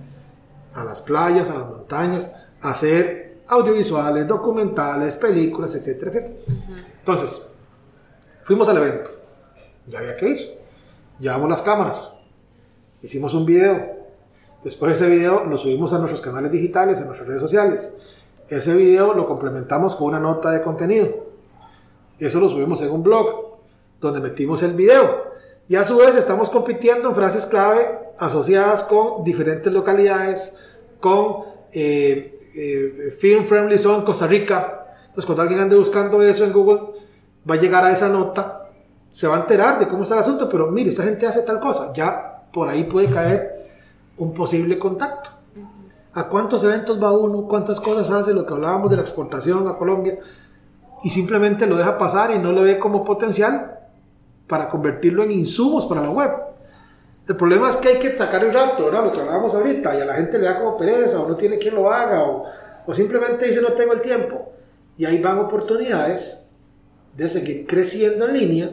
a 0.74 0.82
las 0.82 1.00
playas, 1.00 1.48
a 1.50 1.54
las 1.54 1.68
montañas, 1.68 2.32
a 2.60 2.70
hacer 2.70 3.42
audiovisuales, 3.46 4.26
documentales, 4.26 5.14
películas, 5.14 5.72
etcétera, 5.76 6.10
etcétera. 6.10 6.34
Entonces, 6.98 7.48
fuimos 8.42 8.68
al 8.68 8.78
evento. 8.78 9.10
Ya 9.86 10.00
había 10.00 10.16
que 10.16 10.28
ir. 10.28 10.58
Llevamos 11.20 11.48
las 11.48 11.62
cámaras. 11.62 12.18
Hicimos 13.00 13.34
un 13.34 13.46
video. 13.46 13.86
Después 14.64 14.94
ese 14.94 15.08
video 15.08 15.44
lo 15.44 15.58
subimos 15.58 15.92
a 15.92 15.98
nuestros 15.98 16.20
canales 16.20 16.50
digitales, 16.50 17.00
a 17.00 17.04
nuestras 17.04 17.28
redes 17.28 17.40
sociales. 17.40 17.94
Ese 18.48 18.74
video 18.74 19.14
lo 19.14 19.26
complementamos 19.26 19.94
con 19.94 20.08
una 20.08 20.18
nota 20.18 20.50
de 20.50 20.60
contenido 20.60 21.27
eso 22.18 22.40
lo 22.40 22.48
subimos 22.48 22.80
en 22.82 22.90
un 22.90 23.02
blog 23.02 23.58
donde 24.00 24.20
metimos 24.20 24.62
el 24.62 24.74
video. 24.74 25.28
Y 25.68 25.76
a 25.76 25.84
su 25.84 25.96
vez 25.98 26.14
estamos 26.16 26.50
compitiendo 26.50 27.10
en 27.10 27.14
frases 27.14 27.46
clave 27.46 27.98
asociadas 28.18 28.82
con 28.84 29.22
diferentes 29.22 29.72
localidades, 29.72 30.56
con 31.00 31.44
eh, 31.72 32.38
eh, 32.54 33.16
Film 33.18 33.44
Friendly 33.44 33.78
Zone 33.78 34.04
Costa 34.04 34.26
Rica. 34.26 34.86
Entonces, 35.00 35.26
cuando 35.26 35.42
alguien 35.42 35.60
ande 35.60 35.76
buscando 35.76 36.22
eso 36.22 36.44
en 36.44 36.52
Google, 36.52 36.80
va 37.48 37.54
a 37.54 37.58
llegar 37.58 37.84
a 37.84 37.92
esa 37.92 38.08
nota, 38.08 38.70
se 39.10 39.26
va 39.26 39.36
a 39.36 39.40
enterar 39.40 39.78
de 39.78 39.88
cómo 39.88 40.02
está 40.02 40.14
el 40.14 40.20
asunto, 40.20 40.48
pero 40.48 40.70
mire, 40.70 40.90
esta 40.90 41.02
gente 41.02 41.26
hace 41.26 41.42
tal 41.42 41.60
cosa, 41.60 41.92
ya 41.92 42.42
por 42.52 42.68
ahí 42.68 42.84
puede 42.84 43.10
caer 43.10 43.68
un 44.16 44.34
posible 44.34 44.78
contacto. 44.78 45.30
¿A 46.12 46.28
cuántos 46.28 46.64
eventos 46.64 47.02
va 47.02 47.12
uno? 47.12 47.42
¿Cuántas 47.42 47.78
cosas 47.78 48.10
hace? 48.10 48.34
Lo 48.34 48.44
que 48.44 48.52
hablábamos 48.52 48.90
de 48.90 48.96
la 48.96 49.02
exportación 49.02 49.68
a 49.68 49.76
Colombia. 49.76 50.18
Y 51.04 51.10
simplemente 51.10 51.66
lo 51.66 51.76
deja 51.76 51.98
pasar 51.98 52.30
y 52.30 52.38
no 52.38 52.52
lo 52.52 52.62
ve 52.62 52.78
como 52.78 53.04
potencial 53.04 53.78
para 54.46 54.68
convertirlo 54.68 55.22
en 55.22 55.32
insumos 55.32 55.86
para 55.86 56.02
la 56.02 56.10
web. 56.10 56.30
El 57.28 57.36
problema 57.36 57.68
es 57.68 57.76
que 57.76 57.88
hay 57.88 57.98
que 57.98 58.16
sacar 58.16 58.42
el 58.42 58.54
rato, 58.54 58.86
¿verdad? 58.86 59.04
Lo 59.04 59.12
que 59.12 59.20
hablábamos 59.20 59.54
ahorita, 59.54 59.96
y 59.96 60.00
a 60.00 60.06
la 60.06 60.14
gente 60.14 60.38
le 60.38 60.46
da 60.46 60.58
como 60.58 60.76
pereza, 60.76 61.20
o 61.20 61.28
no 61.28 61.36
tiene 61.36 61.58
quien 61.58 61.74
lo 61.74 61.90
haga, 61.90 62.22
o, 62.22 62.44
o 62.86 62.94
simplemente 62.94 63.46
dice 63.46 63.60
no 63.60 63.74
tengo 63.74 63.92
el 63.92 64.00
tiempo. 64.00 64.52
Y 64.96 65.04
ahí 65.04 65.20
van 65.20 65.38
oportunidades 65.38 66.46
de 67.14 67.28
seguir 67.28 67.66
creciendo 67.66 68.26
en 68.26 68.38
línea 68.38 68.70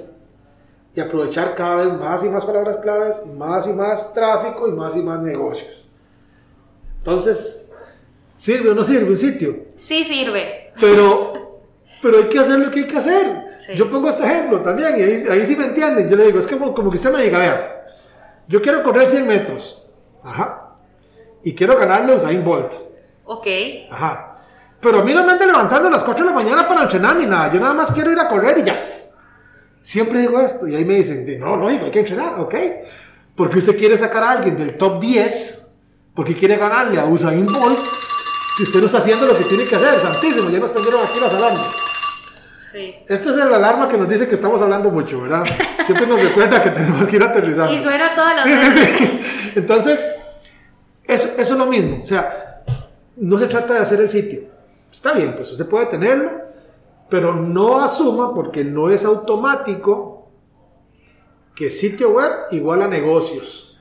y 0.95 1.01
aprovechar 1.01 1.55
cada 1.55 1.85
vez 1.85 1.93
más 1.99 2.23
y 2.23 2.29
más 2.29 2.45
palabras 2.45 2.77
claves, 2.77 3.23
más 3.35 3.67
y 3.67 3.73
más 3.73 4.13
tráfico 4.13 4.67
y 4.67 4.71
más 4.71 4.95
y 4.95 5.01
más 5.01 5.19
negocios. 5.19 5.85
Entonces, 6.99 7.69
¿sirve 8.37 8.69
o 8.69 8.73
no 8.73 8.85
sirve 8.85 9.11
un 9.11 9.17
sitio? 9.17 9.65
Sí 9.75 10.03
sirve. 10.05 10.71
Pero, 10.79 11.33
pero 12.01 12.17
hay 12.17 12.29
que 12.29 12.39
hacer 12.39 12.59
lo 12.59 12.71
que 12.71 12.81
hay 12.81 12.87
que 12.87 12.97
hacer. 12.97 13.45
Yo 13.75 13.89
pongo 13.89 14.09
este 14.09 14.23
ejemplo 14.23 14.61
también 14.61 14.95
y 14.97 15.01
ahí, 15.01 15.23
ahí, 15.29 15.45
sí 15.45 15.55
me 15.55 15.65
entienden. 15.65 16.09
Yo 16.09 16.15
le 16.15 16.25
digo, 16.25 16.39
es 16.39 16.47
como, 16.47 16.73
como 16.73 16.89
que 16.91 16.97
usted 16.97 17.11
me 17.11 17.23
diga, 17.23 17.39
vea, 17.39 17.85
yo 18.47 18.61
quiero 18.61 18.83
correr 18.83 19.07
100 19.07 19.27
metros. 19.27 19.83
Ajá. 20.23 20.75
Y 21.43 21.55
quiero 21.55 21.77
ganarle 21.77 22.13
a 22.13 22.15
Usain 22.15 22.43
Bolt. 22.43 22.73
Ok. 23.25 23.47
Ajá. 23.89 24.39
Pero 24.79 24.99
a 24.99 25.03
mí 25.03 25.13
no 25.13 25.25
me 25.25 25.31
ande 25.31 25.47
levantando 25.47 25.87
a 25.87 25.91
las 25.91 26.03
4 26.03 26.25
de 26.25 26.31
la 26.31 26.35
mañana 26.35 26.67
para 26.67 26.83
entrenar 26.83 27.15
ni 27.15 27.25
nada. 27.25 27.51
Yo 27.51 27.59
nada 27.59 27.73
más 27.73 27.91
quiero 27.91 28.11
ir 28.11 28.19
a 28.19 28.27
correr 28.27 28.59
y 28.59 28.63
ya. 28.63 28.91
Siempre 29.81 30.19
digo 30.19 30.39
esto. 30.39 30.67
Y 30.67 30.75
ahí 30.75 30.85
me 30.85 30.95
dicen, 30.95 31.39
no, 31.39 31.57
no, 31.57 31.67
hay 31.67 31.91
que 31.91 31.99
entrenar, 31.99 32.39
ok. 32.39 32.55
Porque 33.35 33.59
usted 33.59 33.77
quiere 33.77 33.97
sacar 33.97 34.23
a 34.23 34.31
alguien 34.31 34.57
del 34.57 34.77
top 34.77 34.99
10 34.99 35.73
porque 36.15 36.35
quiere 36.35 36.55
ganarle 36.55 36.99
a 36.99 37.05
Usain 37.05 37.45
Bolt 37.45 37.79
si 38.57 38.63
usted 38.63 38.79
no 38.79 38.85
está 38.85 38.99
haciendo 38.99 39.25
lo 39.25 39.37
que 39.37 39.43
tiene 39.43 39.65
que 39.65 39.75
hacer. 39.75 39.99
Santísimo, 39.99 40.49
ya 40.49 40.59
nos 40.59 40.69
prendieron 40.71 41.01
aquí 41.03 41.19
las 41.19 41.33
alarmas. 41.33 41.75
Sí. 42.71 42.95
Esta 43.07 43.29
es 43.29 43.35
la 43.35 43.55
alarma 43.55 43.87
que 43.87 43.97
nos 43.97 44.09
dice 44.09 44.27
que 44.27 44.35
estamos 44.35 44.61
hablando 44.61 44.89
mucho, 44.89 45.21
¿verdad? 45.21 45.45
Siempre 45.85 46.07
nos 46.07 46.21
recuerda 46.21 46.61
que 46.61 46.69
tenemos 46.71 47.07
que 47.07 47.15
ir 47.15 47.23
aterrizando. 47.23 47.73
Y 47.73 47.79
suena 47.79 48.13
toda 48.13 48.35
la 48.35 48.43
Sí, 48.43 48.57
sí, 48.57 48.71
sí. 48.71 49.21
Entonces, 49.55 50.05
eso, 51.03 51.27
eso 51.37 51.53
es 51.53 51.59
lo 51.59 51.65
mismo. 51.65 52.01
O 52.03 52.05
sea, 52.05 52.63
no 53.17 53.37
se 53.37 53.47
trata 53.47 53.73
de 53.73 53.79
hacer 53.79 54.01
el 54.01 54.09
sitio. 54.09 54.41
Está 54.91 55.13
bien, 55.13 55.35
pues 55.35 55.51
usted 55.51 55.67
puede 55.67 55.87
tenerlo, 55.87 56.31
pero 57.09 57.35
no 57.35 57.81
asuma, 57.81 58.33
porque 58.33 58.63
no 58.63 58.89
es 58.89 59.03
automático, 59.03 60.29
que 61.55 61.69
sitio 61.69 62.11
web 62.11 62.31
igual 62.51 62.81
a 62.81 62.87
negocios. 62.87 63.74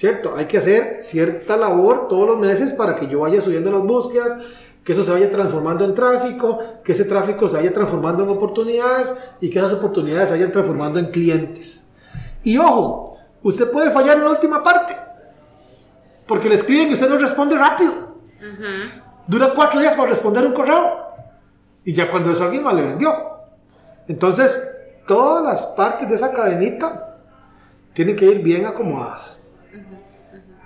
¿Cierto? 0.00 0.34
Hay 0.34 0.46
que 0.46 0.56
hacer 0.56 1.02
cierta 1.02 1.58
labor 1.58 2.08
todos 2.08 2.26
los 2.26 2.38
meses 2.38 2.72
para 2.72 2.96
que 2.96 3.06
yo 3.06 3.20
vaya 3.20 3.42
subiendo 3.42 3.70
las 3.70 3.82
búsquedas, 3.82 4.46
que 4.82 4.92
eso 4.92 5.04
se 5.04 5.10
vaya 5.10 5.30
transformando 5.30 5.84
en 5.84 5.92
tráfico, 5.92 6.58
que 6.82 6.92
ese 6.92 7.04
tráfico 7.04 7.50
se 7.50 7.56
vaya 7.56 7.70
transformando 7.70 8.22
en 8.22 8.30
oportunidades 8.30 9.12
y 9.42 9.50
que 9.50 9.58
esas 9.58 9.72
oportunidades 9.72 10.30
se 10.30 10.36
vayan 10.36 10.52
transformando 10.52 10.98
en 10.98 11.10
clientes. 11.10 11.86
Y 12.42 12.56
ojo, 12.56 13.18
usted 13.42 13.70
puede 13.70 13.90
fallar 13.90 14.16
en 14.16 14.24
la 14.24 14.30
última 14.30 14.62
parte, 14.62 14.96
porque 16.26 16.48
le 16.48 16.54
escriben 16.54 16.88
y 16.88 16.94
usted 16.94 17.10
no 17.10 17.18
responde 17.18 17.58
rápido. 17.58 17.92
Dura 19.26 19.52
cuatro 19.54 19.80
días 19.80 19.94
para 19.96 20.08
responder 20.08 20.46
un 20.46 20.54
correo 20.54 20.96
y 21.84 21.92
ya 21.92 22.10
cuando 22.10 22.32
eso 22.32 22.44
alguien 22.44 22.62
más 22.62 22.72
le 22.72 22.84
vendió. 22.84 23.14
Entonces, 24.08 24.78
todas 25.06 25.44
las 25.44 25.66
partes 25.76 26.08
de 26.08 26.14
esa 26.14 26.32
cadenita 26.32 27.18
tienen 27.92 28.16
que 28.16 28.24
ir 28.24 28.38
bien 28.38 28.64
acomodadas. 28.64 29.39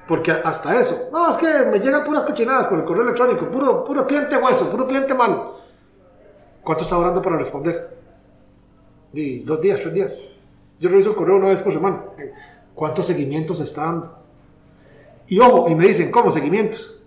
Porque 0.06 0.30
hasta 0.32 0.80
eso, 0.80 1.08
no, 1.10 1.30
es 1.30 1.36
que 1.36 1.46
me 1.70 1.78
llegan 1.78 2.04
puras 2.04 2.24
cochinadas 2.24 2.66
por 2.66 2.78
el 2.78 2.84
correo 2.84 3.04
electrónico, 3.04 3.50
puro, 3.50 3.84
puro 3.84 4.06
cliente 4.06 4.36
hueso, 4.36 4.70
puro 4.70 4.86
cliente 4.86 5.14
malo. 5.14 5.60
¿Cuánto 6.62 6.84
está 6.84 6.96
durando 6.96 7.22
para 7.22 7.38
responder? 7.38 7.96
Y 9.14 9.40
dos 9.40 9.60
días, 9.60 9.80
tres 9.80 9.94
días. 9.94 10.22
Yo 10.78 10.90
reviso 10.90 11.10
el 11.10 11.16
correo 11.16 11.36
una 11.36 11.46
vez 11.46 11.62
por 11.62 11.72
semana. 11.72 12.02
¿Cuántos 12.74 13.06
seguimientos 13.06 13.60
está 13.60 13.86
dando? 13.86 14.18
Y 15.26 15.38
ojo, 15.38 15.70
y 15.70 15.74
me 15.74 15.86
dicen, 15.86 16.10
¿cómo 16.10 16.30
seguimientos? 16.30 17.02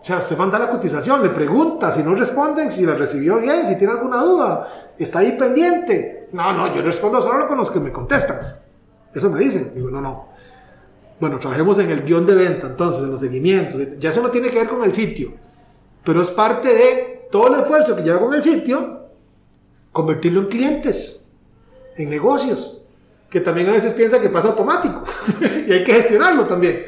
O 0.00 0.04
sea, 0.04 0.18
usted 0.18 0.36
manda 0.36 0.58
la 0.58 0.70
cotización, 0.70 1.22
le 1.22 1.28
pregunta, 1.28 1.92
si 1.92 2.02
no 2.02 2.14
responden, 2.14 2.72
si 2.72 2.84
la 2.84 2.94
recibió 2.94 3.38
bien, 3.38 3.68
si 3.68 3.76
tiene 3.76 3.92
alguna 3.92 4.22
duda, 4.22 4.92
está 4.98 5.20
ahí 5.20 5.32
pendiente. 5.38 6.28
No, 6.32 6.52
no, 6.52 6.74
yo 6.74 6.82
respondo 6.82 7.22
solo 7.22 7.46
con 7.46 7.58
los 7.58 7.70
que 7.70 7.78
me 7.78 7.92
contestan. 7.92 8.56
Eso 9.14 9.30
me 9.30 9.38
dicen. 9.38 9.70
Digo, 9.72 9.88
no, 9.88 10.00
no 10.00 10.30
bueno, 11.20 11.38
trabajemos 11.38 11.78
en 11.78 11.90
el 11.90 12.02
guion 12.02 12.26
de 12.26 12.34
venta, 12.34 12.68
entonces, 12.68 13.04
en 13.04 13.10
los 13.10 13.20
seguimientos. 13.20 13.80
Ya 13.98 14.10
eso 14.10 14.22
no 14.22 14.30
tiene 14.30 14.50
que 14.50 14.56
ver 14.56 14.68
con 14.68 14.82
el 14.82 14.94
sitio, 14.94 15.34
pero 16.02 16.22
es 16.22 16.30
parte 16.30 16.72
de 16.72 17.28
todo 17.30 17.54
el 17.54 17.60
esfuerzo 17.60 17.94
que 17.94 18.02
lleva 18.02 18.18
con 18.18 18.34
el 18.34 18.42
sitio, 18.42 19.08
convertirlo 19.92 20.40
en 20.40 20.46
clientes, 20.46 21.28
en 21.96 22.08
negocios, 22.08 22.80
que 23.30 23.40
también 23.40 23.68
a 23.68 23.72
veces 23.72 23.92
piensa 23.92 24.20
que 24.20 24.30
pasa 24.30 24.48
automático 24.48 25.04
y 25.40 25.72
hay 25.72 25.84
que 25.84 25.92
gestionarlo 25.92 26.46
también. 26.46 26.86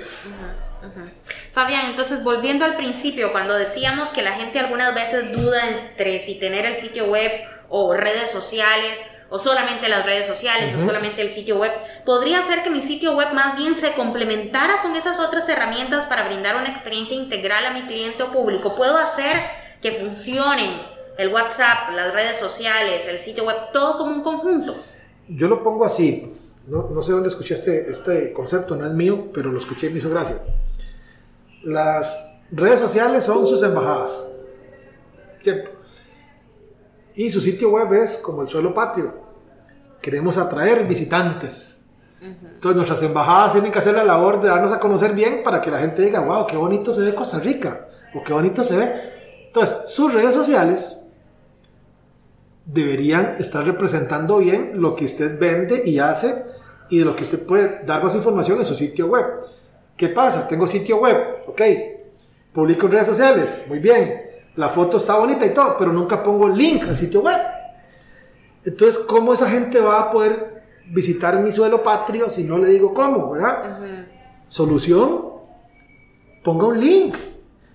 Fabián, 1.52 1.90
entonces 1.90 2.24
volviendo 2.24 2.64
al 2.64 2.76
principio, 2.76 3.30
cuando 3.30 3.54
decíamos 3.54 4.08
que 4.08 4.22
la 4.22 4.32
gente 4.32 4.58
algunas 4.58 4.94
veces 4.94 5.30
duda 5.32 5.60
entre 5.68 6.18
si 6.18 6.38
tener 6.38 6.64
el 6.64 6.76
sitio 6.76 7.10
web 7.10 7.30
o 7.74 7.94
redes 7.94 8.30
sociales, 8.30 9.02
o 9.30 9.38
solamente 9.38 9.88
las 9.88 10.04
redes 10.04 10.26
sociales, 10.26 10.74
o 10.74 10.84
solamente 10.84 11.22
el 11.22 11.30
sitio 11.30 11.56
web. 11.56 11.72
Podría 12.04 12.42
ser 12.42 12.62
que 12.62 12.68
mi 12.68 12.82
sitio 12.82 13.16
web 13.16 13.32
más 13.32 13.56
bien 13.56 13.76
se 13.76 13.92
complementara 13.92 14.82
con 14.82 14.94
esas 14.94 15.18
otras 15.18 15.48
herramientas 15.48 16.04
para 16.04 16.26
brindar 16.26 16.56
una 16.56 16.68
experiencia 16.68 17.16
integral 17.16 17.64
a 17.64 17.72
mi 17.72 17.86
cliente 17.86 18.22
o 18.22 18.30
público. 18.30 18.76
Puedo 18.76 18.98
hacer 18.98 19.38
que 19.80 19.92
funcionen 19.92 20.82
el 21.16 21.32
WhatsApp, 21.32 21.92
las 21.94 22.12
redes 22.12 22.36
sociales, 22.36 23.08
el 23.08 23.18
sitio 23.18 23.44
web, 23.44 23.56
todo 23.72 23.96
como 23.96 24.14
un 24.14 24.22
conjunto. 24.22 24.76
Yo 25.28 25.48
lo 25.48 25.64
pongo 25.64 25.86
así. 25.86 26.30
No, 26.66 26.90
no 26.90 27.02
sé 27.02 27.12
dónde 27.12 27.30
escuché 27.30 27.54
este, 27.54 27.90
este 27.90 28.34
concepto, 28.34 28.76
no 28.76 28.86
es 28.86 28.92
mío, 28.92 29.28
pero 29.32 29.50
lo 29.50 29.56
escuché 29.56 29.86
y 29.86 29.90
me 29.90 29.98
hizo 29.98 30.10
gracia. 30.10 30.42
Las 31.62 32.36
redes 32.50 32.80
sociales 32.80 33.24
son 33.24 33.46
sus 33.46 33.62
embajadas. 33.62 34.30
¿Cierto? 35.40 35.81
Y 37.14 37.30
su 37.30 37.40
sitio 37.40 37.70
web 37.70 37.92
es 37.94 38.16
como 38.18 38.42
el 38.42 38.48
suelo 38.48 38.72
patrio 38.72 39.22
queremos 40.02 40.36
atraer 40.36 40.86
visitantes. 40.86 41.86
Entonces 42.20 42.76
nuestras 42.76 43.02
embajadas 43.02 43.52
tienen 43.52 43.72
que 43.72 43.78
hacer 43.78 43.94
la 43.94 44.04
labor 44.04 44.40
de 44.40 44.48
darnos 44.48 44.70
a 44.70 44.78
conocer 44.78 45.12
bien 45.12 45.42
para 45.42 45.60
que 45.60 45.70
la 45.70 45.78
gente 45.78 46.02
diga, 46.02 46.20
wow, 46.20 46.46
qué 46.46 46.56
bonito 46.56 46.92
se 46.92 47.00
ve 47.00 47.14
Costa 47.14 47.40
Rica, 47.40 47.88
o 48.14 48.22
qué 48.22 48.32
bonito 48.32 48.62
se 48.62 48.76
ve. 48.76 48.92
Entonces, 49.46 49.76
sus 49.88 50.12
redes 50.12 50.32
sociales 50.32 51.04
deberían 52.64 53.36
estar 53.38 53.64
representando 53.64 54.38
bien 54.38 54.72
lo 54.74 54.94
que 54.94 55.04
usted 55.04 55.38
vende 55.38 55.82
y 55.84 55.98
hace 55.98 56.44
y 56.90 56.98
de 56.98 57.04
lo 57.04 57.16
que 57.16 57.24
usted 57.24 57.44
puede 57.44 57.84
dar 57.84 58.04
más 58.04 58.14
información 58.14 58.58
en 58.58 58.66
su 58.66 58.76
sitio 58.76 59.08
web. 59.08 59.26
¿Qué 59.96 60.08
pasa? 60.08 60.46
Tengo 60.46 60.66
sitio 60.68 60.98
web, 60.98 61.42
ok. 61.48 61.62
Publico 62.52 62.86
en 62.86 62.92
redes 62.92 63.06
sociales, 63.08 63.62
muy 63.66 63.80
bien. 63.80 64.31
La 64.56 64.68
foto 64.68 64.98
está 64.98 65.16
bonita 65.16 65.46
y 65.46 65.54
todo, 65.54 65.76
pero 65.78 65.92
nunca 65.92 66.22
pongo 66.22 66.48
el 66.48 66.56
link 66.56 66.84
al 66.84 66.98
sitio 66.98 67.22
web. 67.22 67.40
Entonces, 68.64 69.02
¿cómo 69.08 69.32
esa 69.32 69.48
gente 69.48 69.80
va 69.80 70.00
a 70.00 70.10
poder 70.10 70.62
visitar 70.90 71.40
mi 71.40 71.52
suelo 71.52 71.82
patrio 71.82 72.28
si 72.30 72.44
no 72.44 72.58
le 72.58 72.68
digo 72.68 72.92
cómo, 72.92 73.30
verdad? 73.30 74.06
Solución, 74.48 75.22
ponga 76.42 76.66
un 76.66 76.80
link. 76.80 77.16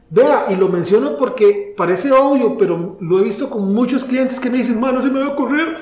Vea, 0.09 0.45
y 0.49 0.55
lo 0.55 0.69
menciono 0.69 1.17
porque 1.17 1.73
parece 1.75 2.11
obvio, 2.13 2.57
pero 2.57 2.97
lo 3.01 3.19
he 3.19 3.23
visto 3.23 3.49
con 3.49 3.73
muchos 3.73 4.05
clientes 4.05 4.39
que 4.39 4.49
me 4.49 4.59
dicen, 4.59 4.79
no 4.79 5.01
se 5.01 5.09
me 5.09 5.19
va 5.19 5.25
a 5.25 5.29
ocurrir. 5.29 5.77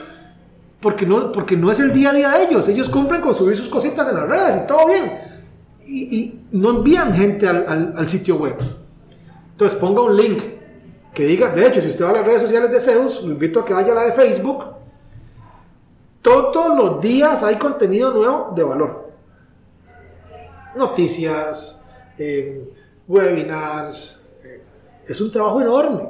Porque 0.80 1.06
no, 1.06 1.32
porque 1.32 1.56
no 1.56 1.72
es 1.72 1.80
el 1.80 1.94
día 1.94 2.10
a 2.10 2.14
día 2.14 2.32
de 2.32 2.44
ellos. 2.44 2.68
Ellos 2.68 2.90
cumplen 2.90 3.22
con 3.22 3.36
subir 3.36 3.56
sus 3.56 3.68
cositas 3.70 4.08
en 4.08 4.16
las 4.16 4.28
redes 4.28 4.64
y 4.64 4.68
todo 4.68 4.88
bien. 4.88 5.12
Y, 5.88 6.40
no 6.52 6.70
envían 6.70 7.14
gente 7.14 7.48
al, 7.48 7.94
al, 7.98 8.08
sitio 8.08 8.38
web. 8.38 8.56
Entonces 9.52 9.78
ponga 9.78 10.02
un 10.02 10.16
link 10.16 10.42
que 11.16 11.26
diga, 11.26 11.50
de 11.50 11.66
hecho, 11.66 11.82
si 11.82 11.88
usted 11.88 12.06
va 12.06 12.10
a 12.12 12.14
las 12.14 12.26
redes 12.26 12.44
sociales 12.44 12.70
de 12.70 12.80
Zeus, 12.80 13.24
lo 13.24 13.32
invito 13.32 13.62
a 13.62 13.66
que 13.66 13.74
vaya 13.74 13.92
a 13.94 13.96
la 13.96 14.04
de 14.04 14.12
Facebook 14.12 14.76
todos 16.26 16.76
los 16.76 17.02
días 17.02 17.44
hay 17.44 17.56
contenido 17.58 18.12
nuevo 18.12 18.52
de 18.56 18.64
valor. 18.64 19.12
Noticias, 20.76 21.82
eh, 22.18 22.74
webinars. 23.08 24.28
Eh, 24.44 24.64
es 25.08 25.22
un 25.22 25.32
trabajo 25.32 25.62
enorme, 25.62 26.10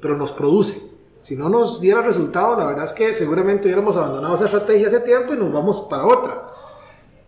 pero 0.00 0.16
nos 0.16 0.32
produce. 0.32 0.90
Si 1.20 1.36
no 1.36 1.50
nos 1.50 1.80
diera 1.80 2.00
resultados, 2.00 2.58
la 2.58 2.64
verdad 2.64 2.84
es 2.86 2.92
que 2.94 3.12
seguramente 3.12 3.66
hubiéramos 3.66 3.96
abandonado 3.96 4.36
esa 4.36 4.46
estrategia 4.46 4.86
hace 4.86 5.00
tiempo 5.00 5.34
y 5.34 5.36
nos 5.36 5.52
vamos 5.52 5.80
para 5.82 6.06
otra. 6.06 6.46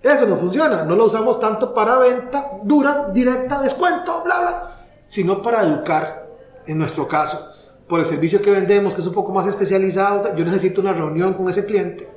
Eso 0.00 0.26
no 0.26 0.36
funciona, 0.36 0.84
no 0.84 0.94
lo 0.94 1.06
usamos 1.06 1.38
tanto 1.38 1.74
para 1.74 1.98
venta 1.98 2.52
dura, 2.62 3.10
directa, 3.12 3.60
descuento, 3.60 4.22
bla, 4.22 4.40
bla, 4.40 4.86
sino 5.04 5.42
para 5.42 5.64
educar, 5.64 6.27
en 6.68 6.78
nuestro 6.78 7.08
caso, 7.08 7.50
por 7.88 8.00
el 8.00 8.06
servicio 8.06 8.42
que 8.42 8.50
vendemos, 8.50 8.94
que 8.94 9.00
es 9.00 9.06
un 9.06 9.14
poco 9.14 9.32
más 9.32 9.46
especializado, 9.46 10.36
yo 10.36 10.44
necesito 10.44 10.82
una 10.82 10.92
reunión 10.92 11.32
con 11.34 11.48
ese 11.48 11.64
cliente. 11.64 12.08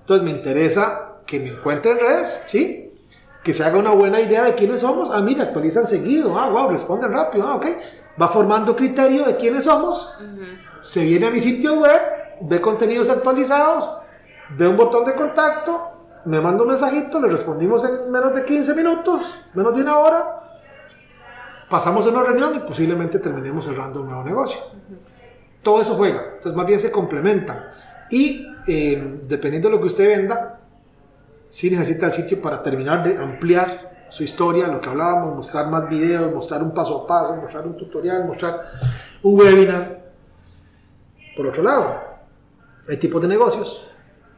Entonces 0.00 0.24
me 0.24 0.32
interesa 0.32 1.20
que 1.24 1.38
me 1.38 1.50
encuentre 1.50 1.92
en 1.92 2.00
redes, 2.00 2.44
¿sí? 2.48 2.92
Que 3.44 3.52
se 3.52 3.64
haga 3.64 3.78
una 3.78 3.92
buena 3.92 4.20
idea 4.20 4.44
de 4.44 4.54
quiénes 4.56 4.80
somos. 4.80 5.10
Ah, 5.12 5.20
mira, 5.20 5.44
actualizan 5.44 5.86
seguido. 5.86 6.38
Ah, 6.38 6.48
wow, 6.50 6.68
responden 6.68 7.12
rápido. 7.12 7.46
Ah, 7.46 7.54
ok. 7.54 7.66
Va 8.20 8.28
formando 8.28 8.74
criterio 8.74 9.24
de 9.24 9.36
quiénes 9.36 9.64
somos. 9.64 10.12
Se 10.80 11.04
viene 11.04 11.26
a 11.26 11.30
mi 11.30 11.40
sitio 11.40 11.80
web, 11.80 12.00
ve 12.40 12.60
contenidos 12.60 13.08
actualizados, 13.08 13.98
ve 14.56 14.66
un 14.66 14.76
botón 14.76 15.04
de 15.04 15.14
contacto, 15.14 15.90
me 16.24 16.40
manda 16.40 16.62
un 16.62 16.70
mensajito, 16.70 17.20
le 17.20 17.28
respondimos 17.28 17.84
en 17.84 18.10
menos 18.10 18.34
de 18.34 18.44
15 18.44 18.74
minutos, 18.74 19.34
menos 19.54 19.74
de 19.76 19.82
una 19.82 19.98
hora. 19.98 20.45
Pasamos 21.68 22.06
a 22.06 22.10
una 22.10 22.22
reunión 22.22 22.54
y 22.56 22.60
posiblemente 22.60 23.18
terminemos 23.18 23.64
cerrando 23.64 24.00
un 24.00 24.06
nuevo 24.06 24.22
negocio. 24.22 24.58
Todo 25.62 25.80
eso 25.80 25.94
juega. 25.94 26.22
Entonces, 26.36 26.54
más 26.54 26.66
bien 26.66 26.78
se 26.78 26.92
complementan. 26.92 27.64
Y 28.10 28.46
eh, 28.68 29.20
dependiendo 29.26 29.68
de 29.68 29.74
lo 29.74 29.80
que 29.80 29.88
usted 29.88 30.06
venda, 30.06 30.60
si 31.50 31.70
necesita 31.70 32.06
el 32.06 32.12
sitio 32.12 32.40
para 32.40 32.62
terminar 32.62 33.02
de 33.02 33.20
ampliar 33.20 34.06
su 34.10 34.22
historia, 34.22 34.68
lo 34.68 34.80
que 34.80 34.88
hablábamos, 34.88 35.34
mostrar 35.34 35.68
más 35.68 35.88
videos, 35.88 36.32
mostrar 36.32 36.62
un 36.62 36.72
paso 36.72 37.02
a 37.02 37.06
paso, 37.06 37.34
mostrar 37.36 37.66
un 37.66 37.76
tutorial, 37.76 38.26
mostrar 38.26 38.70
un 39.22 39.38
webinar. 39.38 40.04
Por 41.36 41.48
otro 41.48 41.62
lado, 41.62 42.00
hay 42.88 42.96
tipos 42.98 43.20
de 43.20 43.28
negocios 43.28 43.84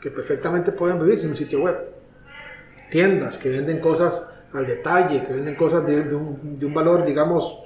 que 0.00 0.10
perfectamente 0.10 0.72
pueden 0.72 0.98
vivir 0.98 1.18
sin 1.18 1.30
un 1.30 1.36
sitio 1.36 1.60
web. 1.60 1.76
Tiendas 2.90 3.36
que 3.36 3.50
venden 3.50 3.80
cosas 3.80 4.37
al 4.52 4.66
detalle, 4.66 5.24
que 5.24 5.32
venden 5.32 5.54
cosas 5.54 5.86
de, 5.86 6.04
de, 6.04 6.14
un, 6.14 6.58
de 6.58 6.66
un 6.66 6.74
valor, 6.74 7.04
digamos, 7.04 7.58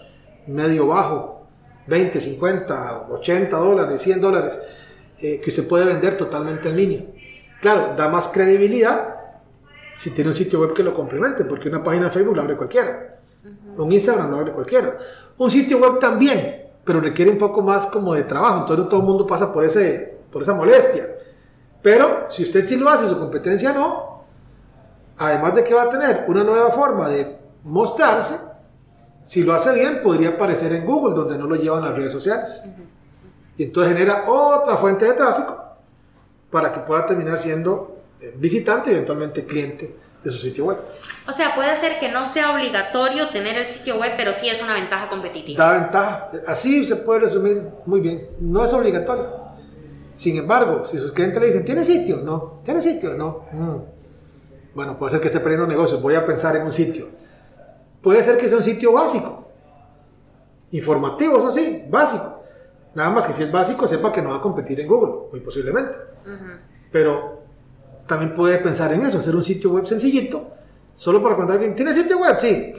medio 0.46 0.88
bajo, 0.88 1.46
20, 1.86 2.20
50, 2.20 3.06
80 3.10 3.56
dólares, 3.56 4.02
100 4.02 4.20
dólares, 4.20 4.60
eh, 5.18 5.40
que 5.40 5.50
se 5.50 5.64
puede 5.64 5.84
vender 5.84 6.16
totalmente 6.16 6.68
en 6.68 6.76
línea. 6.76 7.02
Claro, 7.60 7.94
da 7.96 8.08
más 8.08 8.28
credibilidad 8.28 9.16
si 9.94 10.10
tiene 10.10 10.30
un 10.30 10.36
sitio 10.36 10.60
web 10.60 10.74
que 10.74 10.82
lo 10.82 10.94
complemente, 10.94 11.44
porque 11.44 11.68
una 11.68 11.82
página 11.82 12.06
de 12.06 12.10
Facebook 12.10 12.36
la 12.36 12.42
abre 12.42 12.56
cualquiera, 12.56 13.18
un 13.76 13.92
Instagram 13.92 14.30
lo 14.30 14.38
abre 14.38 14.52
cualquiera, 14.52 14.98
un 15.38 15.50
sitio 15.50 15.78
web 15.78 15.98
también, 15.98 16.62
pero 16.84 17.00
requiere 17.00 17.30
un 17.30 17.38
poco 17.38 17.62
más 17.62 17.86
como 17.86 18.14
de 18.14 18.24
trabajo, 18.24 18.60
entonces 18.60 18.88
todo 18.88 19.00
el 19.00 19.06
mundo 19.06 19.26
pasa 19.26 19.52
por, 19.52 19.64
ese, 19.64 20.18
por 20.30 20.42
esa 20.42 20.54
molestia. 20.54 21.06
Pero 21.80 22.26
si 22.30 22.44
usted 22.44 22.66
sí 22.66 22.76
lo 22.76 22.88
hace, 22.88 23.08
su 23.08 23.18
competencia 23.18 23.72
no, 23.72 24.11
además 25.16 25.54
de 25.54 25.64
que 25.64 25.74
va 25.74 25.84
a 25.84 25.90
tener 25.90 26.24
una 26.28 26.44
nueva 26.44 26.70
forma 26.70 27.08
de 27.08 27.36
mostrarse, 27.64 28.36
si 29.24 29.44
lo 29.44 29.54
hace 29.54 29.72
bien, 29.74 30.00
podría 30.02 30.30
aparecer 30.30 30.72
en 30.72 30.84
Google, 30.84 31.14
donde 31.14 31.38
no 31.38 31.46
lo 31.46 31.56
llevan 31.56 31.84
las 31.84 31.94
redes 31.94 32.12
sociales. 32.12 32.64
Y 33.56 33.64
entonces 33.64 33.92
genera 33.92 34.24
otra 34.28 34.76
fuente 34.78 35.04
de 35.04 35.12
tráfico 35.12 35.58
para 36.50 36.72
que 36.72 36.80
pueda 36.80 37.06
terminar 37.06 37.38
siendo 37.38 38.02
eh, 38.20 38.34
visitante 38.36 38.90
y 38.90 38.94
eventualmente 38.94 39.44
cliente 39.44 39.96
de 40.22 40.30
su 40.30 40.38
sitio 40.38 40.66
web. 40.66 40.78
O 41.26 41.32
sea, 41.32 41.54
puede 41.54 41.74
ser 41.76 41.98
que 41.98 42.10
no 42.10 42.26
sea 42.26 42.52
obligatorio 42.52 43.28
tener 43.30 43.56
el 43.56 43.66
sitio 43.66 43.98
web, 43.98 44.12
pero 44.16 44.32
sí 44.32 44.48
es 44.48 44.62
una 44.62 44.74
ventaja 44.74 45.08
competitiva. 45.08 45.64
Da 45.64 45.80
ventaja. 45.80 46.30
Así 46.46 46.84
se 46.86 46.96
puede 46.96 47.20
resumir 47.20 47.62
muy 47.86 48.00
bien. 48.00 48.28
No 48.40 48.64
es 48.64 48.72
obligatorio. 48.72 49.42
Sin 50.14 50.36
embargo, 50.36 50.84
si 50.84 50.98
sus 50.98 51.12
clientes 51.12 51.40
le 51.40 51.46
dicen, 51.46 51.64
¿tiene 51.64 51.84
sitio? 51.84 52.18
No. 52.18 52.60
¿Tiene 52.64 52.80
sitio? 52.80 53.14
No. 53.14 53.46
Mm. 53.50 53.76
Bueno, 54.74 54.98
puede 54.98 55.12
ser 55.12 55.20
que 55.20 55.26
esté 55.26 55.40
perdiendo 55.40 55.66
negocios. 55.66 56.00
Voy 56.00 56.14
a 56.14 56.24
pensar 56.24 56.56
en 56.56 56.62
un 56.62 56.72
sitio. 56.72 57.08
Puede 58.00 58.22
ser 58.22 58.36
que 58.36 58.48
sea 58.48 58.56
un 58.56 58.64
sitio 58.64 58.92
básico. 58.92 59.48
Informativo, 60.70 61.38
eso 61.38 61.52
sí, 61.52 61.84
básico. 61.88 62.42
Nada 62.94 63.10
más 63.10 63.26
que 63.26 63.32
si 63.32 63.42
es 63.42 63.52
básico, 63.52 63.86
sepa 63.86 64.12
que 64.12 64.22
no 64.22 64.30
va 64.30 64.36
a 64.36 64.40
competir 64.42 64.80
en 64.80 64.88
Google, 64.88 65.28
muy 65.30 65.40
posiblemente. 65.40 65.96
Uh 66.24 66.30
-huh. 66.30 66.58
Pero 66.90 67.42
también 68.06 68.34
puede 68.34 68.58
pensar 68.58 68.92
en 68.92 69.02
eso, 69.02 69.18
hacer 69.18 69.34
un 69.34 69.44
sitio 69.44 69.70
web 69.70 69.86
sencillito, 69.86 70.48
solo 70.96 71.22
para 71.22 71.36
contar 71.36 71.56
alguien, 71.56 71.74
¿tiene 71.74 71.94
sitio 71.94 72.18
web? 72.18 72.36
Sí. 72.38 72.74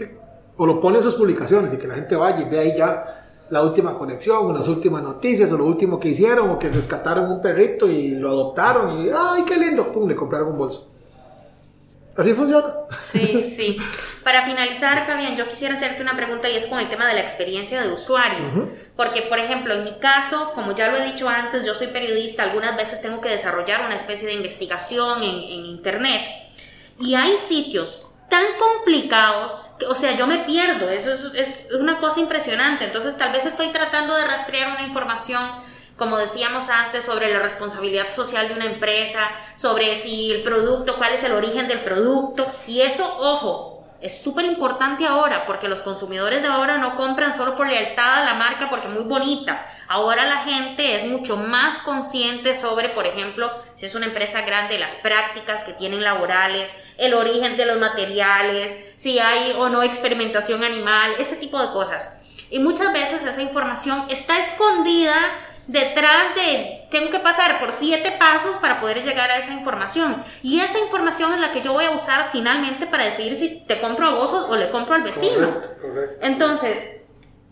O 0.58 0.66
lo 0.66 0.80
pone 0.80 0.98
en 0.98 1.04
sus 1.04 1.16
publicaciones 1.16 1.74
y 1.74 1.78
que 1.78 1.88
la 1.88 1.96
gente 1.96 2.16
vaya 2.16 2.42
y 2.42 2.50
vea 2.50 2.62
ahí 2.62 2.78
ya 2.78 3.20
la 3.50 3.64
última 3.64 3.98
conexión, 3.98 4.46
o 4.46 4.54
las 4.54 4.68
últimas 4.68 5.04
noticias, 5.04 5.52
o 5.52 5.58
lo 5.58 5.66
último 5.66 6.00
que 6.00 6.10
hicieron, 6.10 6.50
o 6.50 6.60
que 6.60 6.70
rescataron 6.70 7.32
un 7.32 7.42
perrito 7.42 7.88
y 7.88 8.10
lo 8.10 8.30
adoptaron 8.30 9.02
y 9.02 9.10
¡ay, 9.14 9.44
qué 9.46 9.58
lindo! 9.58 9.92
¡Pum! 9.92 10.08
Le 10.08 10.16
compraron 10.16 10.50
un 10.50 10.58
bolso. 10.58 10.93
Así 12.16 12.34
funciona. 12.34 12.74
Sí, 13.12 13.52
sí. 13.56 13.78
Para 14.24 14.44
finalizar, 14.44 15.06
Fabián, 15.06 15.36
yo 15.36 15.48
quisiera 15.48 15.74
hacerte 15.74 16.04
una 16.04 16.16
pregunta 16.16 16.48
y 16.48 16.56
es 16.56 16.68
con 16.68 16.80
el 16.80 16.88
tema 16.88 17.08
de 17.08 17.16
la 17.16 17.22
experiencia 17.22 17.82
de 17.82 17.92
usuario. 17.92 18.46
Uh 18.46 18.58
-huh. 18.58 18.70
Porque, 18.96 19.24
por 19.24 19.40
ejemplo, 19.40 19.74
en 19.74 19.84
mi 19.84 19.94
caso, 19.94 20.52
como 20.54 20.76
ya 20.76 20.90
lo 20.90 20.98
he 20.98 21.06
dicho 21.06 21.28
antes, 21.28 21.66
yo 21.66 21.74
soy 21.74 21.88
periodista, 21.88 22.44
algunas 22.44 22.78
veces 22.78 23.02
tengo 23.02 23.20
que 23.20 23.30
desarrollar 23.30 23.86
una 23.86 23.96
especie 23.96 24.28
de 24.28 24.34
investigación 24.34 25.24
en, 25.24 25.36
en 25.36 25.66
Internet. 25.66 26.22
Y 27.00 27.16
hay 27.16 27.36
sitios 27.38 28.14
tan 28.30 28.46
complicados, 28.60 29.76
que, 29.80 29.86
o 29.88 29.96
sea, 29.96 30.16
yo 30.16 30.28
me 30.28 30.40
pierdo, 30.40 30.90
eso 30.90 31.12
es, 31.12 31.34
es 31.34 31.72
una 31.74 32.00
cosa 32.00 32.20
impresionante. 32.20 32.86
Entonces, 32.86 33.18
tal 33.18 33.32
vez 33.32 33.46
estoy 33.46 33.70
tratando 33.70 34.16
de 34.16 34.26
rastrear 34.26 34.72
una 34.72 34.84
información 34.84 35.50
como 35.98 36.18
decíamos 36.18 36.70
antes, 36.70 37.06
sobre 37.06 37.32
la 37.32 37.40
responsabilidad 37.40 38.12
social 38.12 38.48
de 38.48 38.56
una 38.56 38.66
empresa, 38.66 39.30
sobre 39.56 39.96
si 39.96 40.32
el 40.32 40.44
producto, 40.44 40.98
cuál 40.98 41.14
es 41.14 41.24
el 41.24 41.34
origen 41.34 41.68
del 41.68 41.82
producto. 41.82 42.48
Y 42.68 42.82
eso, 42.82 43.18
ojo, 43.20 43.74
es 44.04 44.22
súper 44.22 44.44
importante 44.44 45.06
ahora, 45.06 45.46
porque 45.46 45.70
los 45.70 45.80
consumidores 45.80 46.42
de 46.42 46.50
ahora 46.50 46.78
no 46.78 46.98
compran 46.98 47.38
solo 47.38 47.56
por 47.56 47.68
lealtad 47.68 48.16
a 48.16 48.26
la 48.26 48.34
marca, 48.34 48.70
porque 48.70 48.88
es 48.88 48.94
muy 48.94 49.06
bonita. 49.06 49.66
Ahora 49.88 50.26
la 50.26 50.40
gente 50.40 50.98
es 50.98 51.06
mucho 51.06 51.38
más 51.38 51.78
consciente 51.78 52.54
sobre, 52.56 52.90
por 52.90 53.08
ejemplo, 53.08 53.50
si 53.76 53.86
es 53.86 53.96
una 53.96 54.08
empresa 54.08 54.42
grande, 54.42 54.78
las 54.78 54.96
prácticas 54.96 55.64
que 55.64 55.72
tienen 55.72 56.04
laborales, 56.04 56.70
el 56.98 57.14
origen 57.14 57.56
de 57.56 57.66
los 57.66 57.80
materiales, 57.80 58.78
si 58.98 59.20
hay 59.20 59.56
o 59.58 59.70
no 59.70 59.84
experimentación 59.84 60.66
animal, 60.66 61.14
ese 61.18 61.38
tipo 61.38 61.62
de 61.62 61.72
cosas. 61.72 62.20
Y 62.50 62.60
muchas 62.60 62.92
veces 62.92 63.24
esa 63.24 63.42
información 63.42 64.06
está 64.10 64.38
escondida 64.38 65.16
detrás 65.68 66.36
de, 66.36 66.88
tengo 66.92 67.10
que 67.10 67.20
pasar 67.20 67.60
por 67.60 67.72
siete 67.72 68.12
pasos 68.20 68.58
para 68.58 68.80
poder 68.80 69.04
llegar 69.04 69.32
a 69.32 69.38
esa 69.38 69.54
información. 69.54 70.24
Y 70.42 70.60
esta 70.60 70.80
información 70.80 71.34
es 71.34 71.40
la 71.40 71.52
que 71.52 71.62
yo 71.62 71.74
voy 71.74 71.86
a 71.86 71.92
usar 71.92 72.30
finalmente 72.32 72.86
para 72.86 73.06
decidir 73.06 73.36
si 73.36 73.62
te 73.62 73.80
compro 73.80 74.08
a 74.08 74.16
vos 74.16 74.34
o, 74.34 74.56
le 74.56 74.70
compro 74.70 74.96
al 74.96 75.04
vecino. 75.04 75.54
Correcto, 75.54 75.70
correcto. 75.82 76.18
Entonces, 76.22 76.78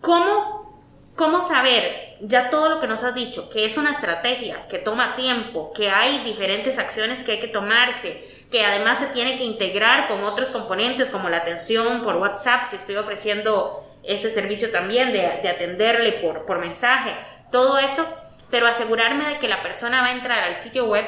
¿cómo, 0.02 0.82
¿cómo 1.16 1.42
saber 1.42 2.18
ya 2.22 2.50
todo 2.50 2.70
lo 2.70 2.82
que 2.82 2.88
nos 2.88 3.04
has 3.04 3.16
dicho? 3.16 3.50
Que 3.50 3.66
es 3.66 3.78
una 3.78 3.92
estrategia, 3.92 4.68
que 4.68 4.78
toma 4.78 5.16
tiempo, 5.16 5.72
que 5.74 5.90
hay 5.90 6.20
diferentes 6.24 6.78
acciones 6.78 7.24
que 7.24 7.34
hay 7.34 7.40
que 7.40 7.48
tomarse, 7.48 8.30
que 8.52 8.66
además 8.66 9.00
se 9.00 9.08
tiene 9.08 9.38
que 9.38 9.46
integrar 9.46 10.10
con 10.10 10.24
otros 10.26 10.52
componentes 10.52 11.10
como 11.10 11.30
la 11.30 11.38
atención 11.38 12.04
por 12.04 12.18
WhatsApp, 12.18 12.66
si 12.66 12.76
estoy 12.76 12.98
ofreciendo 12.98 13.88
este 14.04 14.30
servicio 14.30 14.72
también 14.72 15.14
de, 15.14 15.40
de 15.42 15.48
atenderle 15.50 16.14
por, 16.14 16.46
por 16.46 16.60
mensaje 16.60 17.12
todo 17.52 17.78
eso, 17.78 18.06
pero 18.50 18.68
asegurarme 18.68 19.26
de 19.26 19.40
que 19.40 19.48
la 19.48 19.62
persona 19.62 20.02
va 20.02 20.08
a 20.08 20.16
entrar 20.16 20.40
al 20.40 20.56
sitio 20.56 20.86
web 20.88 21.06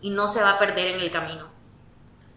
y 0.00 0.10
no 0.10 0.28
se 0.28 0.42
va 0.42 0.52
a 0.52 0.58
perder 0.58 0.88
en 0.88 1.00
el 1.00 1.10
camino. 1.10 1.48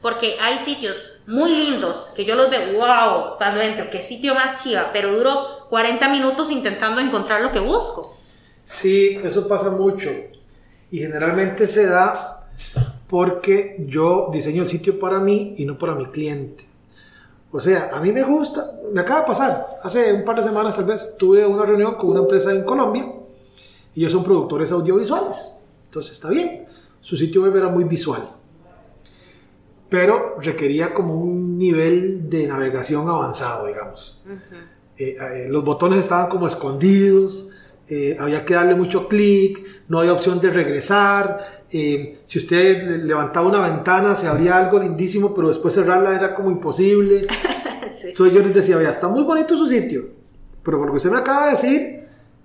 Porque 0.02 0.38
hay 0.40 0.60
sitios 0.60 1.02
muy 1.26 1.50
lindos 1.50 2.14
que 2.16 2.26
yo 2.26 2.36
los 2.36 2.50
veo, 2.50 2.74
wow, 2.74 3.38
cuando 3.38 3.62
entro, 3.62 3.90
qué 3.90 4.02
sitio 4.02 4.36
más 4.36 4.64
chiva, 4.64 4.92
pero 4.94 5.16
duro 5.16 5.68
40 5.70 6.08
minutos 6.10 6.52
intentando 6.52 7.02
encontrar 7.02 7.42
lo 7.42 7.52
que 7.52 7.60
busco. 7.60 8.16
Sí, 8.64 9.20
eso 9.24 9.48
pasa 9.48 9.72
mucho. 9.72 10.12
Y 10.92 11.00
generalmente 11.00 11.68
se 11.68 11.88
da 11.88 12.48
porque 13.08 13.78
yo 13.88 14.30
diseño 14.32 14.64
el 14.64 14.70
sitio 14.70 15.00
para 15.00 15.20
mí 15.20 15.56
y 15.58 15.66
no 15.66 15.78
para 15.78 15.96
mi 15.96 16.06
cliente. 16.08 16.66
O 17.56 17.60
sea, 17.62 17.90
a 17.94 18.02
mí 18.02 18.12
me 18.12 18.22
gusta, 18.22 18.70
me 18.92 19.00
acaba 19.00 19.22
de 19.22 19.28
pasar, 19.28 19.80
hace 19.82 20.12
un 20.12 20.26
par 20.26 20.36
de 20.36 20.44
semanas 20.44 20.76
tal 20.76 20.84
vez 20.84 21.16
tuve 21.18 21.46
una 21.46 21.66
reunión 21.66 21.96
con 21.96 22.10
una 22.10 22.20
empresa 22.20 22.52
en 22.52 22.66
Colombia 22.66 23.10
y 23.94 24.02
ellos 24.02 24.12
son 24.12 24.26
productores 24.26 24.74
audiovisuales. 24.74 25.54
Entonces 25.86 26.12
está 26.12 26.30
bien, 26.32 26.66
su 27.00 27.16
sitio 27.16 27.44
web 27.44 27.56
era 27.56 27.70
muy 27.70 27.86
visual, 27.86 28.24
pero 29.88 30.36
requería 30.42 30.94
como 30.94 31.18
un 31.18 31.58
nivel 31.58 32.30
de 32.30 32.46
navegación 32.46 33.08
avanzado, 33.08 33.68
digamos. 33.68 34.22
Uh 34.26 34.32
-huh. 34.32 34.38
eh, 34.98 35.18
eh, 35.18 35.48
los 35.50 35.64
botones 35.64 36.00
estaban 36.00 36.28
como 36.28 36.48
escondidos, 36.48 37.48
eh, 37.88 38.18
había 38.20 38.44
que 38.44 38.56
darle 38.56 38.74
mucho 38.74 39.08
clic, 39.08 39.64
no 39.88 40.00
había 40.00 40.14
opción 40.14 40.40
de 40.40 40.50
regresar. 40.50 41.66
Eh, 41.70 42.22
si 42.26 42.40
usted 42.40 43.04
levantaba 43.04 43.48
una 43.48 43.62
ventana, 43.62 44.16
se 44.16 44.28
abría 44.28 44.58
algo 44.58 44.80
lindísimo, 44.80 45.36
pero 45.36 45.50
después 45.50 45.74
cerrarla 45.74 46.16
era 46.16 46.34
como 46.34 46.50
imposible. 46.50 47.22
sí. 47.88 48.08
Entonces 48.10 48.36
yo 48.36 48.42
les 48.42 48.54
decía, 48.56 48.78
vea, 48.78 48.90
está 48.90 49.08
muy 49.08 49.24
bonito 49.24 49.56
su 49.56 49.68
sitio, 49.68 50.04
pero 50.64 50.78
por 50.78 50.88
lo 50.88 50.94
que 50.94 50.98
usted 50.98 51.12
me 51.12 51.18
acaba 51.18 51.46
de 51.46 51.52
decir, 51.52 52.04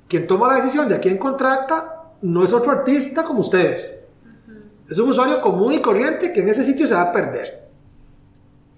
quien 0.08 0.26
toma 0.26 0.48
la 0.48 0.56
decisión 0.56 0.88
de 0.88 0.96
a 0.96 1.00
quién 1.00 1.16
contrata 1.16 2.12
no 2.22 2.44
es 2.44 2.52
otro 2.52 2.72
artista 2.72 3.22
como 3.24 3.40
ustedes. 3.40 4.04
Uh 4.22 4.50
-huh. 4.52 4.90
Es 4.90 4.98
un 4.98 5.08
usuario 5.08 5.40
común 5.40 5.72
y 5.72 5.80
corriente 5.80 6.32
que 6.34 6.40
en 6.40 6.50
ese 6.50 6.64
sitio 6.64 6.86
se 6.86 6.94
va 6.94 7.02
a 7.02 7.12
perder. 7.12 7.60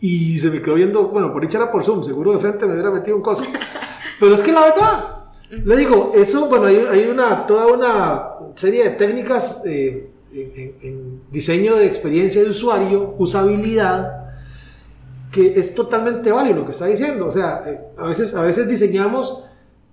y 0.04 0.36
se 0.38 0.50
me 0.50 0.60
quedó 0.60 0.74
viendo, 0.74 1.06
bueno, 1.08 1.32
por 1.32 1.42
dicha 1.42 1.58
era 1.58 1.70
por 1.70 1.84
Zoom, 1.84 2.02
seguro 2.02 2.32
de 2.32 2.40
frente 2.40 2.66
me 2.66 2.72
hubiera 2.72 2.90
metido 2.90 3.16
un 3.16 3.22
coso. 3.22 3.44
Pero 4.20 4.34
es 4.34 4.42
que 4.42 4.50
la 4.50 4.62
verdad, 4.62 5.21
le 5.52 5.76
digo, 5.76 6.12
eso, 6.14 6.48
bueno, 6.48 6.64
hay, 6.64 6.76
hay 6.76 7.04
una, 7.06 7.46
toda 7.46 7.66
una 7.66 8.54
serie 8.54 8.84
de 8.84 8.90
técnicas 8.90 9.62
eh, 9.66 10.08
en, 10.32 11.20
diseño 11.30 11.76
de 11.76 11.86
experiencia 11.86 12.42
de 12.42 12.48
usuario, 12.48 13.14
usabilidad, 13.18 14.30
que 15.30 15.60
es 15.60 15.74
totalmente 15.74 16.32
válido 16.32 16.60
lo 16.60 16.64
que 16.64 16.70
está 16.70 16.86
diciendo. 16.86 17.26
O 17.26 17.30
sea, 17.30 17.64
eh, 17.66 17.80
a, 17.98 18.06
veces, 18.06 18.34
a 18.34 18.40
veces 18.40 18.66
diseñamos 18.66 19.44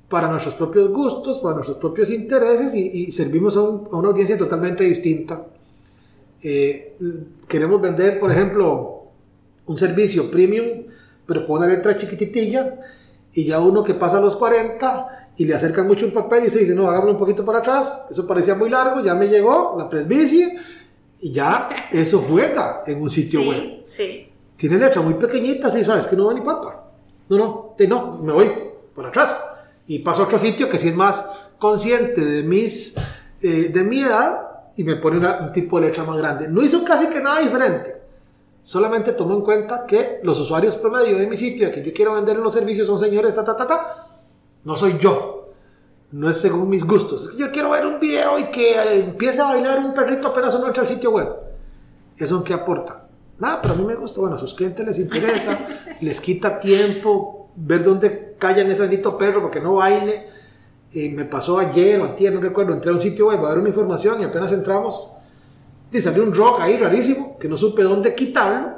para 0.07 0.29
nuestros 0.29 0.55
propios 0.55 0.91
gustos, 0.91 1.39
para 1.39 1.55
nuestros 1.55 1.77
propios 1.77 2.09
intereses 2.09 2.73
y, 2.73 3.11
servimos 3.11 3.57
a 3.57 3.61
una 3.61 4.07
audiencia 4.07 4.37
totalmente 4.37 4.85
distinta. 4.85 5.45
Eh, 6.41 6.95
queremos 7.49 7.81
vender, 7.81 8.17
por 8.17 8.31
ejemplo, 8.31 9.07
un 9.65 9.77
servicio 9.77 10.31
premium, 10.31 10.85
pero 11.25 11.45
con 11.45 11.57
una 11.57 11.67
letra 11.67 11.97
chiquititilla, 11.97 12.79
y 13.33 13.43
ya 13.43 13.59
uno 13.59 13.83
que 13.83 13.93
pasa 13.93 14.17
a 14.17 14.21
los 14.21 14.37
40 14.37 15.28
y 15.39 15.45
le 15.45 15.55
acercan 15.55 15.87
mucho 15.87 16.05
un 16.05 16.11
papel 16.13 16.45
y 16.45 16.49
se 16.49 16.59
dice, 16.59 16.75
no, 16.75 16.87
hagámoslo 16.87 17.13
un 17.13 17.17
poquito 17.17 17.43
para 17.43 17.59
atrás, 17.59 18.05
eso 18.11 18.27
parecía 18.27 18.53
muy 18.55 18.69
largo, 18.69 19.01
ya 19.01 19.15
me 19.15 19.27
llegó 19.27 19.75
la 19.77 19.89
presbicie, 19.89 20.55
y 21.21 21.31
ya 21.31 21.69
eso 21.91 22.19
juega 22.29 22.81
en 22.85 23.01
un 23.01 23.09
sitio 23.09 23.41
web 23.41 23.81
Sí, 23.85 24.03
sí. 24.03 24.31
tiene 24.57 24.77
letra 24.77 25.01
muy 25.01 25.15
pequeñita, 25.15 25.67
así, 25.69 25.83
sabes 25.83 26.05
que 26.07 26.15
no 26.15 26.27
va 26.27 26.33
ni 26.33 26.41
papa. 26.41 26.83
No, 27.29 27.37
no, 27.37 27.75
de 27.77 27.87
no, 27.87 28.17
me 28.21 28.33
voy 28.33 28.51
por 28.93 29.05
atrás. 29.05 29.43
Y 29.87 29.99
paso 29.99 30.21
a 30.21 30.25
otro 30.25 30.37
sitio 30.39 30.69
que 30.69 30.77
sí 30.77 30.89
es 30.89 30.95
más 30.95 31.31
consciente 31.57 32.19
de, 32.21 32.43
mis, 32.43 32.95
eh, 33.41 33.69
de 33.73 33.83
mi 33.83 34.01
edad 34.03 34.41
y 34.75 34.83
me 34.83 34.95
pone 34.97 35.17
una- 35.17 35.39
un 35.39 35.51
tipo 35.51 35.79
de 35.79 35.87
letra 35.87 36.03
más 36.03 36.17
grande. 36.17 36.47
No 36.47 36.61
hizo 36.63 36.83
casi 36.83 37.07
que 37.07 37.19
nada 37.21 37.39
diferente. 37.39 37.95
Solamente 38.63 39.13
tomó 39.13 39.35
en 39.35 39.41
cuenta 39.41 39.85
que 39.87 40.19
los 40.23 40.39
usuarios 40.39 40.75
promedio 40.75 41.17
de 41.17 41.27
mi 41.27 41.35
sitio, 41.37 41.71
que 41.71 41.83
yo 41.83 41.93
quiero 41.93 42.13
vender 42.13 42.37
los 42.37 42.53
servicios, 42.53 42.87
son 42.87 42.99
señores, 42.99 43.33
ta, 43.35 43.43
ta, 43.43 43.55
ta, 43.55 43.65
ta. 43.67 44.05
No 44.63 44.75
soy 44.75 44.97
yo. 44.99 45.49
No 46.11 46.29
es 46.29 46.37
según 46.37 46.69
mis 46.69 46.85
gustos. 46.85 47.25
Es 47.25 47.29
que 47.31 47.37
yo 47.37 47.51
quiero 47.51 47.69
ver 47.69 47.85
un 47.85 47.99
video 47.99 48.39
y 48.39 48.45
que 48.45 48.73
eh, 48.73 48.99
empiece 49.05 49.41
a 49.41 49.45
bailar 49.45 49.79
un 49.79 49.93
perrito 49.93 50.27
apenas 50.29 50.53
uno 50.55 50.67
entra 50.67 50.81
al 50.83 50.89
sitio 50.89 51.11
web. 51.11 51.27
¿Eso 52.17 52.37
en 52.37 52.43
qué 52.43 52.53
aporta? 52.53 53.05
Nada, 53.37 53.61
pero 53.61 53.73
a 53.75 53.77
mí 53.77 53.83
me 53.85 53.95
gusta. 53.95 54.19
Bueno, 54.19 54.35
a 54.35 54.39
sus 54.39 54.53
clientes 54.55 54.85
les 54.85 54.97
interesa, 54.99 55.57
les 56.01 56.19
quita 56.19 56.59
tiempo 56.59 57.49
ver 57.55 57.83
dónde 57.83 58.35
callan 58.39 58.69
ese 58.71 58.81
bendito 58.81 59.17
perro 59.17 59.41
porque 59.41 59.59
no 59.61 59.75
baile. 59.75 60.27
Eh, 60.93 61.11
me 61.15 61.25
pasó 61.25 61.59
ayer 61.59 62.01
o 62.01 62.05
antier, 62.05 62.33
no 62.33 62.41
recuerdo, 62.41 62.73
entré 62.73 62.89
a 62.89 62.93
un 62.95 63.01
sitio 63.01 63.27
web 63.27 63.45
a 63.45 63.49
ver 63.49 63.59
una 63.59 63.69
información 63.69 64.19
y 64.21 64.23
apenas 64.23 64.51
entramos, 64.51 65.07
y 65.91 66.01
salió 66.01 66.23
un 66.23 66.33
rock 66.33 66.61
ahí 66.61 66.77
rarísimo, 66.77 67.37
que 67.37 67.47
no 67.47 67.55
supe 67.57 67.83
dónde 67.83 68.15
quitarlo. 68.15 68.69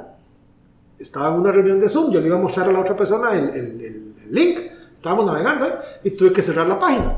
Estaba 0.98 1.28
en 1.34 1.40
una 1.40 1.50
reunión 1.52 1.80
de 1.80 1.88
Zoom, 1.88 2.12
yo 2.12 2.20
le 2.20 2.26
iba 2.26 2.36
a 2.36 2.42
mostrar 2.42 2.68
a 2.68 2.72
la 2.72 2.80
otra 2.80 2.94
persona 2.94 3.32
el, 3.32 3.48
el- 3.48 3.56
el- 3.80 4.14
el 4.26 4.28
link, 4.30 4.58
estábamos 5.02 5.26
navegando 5.26 5.66
¿eh? 5.66 5.74
y 6.04 6.10
tuve 6.12 6.32
que 6.32 6.42
cerrar 6.42 6.68
la 6.68 6.78
página, 6.78 7.16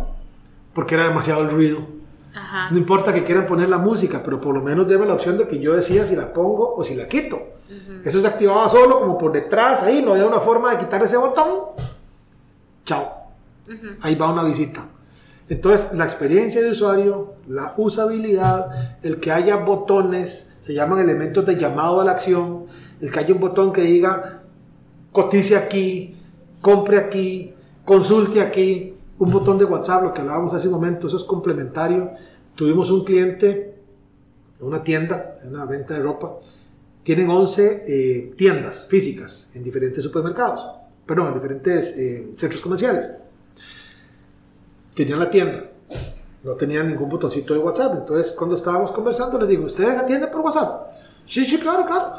porque 0.73 0.95
era 0.95 1.07
demasiado 1.07 1.43
el 1.43 1.51
ruido. 1.51 1.81
Ajá. 2.35 2.71
No 2.71 2.79
importa 2.79 3.13
que 3.13 3.25
quieran 3.25 3.47
poner 3.47 3.69
la 3.69 3.77
música, 3.77 4.23
pero 4.25 4.41
por 4.41 4.55
lo 4.55 4.63
menos 4.63 4.89
debe 4.89 5.05
la 5.05 5.13
opción 5.13 5.37
de 5.37 5.47
que 5.47 5.61
yo 5.61 5.77
decía 5.77 6.07
si 6.07 6.17
la 6.17 6.33
pongo 6.33 6.75
o 6.75 6.83
si 6.83 6.95
la 6.95 7.07
quito. 7.07 7.39
Eso 8.03 8.21
se 8.21 8.27
activaba 8.27 8.69
solo, 8.69 9.01
como 9.01 9.19
por 9.19 9.33
detrás, 9.33 9.83
ahí, 9.83 10.03
no 10.03 10.13
había 10.13 10.27
una 10.27 10.41
forma 10.41 10.71
de 10.73 10.79
quitar 10.79 11.03
ese 11.03 11.17
botón. 11.19 11.77
Chao. 12.87 13.13
Ujú. 13.67 13.87
Ahí 14.01 14.15
va 14.15 14.33
una 14.33 14.45
visita. 14.45 14.87
Entonces, 15.49 15.93
la 15.93 16.05
experiencia 16.05 16.63
de 16.63 16.71
usuario, 16.71 17.35
la 17.49 17.75
usabilidad, 17.77 18.99
el 19.03 19.21
que 19.21 19.31
haya 19.31 19.57
botones, 19.57 20.57
se 20.61 20.75
llaman 20.75 21.01
elementos 21.01 21.45
de 21.45 21.57
llamado 21.57 22.01
a 22.01 22.05
la 22.05 22.13
acción, 22.13 22.67
el 23.01 23.11
que 23.11 23.19
haya 23.21 23.35
un 23.35 23.41
botón 23.41 23.73
que 23.73 23.83
diga 23.83 24.41
cotice 25.13 25.57
aquí, 25.57 26.17
compre 26.61 26.99
aquí, 26.99 27.54
consulte 27.85 28.41
aquí, 28.41 28.95
un 29.19 29.31
botón 29.31 29.59
de 29.59 29.65
WhatsApp, 29.65 30.03
lo 30.03 30.15
que 30.15 30.21
hablábamos 30.21 30.53
hace 30.55 30.69
un 30.69 30.75
momento, 30.75 31.07
eso 31.07 31.17
es 31.17 31.25
complementario. 31.25 32.11
Tuvimos 32.55 32.91
un 32.91 33.05
cliente, 33.05 33.75
una 34.61 34.83
tienda, 34.83 35.37
una 35.45 35.65
venta 35.67 35.95
de 35.95 36.01
ropa, 36.01 36.39
tienen 37.03 37.29
11 37.29 37.85
eh, 37.87 38.35
tiendas 38.37 38.87
físicas 38.89 39.51
en 39.55 39.63
diferentes 39.63 40.03
supermercados, 40.03 40.65
perdón, 41.05 41.29
en 41.29 41.35
diferentes 41.35 41.97
eh, 41.99 42.31
centros 42.35 42.63
comerciales. 42.63 43.13
Tenían 44.95 45.19
la 45.19 45.29
tienda, 45.29 45.65
no 46.43 46.53
tenían 46.53 46.89
ningún 46.89 47.11
botoncito 47.11 47.53
de 47.53 47.61
WhatsApp. 47.61 47.97
Entonces, 47.99 48.33
cuando 48.33 48.57
estábamos 48.57 48.91
conversando, 48.93 49.39
les 49.39 49.49
digo, 49.49 49.65
¿ustedes 49.65 49.99
atienden 49.99 50.31
por 50.31 50.41
WhatsApp? 50.41 50.93
Sí, 51.27 51.45
sí, 51.45 51.59
claro, 51.59 51.85
claro. 51.85 52.13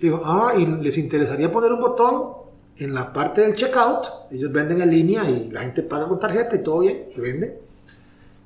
Digo, 0.00 0.22
ah, 0.24 0.54
y 0.56 0.66
les 0.66 0.98
interesaría 0.98 1.52
poner 1.52 1.72
un 1.72 1.80
botón 1.80 2.41
en 2.84 2.94
la 2.94 3.12
parte 3.12 3.42
del 3.42 3.54
checkout. 3.54 4.30
Ellos 4.30 4.50
venden 4.52 4.80
en 4.80 4.90
línea 4.90 5.28
y 5.28 5.50
la 5.50 5.60
gente 5.60 5.82
paga 5.82 6.08
con 6.08 6.18
tarjeta 6.18 6.56
y 6.56 6.62
todo 6.62 6.80
bien, 6.80 7.08
y 7.14 7.20
venden. 7.20 7.54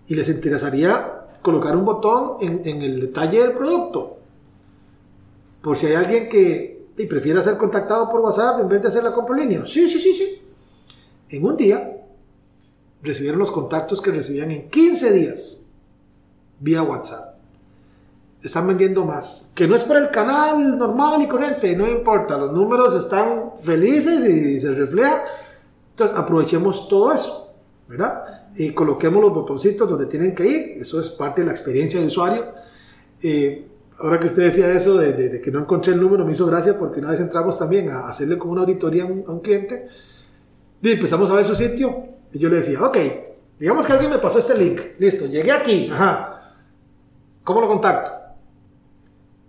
Y 0.09 0.14
les 0.14 0.28
interesaría 0.28 1.12
colocar 1.43 1.76
un 1.76 1.84
botón 1.84 2.37
en, 2.41 2.61
en 2.64 2.82
el 2.82 3.01
detalle 3.01 3.43
del 3.43 3.53
producto. 3.53 4.18
Por 5.62 5.76
si 5.76 5.87
hay 5.87 5.95
alguien 5.95 6.28
que 6.28 6.76
y 6.99 7.07
prefiera 7.07 7.43
ser 7.43 7.57
contactado 7.57 8.09
por 8.09 8.20
WhatsApp 8.20 8.61
en 8.61 8.68
vez 8.68 8.82
de 8.82 8.89
hacer 8.89 9.05
la 9.05 9.12
compra 9.12 9.37
en 9.37 9.49
línea. 9.49 9.66
Sí, 9.66 9.89
sí, 9.89 10.01
sí, 10.01 10.14
sí. 10.14 10.43
En 11.28 11.45
un 11.45 11.57
día 11.57 11.93
recibieron 13.03 13.39
los 13.39 13.51
contactos 13.51 14.01
que 14.01 14.11
recibían 14.11 14.51
en 14.51 14.70
15 14.70 15.12
días 15.12 15.66
vía 16.59 16.82
WhatsApp. 16.82 17.36
Están 18.47 18.68
vendiendo 18.68 19.05
más. 19.05 19.51
Que 19.57 19.66
no 19.66 19.74
es 19.74 19.82
por 19.82 19.97
el 19.97 20.09
canal 20.11 20.78
normal 20.78 21.20
y 21.20 21.26
corriente, 21.26 21.74
no 21.74 21.84
importa. 21.88 22.38
Los 22.38 22.53
números 22.53 22.94
están 22.94 23.51
felices 23.59 24.24
y 24.24 24.61
se 24.61 24.70
refleja. 24.70 25.24
Entonces 25.90 26.16
aprovechemos 26.16 26.86
todo 26.86 27.12
eso, 27.12 27.53
¿verdad? 27.88 28.51
Y 28.55 28.70
coloquemos 28.70 29.20
los 29.20 29.34
botoncitos 29.34 29.90
donde 29.90 30.07
tienen 30.07 30.32
que 30.32 30.47
ir. 30.47 30.61
Eso 30.80 31.01
es 31.01 31.11
parte 31.11 31.40
de 31.40 31.47
la 31.47 31.51
experiencia 31.51 31.99
de 31.99 32.07
usuario. 32.07 32.44
Ahora 33.99 34.20
que 34.20 34.26
usted 34.26 34.44
decía 34.44 34.70
eso 34.70 34.97
de 34.97 35.40
que 35.40 35.51
no 35.51 35.59
encontré 35.59 35.94
el 35.94 36.01
número, 36.01 36.24
me 36.24 36.30
hizo 36.30 36.47
gracia 36.47 36.78
porque 36.78 37.01
una 37.01 37.11
vez 37.11 37.18
entramos 37.18 37.59
también 37.59 37.90
a 37.90 38.07
hacerle 38.07 38.38
como 38.38 38.53
una 38.53 38.61
auditoría 38.61 39.03
a 39.03 39.07
un, 39.07 39.24
a 39.26 39.32
un 39.32 39.40
cliente. 39.40 39.88
Y 40.80 40.92
empezamos 40.92 41.28
a 41.30 41.34
ver 41.34 41.47
su 41.47 41.57
sitio. 41.57 42.05
Y 42.32 42.38
yo 42.38 42.49
le 42.49 42.57
decía, 42.59 42.80
ok, 42.80 42.97
digamos 43.59 43.84
que 43.86 43.92
alguien 43.92 44.12
me 44.12 44.18
pasó 44.18 44.38
este 44.38 44.57
link. 44.57 44.80
Listo, 45.01 45.26
llegué 45.26 45.51
aquí. 45.51 45.90
Ajá. 45.92 46.55
¿Cómo 47.42 47.61
lo 47.61 47.66
contacto? 47.66 48.26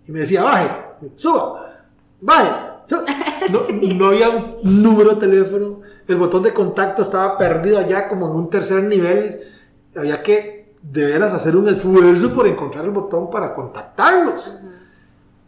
Y 0.08 0.12
me 0.12 0.22
decía, 0.22 0.44
baje, 0.44 0.70
suba, 1.16 1.76
baje. 2.22 2.50
suba. 2.88 3.06
No, 3.50 3.60
no 3.96 4.06
había 4.08 4.30
un 4.30 4.58
número 4.64 5.16
de 5.16 5.28
teléfono. 5.28 5.82
El 6.08 6.18
botón 6.18 6.44
de 6.44 6.54
contacto 6.54 7.02
estaba 7.02 7.38
perdido 7.38 7.78
allá 7.78 8.10
como 8.10 8.28
en 8.28 8.34
un 8.34 8.50
tercer 8.50 8.84
nivel. 8.84 9.42
Había 9.96 10.22
que 10.22 10.58
de 10.82 11.06
veras 11.06 11.34
hacer 11.34 11.56
un 11.56 11.70
esfuerzo 11.70 12.34
por 12.34 12.48
encontrar 12.48 12.86
el 12.86 12.92
botón 12.92 13.30
para 13.30 13.54
contactarlos. 13.54 14.52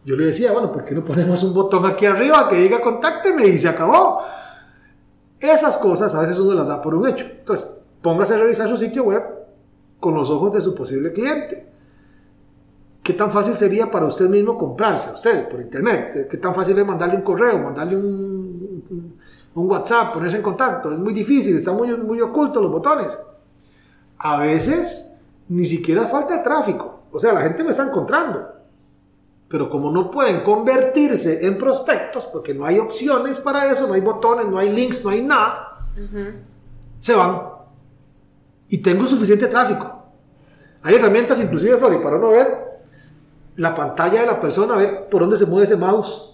Yo 0.05 0.15
le 0.15 0.27
decía, 0.27 0.51
bueno, 0.51 0.71
¿por 0.71 0.85
qué 0.85 0.95
no 0.95 1.03
ponemos 1.03 1.43
un 1.43 1.53
botón 1.53 1.85
aquí 1.85 2.05
arriba 2.05 2.47
que 2.49 2.57
diga 2.57 2.81
contácteme 2.81 3.47
y 3.47 3.57
se 3.57 3.67
acabó? 3.67 4.21
Esas 5.39 5.77
cosas 5.77 6.13
a 6.15 6.21
veces 6.21 6.37
uno 6.39 6.53
las 6.53 6.67
da 6.67 6.81
por 6.81 6.95
un 6.95 7.07
hecho. 7.07 7.25
Entonces, 7.25 7.81
póngase 8.01 8.35
a 8.35 8.37
revisar 8.37 8.67
su 8.67 8.77
sitio 8.77 9.03
web 9.03 9.23
con 9.99 10.15
los 10.15 10.29
ojos 10.29 10.53
de 10.53 10.61
su 10.61 10.73
posible 10.73 11.11
cliente. 11.11 11.67
¿Qué 13.09 13.15
tan 13.15 13.31
fácil 13.31 13.55
sería 13.57 13.89
para 13.89 14.05
usted 14.05 14.29
mismo 14.29 14.55
comprarse 14.55 15.09
a 15.09 15.13
usted 15.13 15.49
por 15.49 15.59
internet? 15.59 16.27
¿Qué 16.29 16.37
tan 16.37 16.53
fácil 16.53 16.77
es 16.77 16.85
mandarle 16.85 17.15
un 17.15 17.23
correo, 17.23 17.57
mandarle 17.57 17.95
un, 17.97 19.17
un- 19.55 19.67
WhatsApp, 19.67 20.13
ponerse 20.13 20.37
en 20.37 20.43
contacto? 20.43 20.91
Es 20.93 20.99
muy 20.99 21.11
difícil, 21.11 21.57
están 21.57 21.75
muy, 21.75 21.91
muy 21.97 22.21
ocultos 22.21 22.61
los 22.61 22.71
botones. 22.71 23.17
A 24.19 24.37
veces 24.37 25.11
ni 25.47 25.65
siquiera 25.65 26.05
falta 26.05 26.37
de 26.37 26.43
tráfico. 26.43 26.99
O 27.11 27.17
sea, 27.17 27.33
la 27.33 27.41
gente 27.41 27.63
me 27.63 27.71
está 27.71 27.81
encontrando. 27.87 28.47
Pero 29.47 29.71
como 29.71 29.89
no 29.89 30.11
pueden 30.11 30.41
convertirse 30.41 31.47
en 31.47 31.57
prospectos, 31.57 32.25
porque 32.25 32.53
no 32.53 32.63
hay 32.63 32.77
opciones 32.77 33.39
para 33.39 33.71
eso, 33.71 33.87
no 33.87 33.95
hay 33.95 34.01
botones, 34.01 34.45
no 34.45 34.59
hay 34.59 34.69
links, 34.71 35.03
no 35.03 35.09
hay 35.09 35.23
nada, 35.23 35.79
Ujú. 35.95 36.25
se 36.99 37.15
van. 37.15 37.41
Y 38.67 38.77
tengo 38.83 39.07
suficiente 39.07 39.47
tráfico. 39.47 39.95
Hay 40.83 40.93
herramientas, 40.93 41.39
inclusive, 41.39 41.75
Flori, 41.77 41.97
para 41.97 42.17
uno 42.17 42.29
ver 42.29 42.68
la 43.59 43.75
pantalla 43.75 44.21
de 44.21 44.27
la 44.27 44.39
persona, 44.39 44.75
ver 44.75 45.09
por 45.09 45.21
dónde 45.21 45.37
se 45.37 45.45
mueve 45.45 45.65
ese 45.65 45.75
mouse. 45.75 46.31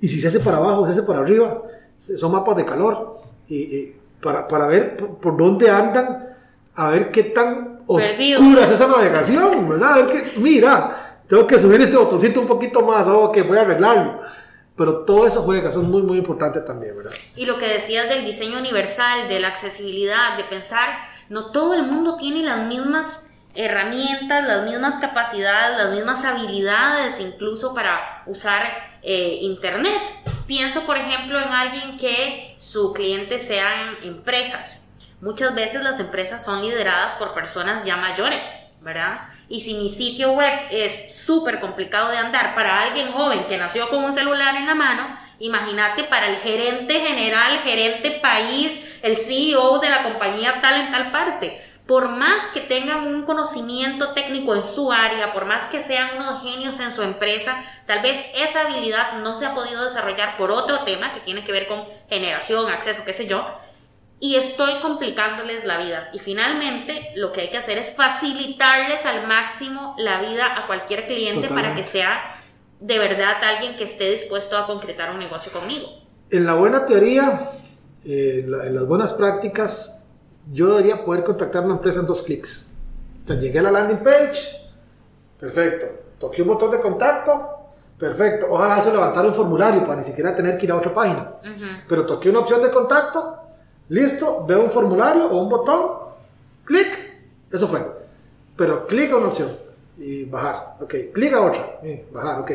Y 0.00 0.08
si 0.08 0.20
se 0.20 0.28
hace 0.28 0.40
para 0.40 0.58
abajo, 0.58 0.86
se 0.86 0.92
hace 0.92 1.02
para 1.02 1.18
arriba. 1.20 1.62
Son 1.98 2.30
mapas 2.30 2.56
de 2.56 2.64
calor. 2.64 3.20
Y, 3.48 3.56
y 3.56 3.96
para, 4.22 4.46
para 4.46 4.66
ver 4.66 4.96
por, 4.96 5.16
por 5.18 5.36
dónde 5.36 5.68
andan, 5.68 6.28
a 6.74 6.90
ver 6.90 7.10
qué 7.10 7.24
tan 7.24 7.78
Perdidos. 7.86 8.42
oscura 8.42 8.64
es 8.64 8.70
esa 8.70 8.86
navegación, 8.86 9.68
¿verdad? 9.68 9.92
A 9.92 9.96
ver 9.96 10.06
qué, 10.06 10.38
mira, 10.38 11.20
tengo 11.26 11.46
que 11.46 11.58
subir 11.58 11.80
este 11.80 11.96
botoncito 11.96 12.40
un 12.40 12.46
poquito 12.46 12.82
más, 12.82 13.06
oh, 13.08 13.32
que 13.32 13.42
voy 13.42 13.58
a 13.58 13.62
arreglarlo. 13.62 14.20
Pero 14.76 14.98
todo 15.04 15.26
eso 15.26 15.42
juega, 15.42 15.70
eso 15.70 15.80
es 15.80 15.88
muy, 15.88 16.02
muy 16.02 16.18
importante 16.18 16.60
también, 16.60 16.96
¿verdad? 16.96 17.10
Y 17.34 17.46
lo 17.46 17.58
que 17.58 17.66
decías 17.66 18.08
del 18.08 18.24
diseño 18.24 18.58
universal, 18.58 19.28
de 19.28 19.40
la 19.40 19.48
accesibilidad, 19.48 20.36
de 20.36 20.44
pensar, 20.44 20.90
no 21.28 21.50
todo 21.50 21.74
el 21.74 21.84
mundo 21.84 22.16
tiene 22.16 22.44
las 22.44 22.68
mismas 22.68 23.27
herramientas, 23.58 24.46
las 24.46 24.64
mismas 24.64 25.00
capacidades, 25.00 25.76
las 25.76 25.90
mismas 25.90 26.24
habilidades 26.24 27.18
incluso 27.18 27.74
para 27.74 28.22
usar 28.26 28.96
eh, 29.02 29.38
Internet. 29.42 30.00
Pienso, 30.46 30.84
por 30.84 30.96
ejemplo, 30.96 31.40
en 31.40 31.48
alguien 31.48 31.98
que 31.98 32.54
su 32.56 32.92
cliente 32.92 33.40
sean 33.40 33.96
empresas. 34.02 34.90
Muchas 35.20 35.56
veces 35.56 35.82
las 35.82 35.98
empresas 35.98 36.44
son 36.44 36.62
lideradas 36.62 37.14
por 37.14 37.34
personas 37.34 37.84
ya 37.84 37.96
mayores, 37.96 38.48
¿verdad? 38.80 39.22
Y 39.48 39.60
si 39.60 39.74
mi 39.74 39.88
sitio 39.88 40.32
web 40.32 40.52
es 40.70 41.16
súper 41.16 41.58
complicado 41.58 42.10
de 42.10 42.18
andar 42.18 42.54
para 42.54 42.82
alguien 42.82 43.10
joven 43.10 43.44
que 43.48 43.58
nació 43.58 43.88
con 43.88 44.04
un 44.04 44.14
celular 44.14 44.54
en 44.54 44.66
la 44.66 44.76
mano, 44.76 45.18
imagínate 45.40 46.04
para 46.04 46.28
el 46.28 46.36
gerente 46.36 47.00
general, 47.00 47.58
gerente 47.64 48.12
país, 48.12 48.84
el 49.02 49.16
CEO 49.16 49.80
de 49.80 49.90
la 49.90 50.04
compañía 50.04 50.60
tal 50.60 50.80
en 50.80 50.92
tal 50.92 51.10
parte. 51.10 51.67
Por 51.88 52.10
más 52.10 52.48
que 52.52 52.60
tengan 52.60 53.06
un 53.06 53.24
conocimiento 53.24 54.12
técnico 54.12 54.54
en 54.54 54.62
su 54.62 54.92
área, 54.92 55.32
por 55.32 55.46
más 55.46 55.68
que 55.68 55.80
sean 55.80 56.18
unos 56.18 56.42
genios 56.42 56.78
en 56.80 56.92
su 56.92 57.02
empresa, 57.02 57.64
tal 57.86 58.02
vez 58.02 58.26
esa 58.34 58.60
habilidad 58.60 59.20
no 59.22 59.34
se 59.36 59.46
ha 59.46 59.54
podido 59.54 59.82
desarrollar 59.84 60.36
por 60.36 60.50
otro 60.50 60.84
tema 60.84 61.14
que 61.14 61.20
tiene 61.20 61.44
que 61.44 61.50
ver 61.50 61.66
con 61.66 61.84
generación, 62.10 62.70
acceso, 62.70 63.06
qué 63.06 63.14
sé 63.14 63.26
yo, 63.26 63.42
y 64.20 64.34
estoy 64.34 64.82
complicándoles 64.82 65.64
la 65.64 65.78
vida. 65.78 66.10
Y 66.12 66.18
finalmente 66.18 67.10
lo 67.16 67.32
que 67.32 67.40
hay 67.40 67.48
que 67.48 67.56
hacer 67.56 67.78
es 67.78 67.96
facilitarles 67.96 69.06
al 69.06 69.26
máximo 69.26 69.94
la 69.96 70.20
vida 70.20 70.58
a 70.58 70.66
cualquier 70.66 71.06
cliente 71.06 71.48
para 71.48 71.74
que 71.74 71.84
sea 71.84 72.38
de 72.80 72.98
verdad 72.98 73.42
alguien 73.42 73.78
que 73.78 73.84
esté 73.84 74.10
dispuesto 74.10 74.58
a 74.58 74.66
concretar 74.66 75.10
un 75.10 75.20
negocio 75.20 75.50
conmigo. 75.50 75.88
En 76.28 76.44
la 76.44 76.52
buena 76.52 76.84
teoría, 76.84 77.48
eh, 78.04 78.44
en 78.44 78.74
las 78.74 78.86
buenas 78.86 79.14
prácticas, 79.14 79.97
yo 80.52 80.68
debería 80.68 81.04
poder 81.04 81.24
contactar 81.24 81.62
a 81.62 81.66
una 81.66 81.74
empresa 81.74 82.00
en 82.00 82.06
dos 82.06 82.22
clics. 82.22 82.70
Entonces 83.20 83.44
llegué 83.44 83.58
a 83.58 83.62
la 83.62 83.70
landing 83.70 83.98
page, 83.98 84.70
perfecto. 85.38 85.86
Toqué 86.18 86.42
un 86.42 86.48
botón 86.48 86.70
de 86.70 86.80
contacto, 86.80 87.48
perfecto. 87.98 88.46
Ojalá 88.50 88.82
se 88.82 88.90
levantara 88.90 89.28
un 89.28 89.34
formulario 89.34 89.82
para 89.82 89.96
ni 89.96 90.04
siquiera 90.04 90.34
tener 90.34 90.56
que 90.56 90.66
ir 90.66 90.72
a 90.72 90.76
otra 90.76 90.92
página. 90.92 91.32
Pero 91.88 92.06
toqué 92.06 92.30
una 92.30 92.40
opción 92.40 92.62
de 92.62 92.70
contacto, 92.70 93.38
Listo, 93.88 94.44
veo 94.46 94.62
un 94.62 94.70
formulario 94.70 95.28
o 95.28 95.42
un 95.42 95.48
botón, 95.48 95.92
clic, 96.64 96.88
eso 97.50 97.66
fue. 97.68 97.80
Pero 98.54 98.86
clic 98.86 99.10
a 99.12 99.16
una 99.16 99.28
opción 99.28 99.50
y 99.96 100.24
bajar, 100.24 100.76
ok, 100.80 100.94
clic 101.14 101.32
a 101.32 101.40
otra, 101.40 101.80
y 101.82 102.04
bajar, 102.12 102.40
ok, 102.40 102.50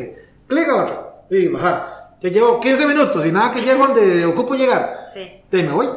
clic 0.46 0.68
a 0.68 0.82
otra 0.84 1.14
y 1.30 1.48
bajar. 1.48 2.16
Ya 2.20 2.30
llevo 2.30 2.60
15 2.60 2.86
minutos 2.86 3.26
y 3.26 3.32
nada 3.32 3.52
que 3.52 3.60
llego 3.60 3.84
donde 3.86 4.24
ocupo 4.24 4.54
llegar. 4.54 5.02
Sí. 5.12 5.42
Te 5.50 5.62
me 5.62 5.72
voy. 5.72 5.88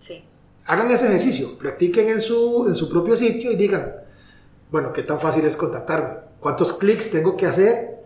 Sí. 0.00 0.24
Hagan 0.66 0.90
ese 0.90 1.06
ejercicio, 1.06 1.56
practiquen 1.58 2.08
en 2.08 2.20
su, 2.20 2.66
en 2.66 2.74
su 2.74 2.88
propio 2.88 3.16
sitio 3.16 3.52
y 3.52 3.56
digan, 3.56 3.92
bueno, 4.70 4.92
¿qué 4.92 5.02
tan 5.02 5.20
fácil 5.20 5.44
es 5.44 5.56
contactarme? 5.56 6.18
¿Cuántos 6.40 6.72
clics 6.72 7.10
tengo 7.10 7.36
que 7.36 7.46
hacer? 7.46 7.96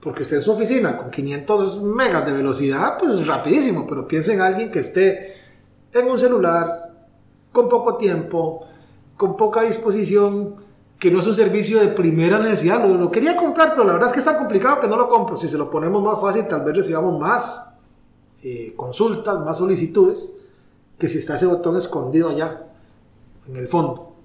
Porque 0.00 0.22
usted 0.22 0.38
en 0.38 0.42
su 0.42 0.52
oficina 0.52 0.96
con 0.96 1.10
500 1.10 1.82
megas 1.82 2.26
de 2.26 2.32
velocidad, 2.32 2.98
pues 2.98 3.26
rapidísimo, 3.26 3.86
pero 3.86 4.08
piensen 4.08 4.36
en 4.36 4.40
alguien 4.42 4.70
que 4.70 4.80
esté 4.80 5.34
en 5.92 6.08
un 6.08 6.18
celular, 6.18 6.92
con 7.52 7.68
poco 7.68 7.96
tiempo, 7.96 8.66
con 9.16 9.36
poca 9.36 9.62
disposición, 9.62 10.56
que 10.98 11.10
no 11.10 11.20
es 11.20 11.26
un 11.26 11.36
servicio 11.36 11.80
de 11.80 11.88
primera 11.88 12.38
necesidad. 12.38 12.84
Lo, 12.84 13.10
quería 13.10 13.36
comprar, 13.36 13.70
pero 13.70 13.84
la 13.84 13.92
verdad 13.92 14.08
es 14.08 14.12
que 14.12 14.18
es 14.18 14.24
tan 14.24 14.36
complicado 14.36 14.80
que 14.80 14.88
no 14.88 14.96
lo 14.96 15.08
compro. 15.08 15.36
Si 15.36 15.48
se 15.48 15.56
lo 15.56 15.70
ponemos 15.70 16.02
más 16.02 16.20
fácil, 16.20 16.46
tal 16.48 16.64
vez 16.64 16.76
recibamos 16.76 17.18
más 17.18 17.72
eh, 18.42 18.74
consultas, 18.76 19.38
más 19.40 19.58
solicitudes, 19.58 20.32
que 20.98 21.08
si 21.08 21.18
está 21.18 21.36
ese 21.36 21.46
botón 21.46 21.76
escondido 21.76 22.30
allá, 22.30 22.62
en 23.48 23.56
el 23.56 23.68
fondo. 23.68 24.16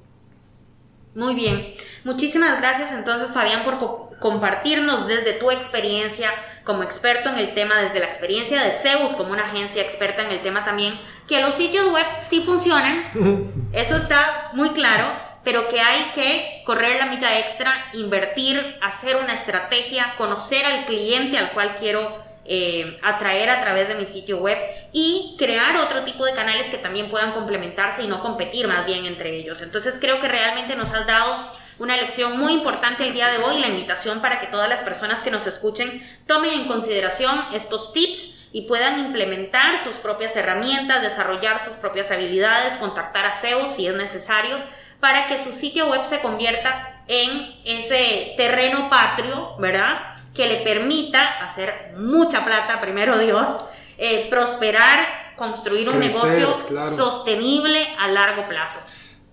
Muy 1.16 1.36
bien. 1.36 1.74
Muchísimas 2.04 2.60
gracias 2.60 2.92
entonces, 2.92 3.32
Fabián, 3.32 3.64
por 3.64 4.18
compartirnos 4.20 5.08
desde 5.08 5.34
tu 5.34 5.52
experiencia 5.52 6.30
como 6.64 6.82
experto 6.82 7.30
en 7.30 7.38
el 7.38 7.54
tema, 7.54 7.80
desde 7.82 8.00
la 8.00 8.06
experiencia 8.06 8.62
de 8.62 8.72
Zeus 8.72 9.12
como 9.14 9.32
una 9.32 9.48
agencia 9.48 9.82
experta 9.82 10.24
en 10.24 10.32
el 10.32 10.42
tema 10.42 10.64
también, 10.64 10.98
que 11.28 11.42
los 11.42 11.54
sitios 11.56 11.92
web 11.92 12.06
sí 12.20 12.42
funcionan, 12.42 13.70
eso 13.74 13.96
está 13.96 14.50
muy 14.54 14.70
claro, 14.70 15.06
pero 15.44 15.68
que 15.68 15.82
hay 15.82 16.12
que 16.16 16.64
correr 16.66 16.98
la 17.00 17.08
milla 17.08 17.38
extra, 17.38 17.74
invertir, 17.94 18.78
hacer 18.82 19.18
una 19.18 19.34
estrategia, 19.34 20.16
conocer 20.18 20.66
al 20.66 20.86
cliente 20.86 21.38
al 21.38 21.52
cual 21.52 21.76
quiero 21.76 22.23
eh, 22.46 23.00
atraer 23.02 23.50
a 23.50 23.62
través 23.62 23.88
de 23.88 23.96
mi 23.96 24.06
sitio 24.06 24.40
web 24.40 24.58
y 24.92 25.36
crear 25.38 25.78
otro 25.78 26.04
tipo 26.04 26.26
de 26.26 26.34
canales 26.34 26.70
que 26.70 26.78
también 26.78 27.10
puedan 27.10 27.32
complementarse 27.32 28.04
y 28.04 28.08
no 28.08 28.22
competir 28.22 28.68
más 28.68 28.86
bien 28.86 29.06
entre 29.06 29.36
ellos. 29.36 29.62
Entonces 29.62 29.98
creo 30.00 30.20
que 30.20 30.28
realmente 30.28 30.76
nos 30.76 30.94
has 30.94 31.08
dado 31.08 31.52
una 31.80 31.98
lección 31.98 32.38
muy 32.38 32.54
importante 32.54 33.08
el 33.08 33.14
día 33.14 33.30
de 33.30 33.38
hoy, 33.44 33.60
la 33.60 33.68
invitación 33.68 34.22
para 34.22 34.40
que 34.40 34.48
todas 34.48 34.70
las 34.70 34.82
personas 34.82 35.20
que 35.20 35.32
nos 35.32 35.48
escuchen 35.48 36.08
tomen 36.28 36.54
en 36.54 36.68
consideración 36.68 37.46
estos 37.54 37.94
tips 37.94 38.40
y 38.52 38.62
puedan 38.68 39.00
implementar 39.00 39.84
sus 39.84 39.96
propias 39.96 40.36
herramientas, 40.36 41.02
desarrollar 41.02 41.64
sus 41.64 41.74
propias 41.74 42.12
habilidades, 42.12 42.74
contactar 42.74 43.26
a 43.26 43.34
SEO 43.34 43.68
si 43.68 43.88
es 43.88 43.96
necesario, 43.96 44.60
para 45.00 45.28
que 45.28 45.38
su 45.38 45.52
sitio 45.52 45.90
web 45.90 46.06
se 46.06 46.22
convierta 46.22 47.04
en 47.08 47.56
ese 47.66 48.34
terreno 48.38 48.90
patrio, 48.90 49.56
¿verdad? 49.58 50.13
Que 50.34 50.48
le 50.48 50.64
permita 50.64 51.44
hacer 51.44 51.94
mucha 51.98 52.44
plata, 52.44 52.82
primero 52.82 53.18
Dios, 53.20 53.66
eh, 53.98 54.28
prosperar, 54.30 55.00
construir 55.36 55.90
un 55.90 56.00
negocio 56.00 56.48
sostenible 56.96 57.80
a 58.00 58.08
largo 58.08 58.48
plazo. 58.48 58.80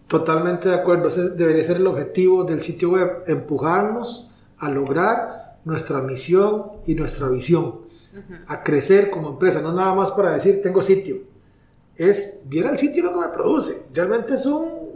Totalmente 0.07 0.69
de 0.69 0.75
acuerdo, 0.75 1.09
ese 1.09 1.31
debería 1.31 1.63
ser 1.65 1.77
el 1.77 1.87
objetivo 1.87 2.45
del 2.45 2.63
sitio 2.63 2.91
web, 2.91 3.23
empujarnos 3.27 4.31
a 4.59 4.69
lograr 4.69 5.59
nuestra 5.65 6.01
misión 6.03 6.73
y 6.87 6.95
nuestra 6.95 7.29
visión, 7.29 7.83
a 8.49 8.63
crecer 8.63 9.09
como 9.09 9.31
empresa, 9.31 9.61
no 9.61 9.73
nada 9.73 9.95
más 9.95 10.11
para 10.11 10.33
decir 10.33 10.61
tengo 10.63 10.83
sitio, 10.83 11.19
es 11.97 12.43
viera 12.45 12.71
el 12.71 12.79
sitio 12.79 13.05
lo 13.05 13.15
que 13.15 13.21
me 13.21 13.29
produce, 13.29 13.87
realmente 13.95 14.35
es 14.35 14.47
un 14.47 14.91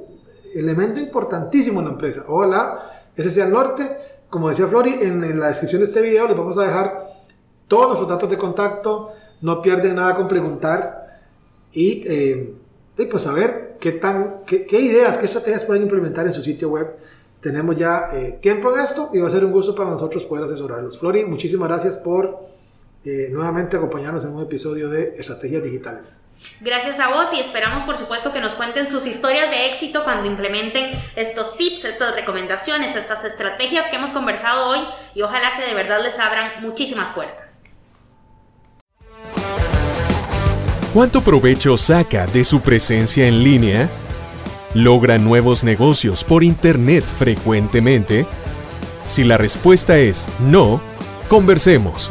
elemento 0.55 1.01
importantísimo 1.01 1.81
en 1.81 1.87
la 1.87 1.93
empresa. 1.93 2.25
Hola, 2.29 3.05
ese 3.15 3.31
sea 3.31 3.47
el 3.47 3.53
norte, 3.53 3.97
como 4.35 4.49
decía 4.49 4.67
Flori, 4.67 4.95
en, 5.01 5.39
la 5.39 5.47
descripción 5.47 5.81
de 5.81 5.85
este 5.85 6.01
video 6.01 6.27
les 6.27 6.37
vamos 6.37 6.59
a 6.59 6.65
dejar 6.65 7.07
todos 7.69 7.87
nuestros 7.87 8.09
datos 8.09 8.29
de 8.29 8.37
contacto, 8.37 9.13
no 9.43 9.63
pierden 9.63 9.95
nada 9.95 10.13
con 10.17 10.27
preguntar 10.27 11.21
y, 11.71 12.03
eh, 12.05 12.53
y 12.99 13.07
pues 13.07 13.29
a 13.29 13.33
ver 13.33 13.77
qué, 13.79 13.93
tan, 13.93 14.41
qué, 14.45 14.67
ideas, 14.81 15.19
qué 15.19 15.27
estrategias 15.27 15.63
pueden 15.63 15.85
implementar 15.85 16.27
en 16.27 16.33
su 16.33 16.43
sitio 16.43 16.69
web. 16.69 16.97
Tenemos 17.41 17.77
ya 17.77 18.09
eh, 18.13 18.41
tiempo 18.43 18.75
en 18.75 18.81
esto 18.81 19.11
y 19.13 19.21
va 19.21 19.29
a 19.29 19.31
ser 19.31 19.45
un 19.45 19.53
gusto 19.53 19.73
para 19.73 19.91
nosotros 19.91 20.25
poder 20.25 20.47
asesorarlos. 20.47 20.99
Flori, 20.99 21.25
muchísimas 21.25 21.69
gracias 21.69 21.95
por 21.95 22.37
eh, 23.05 23.29
nuevamente 23.31 23.77
acompañarnos 23.77 24.25
en 24.25 24.31
un 24.31 24.43
episodio 24.43 24.89
de 24.89 25.15
Estrategias 25.19 25.63
Digitales. 25.63 26.21
Gracias 26.61 26.99
a 27.01 27.09
vos 27.09 27.27
y 27.33 27.41
esperamos 27.41 27.85
por 27.85 27.99
supuesto 27.99 28.33
que 28.33 28.41
nos 28.41 28.55
cuenten 28.55 28.89
sus 28.89 29.07
historias 29.07 29.51
de 29.51 29.67
éxito 29.67 30.05
cuando 30.05 30.29
implementen 30.29 30.93
estos 31.17 31.57
tips, 31.57 31.85
estas 31.85 32.15
recomendaciones, 32.15 32.97
estas 32.97 33.25
estrategias 33.25 33.87
que 33.89 33.97
hemos 33.97 34.11
conversado 34.11 34.69
hoy 34.69 34.81
y 35.15 35.23
ojalá 35.23 35.55
que 35.57 35.67
de 35.67 35.75
verdad 35.75 36.03
les 36.03 36.19
abran 36.19 36.63
muchísimas 36.63 37.11
puertas. 37.11 37.61
¿Cuánto 40.93 41.23
provecho 41.23 41.77
saca 41.77 42.27
de 42.27 42.45
su 42.45 42.61
presencia 42.61 43.27
en 43.27 43.43
línea? 43.43 43.89
¿Logra 44.75 45.19
nuevos 45.19 45.65
negocios 45.65 46.25
por 46.25 46.45
Internet 46.45 47.05
frecuentemente? 47.05 48.27
Si 49.07 49.25
la 49.25 49.37
respuesta 49.37 49.99
es 49.99 50.27
no, 50.41 50.81
conversemos. 51.29 52.11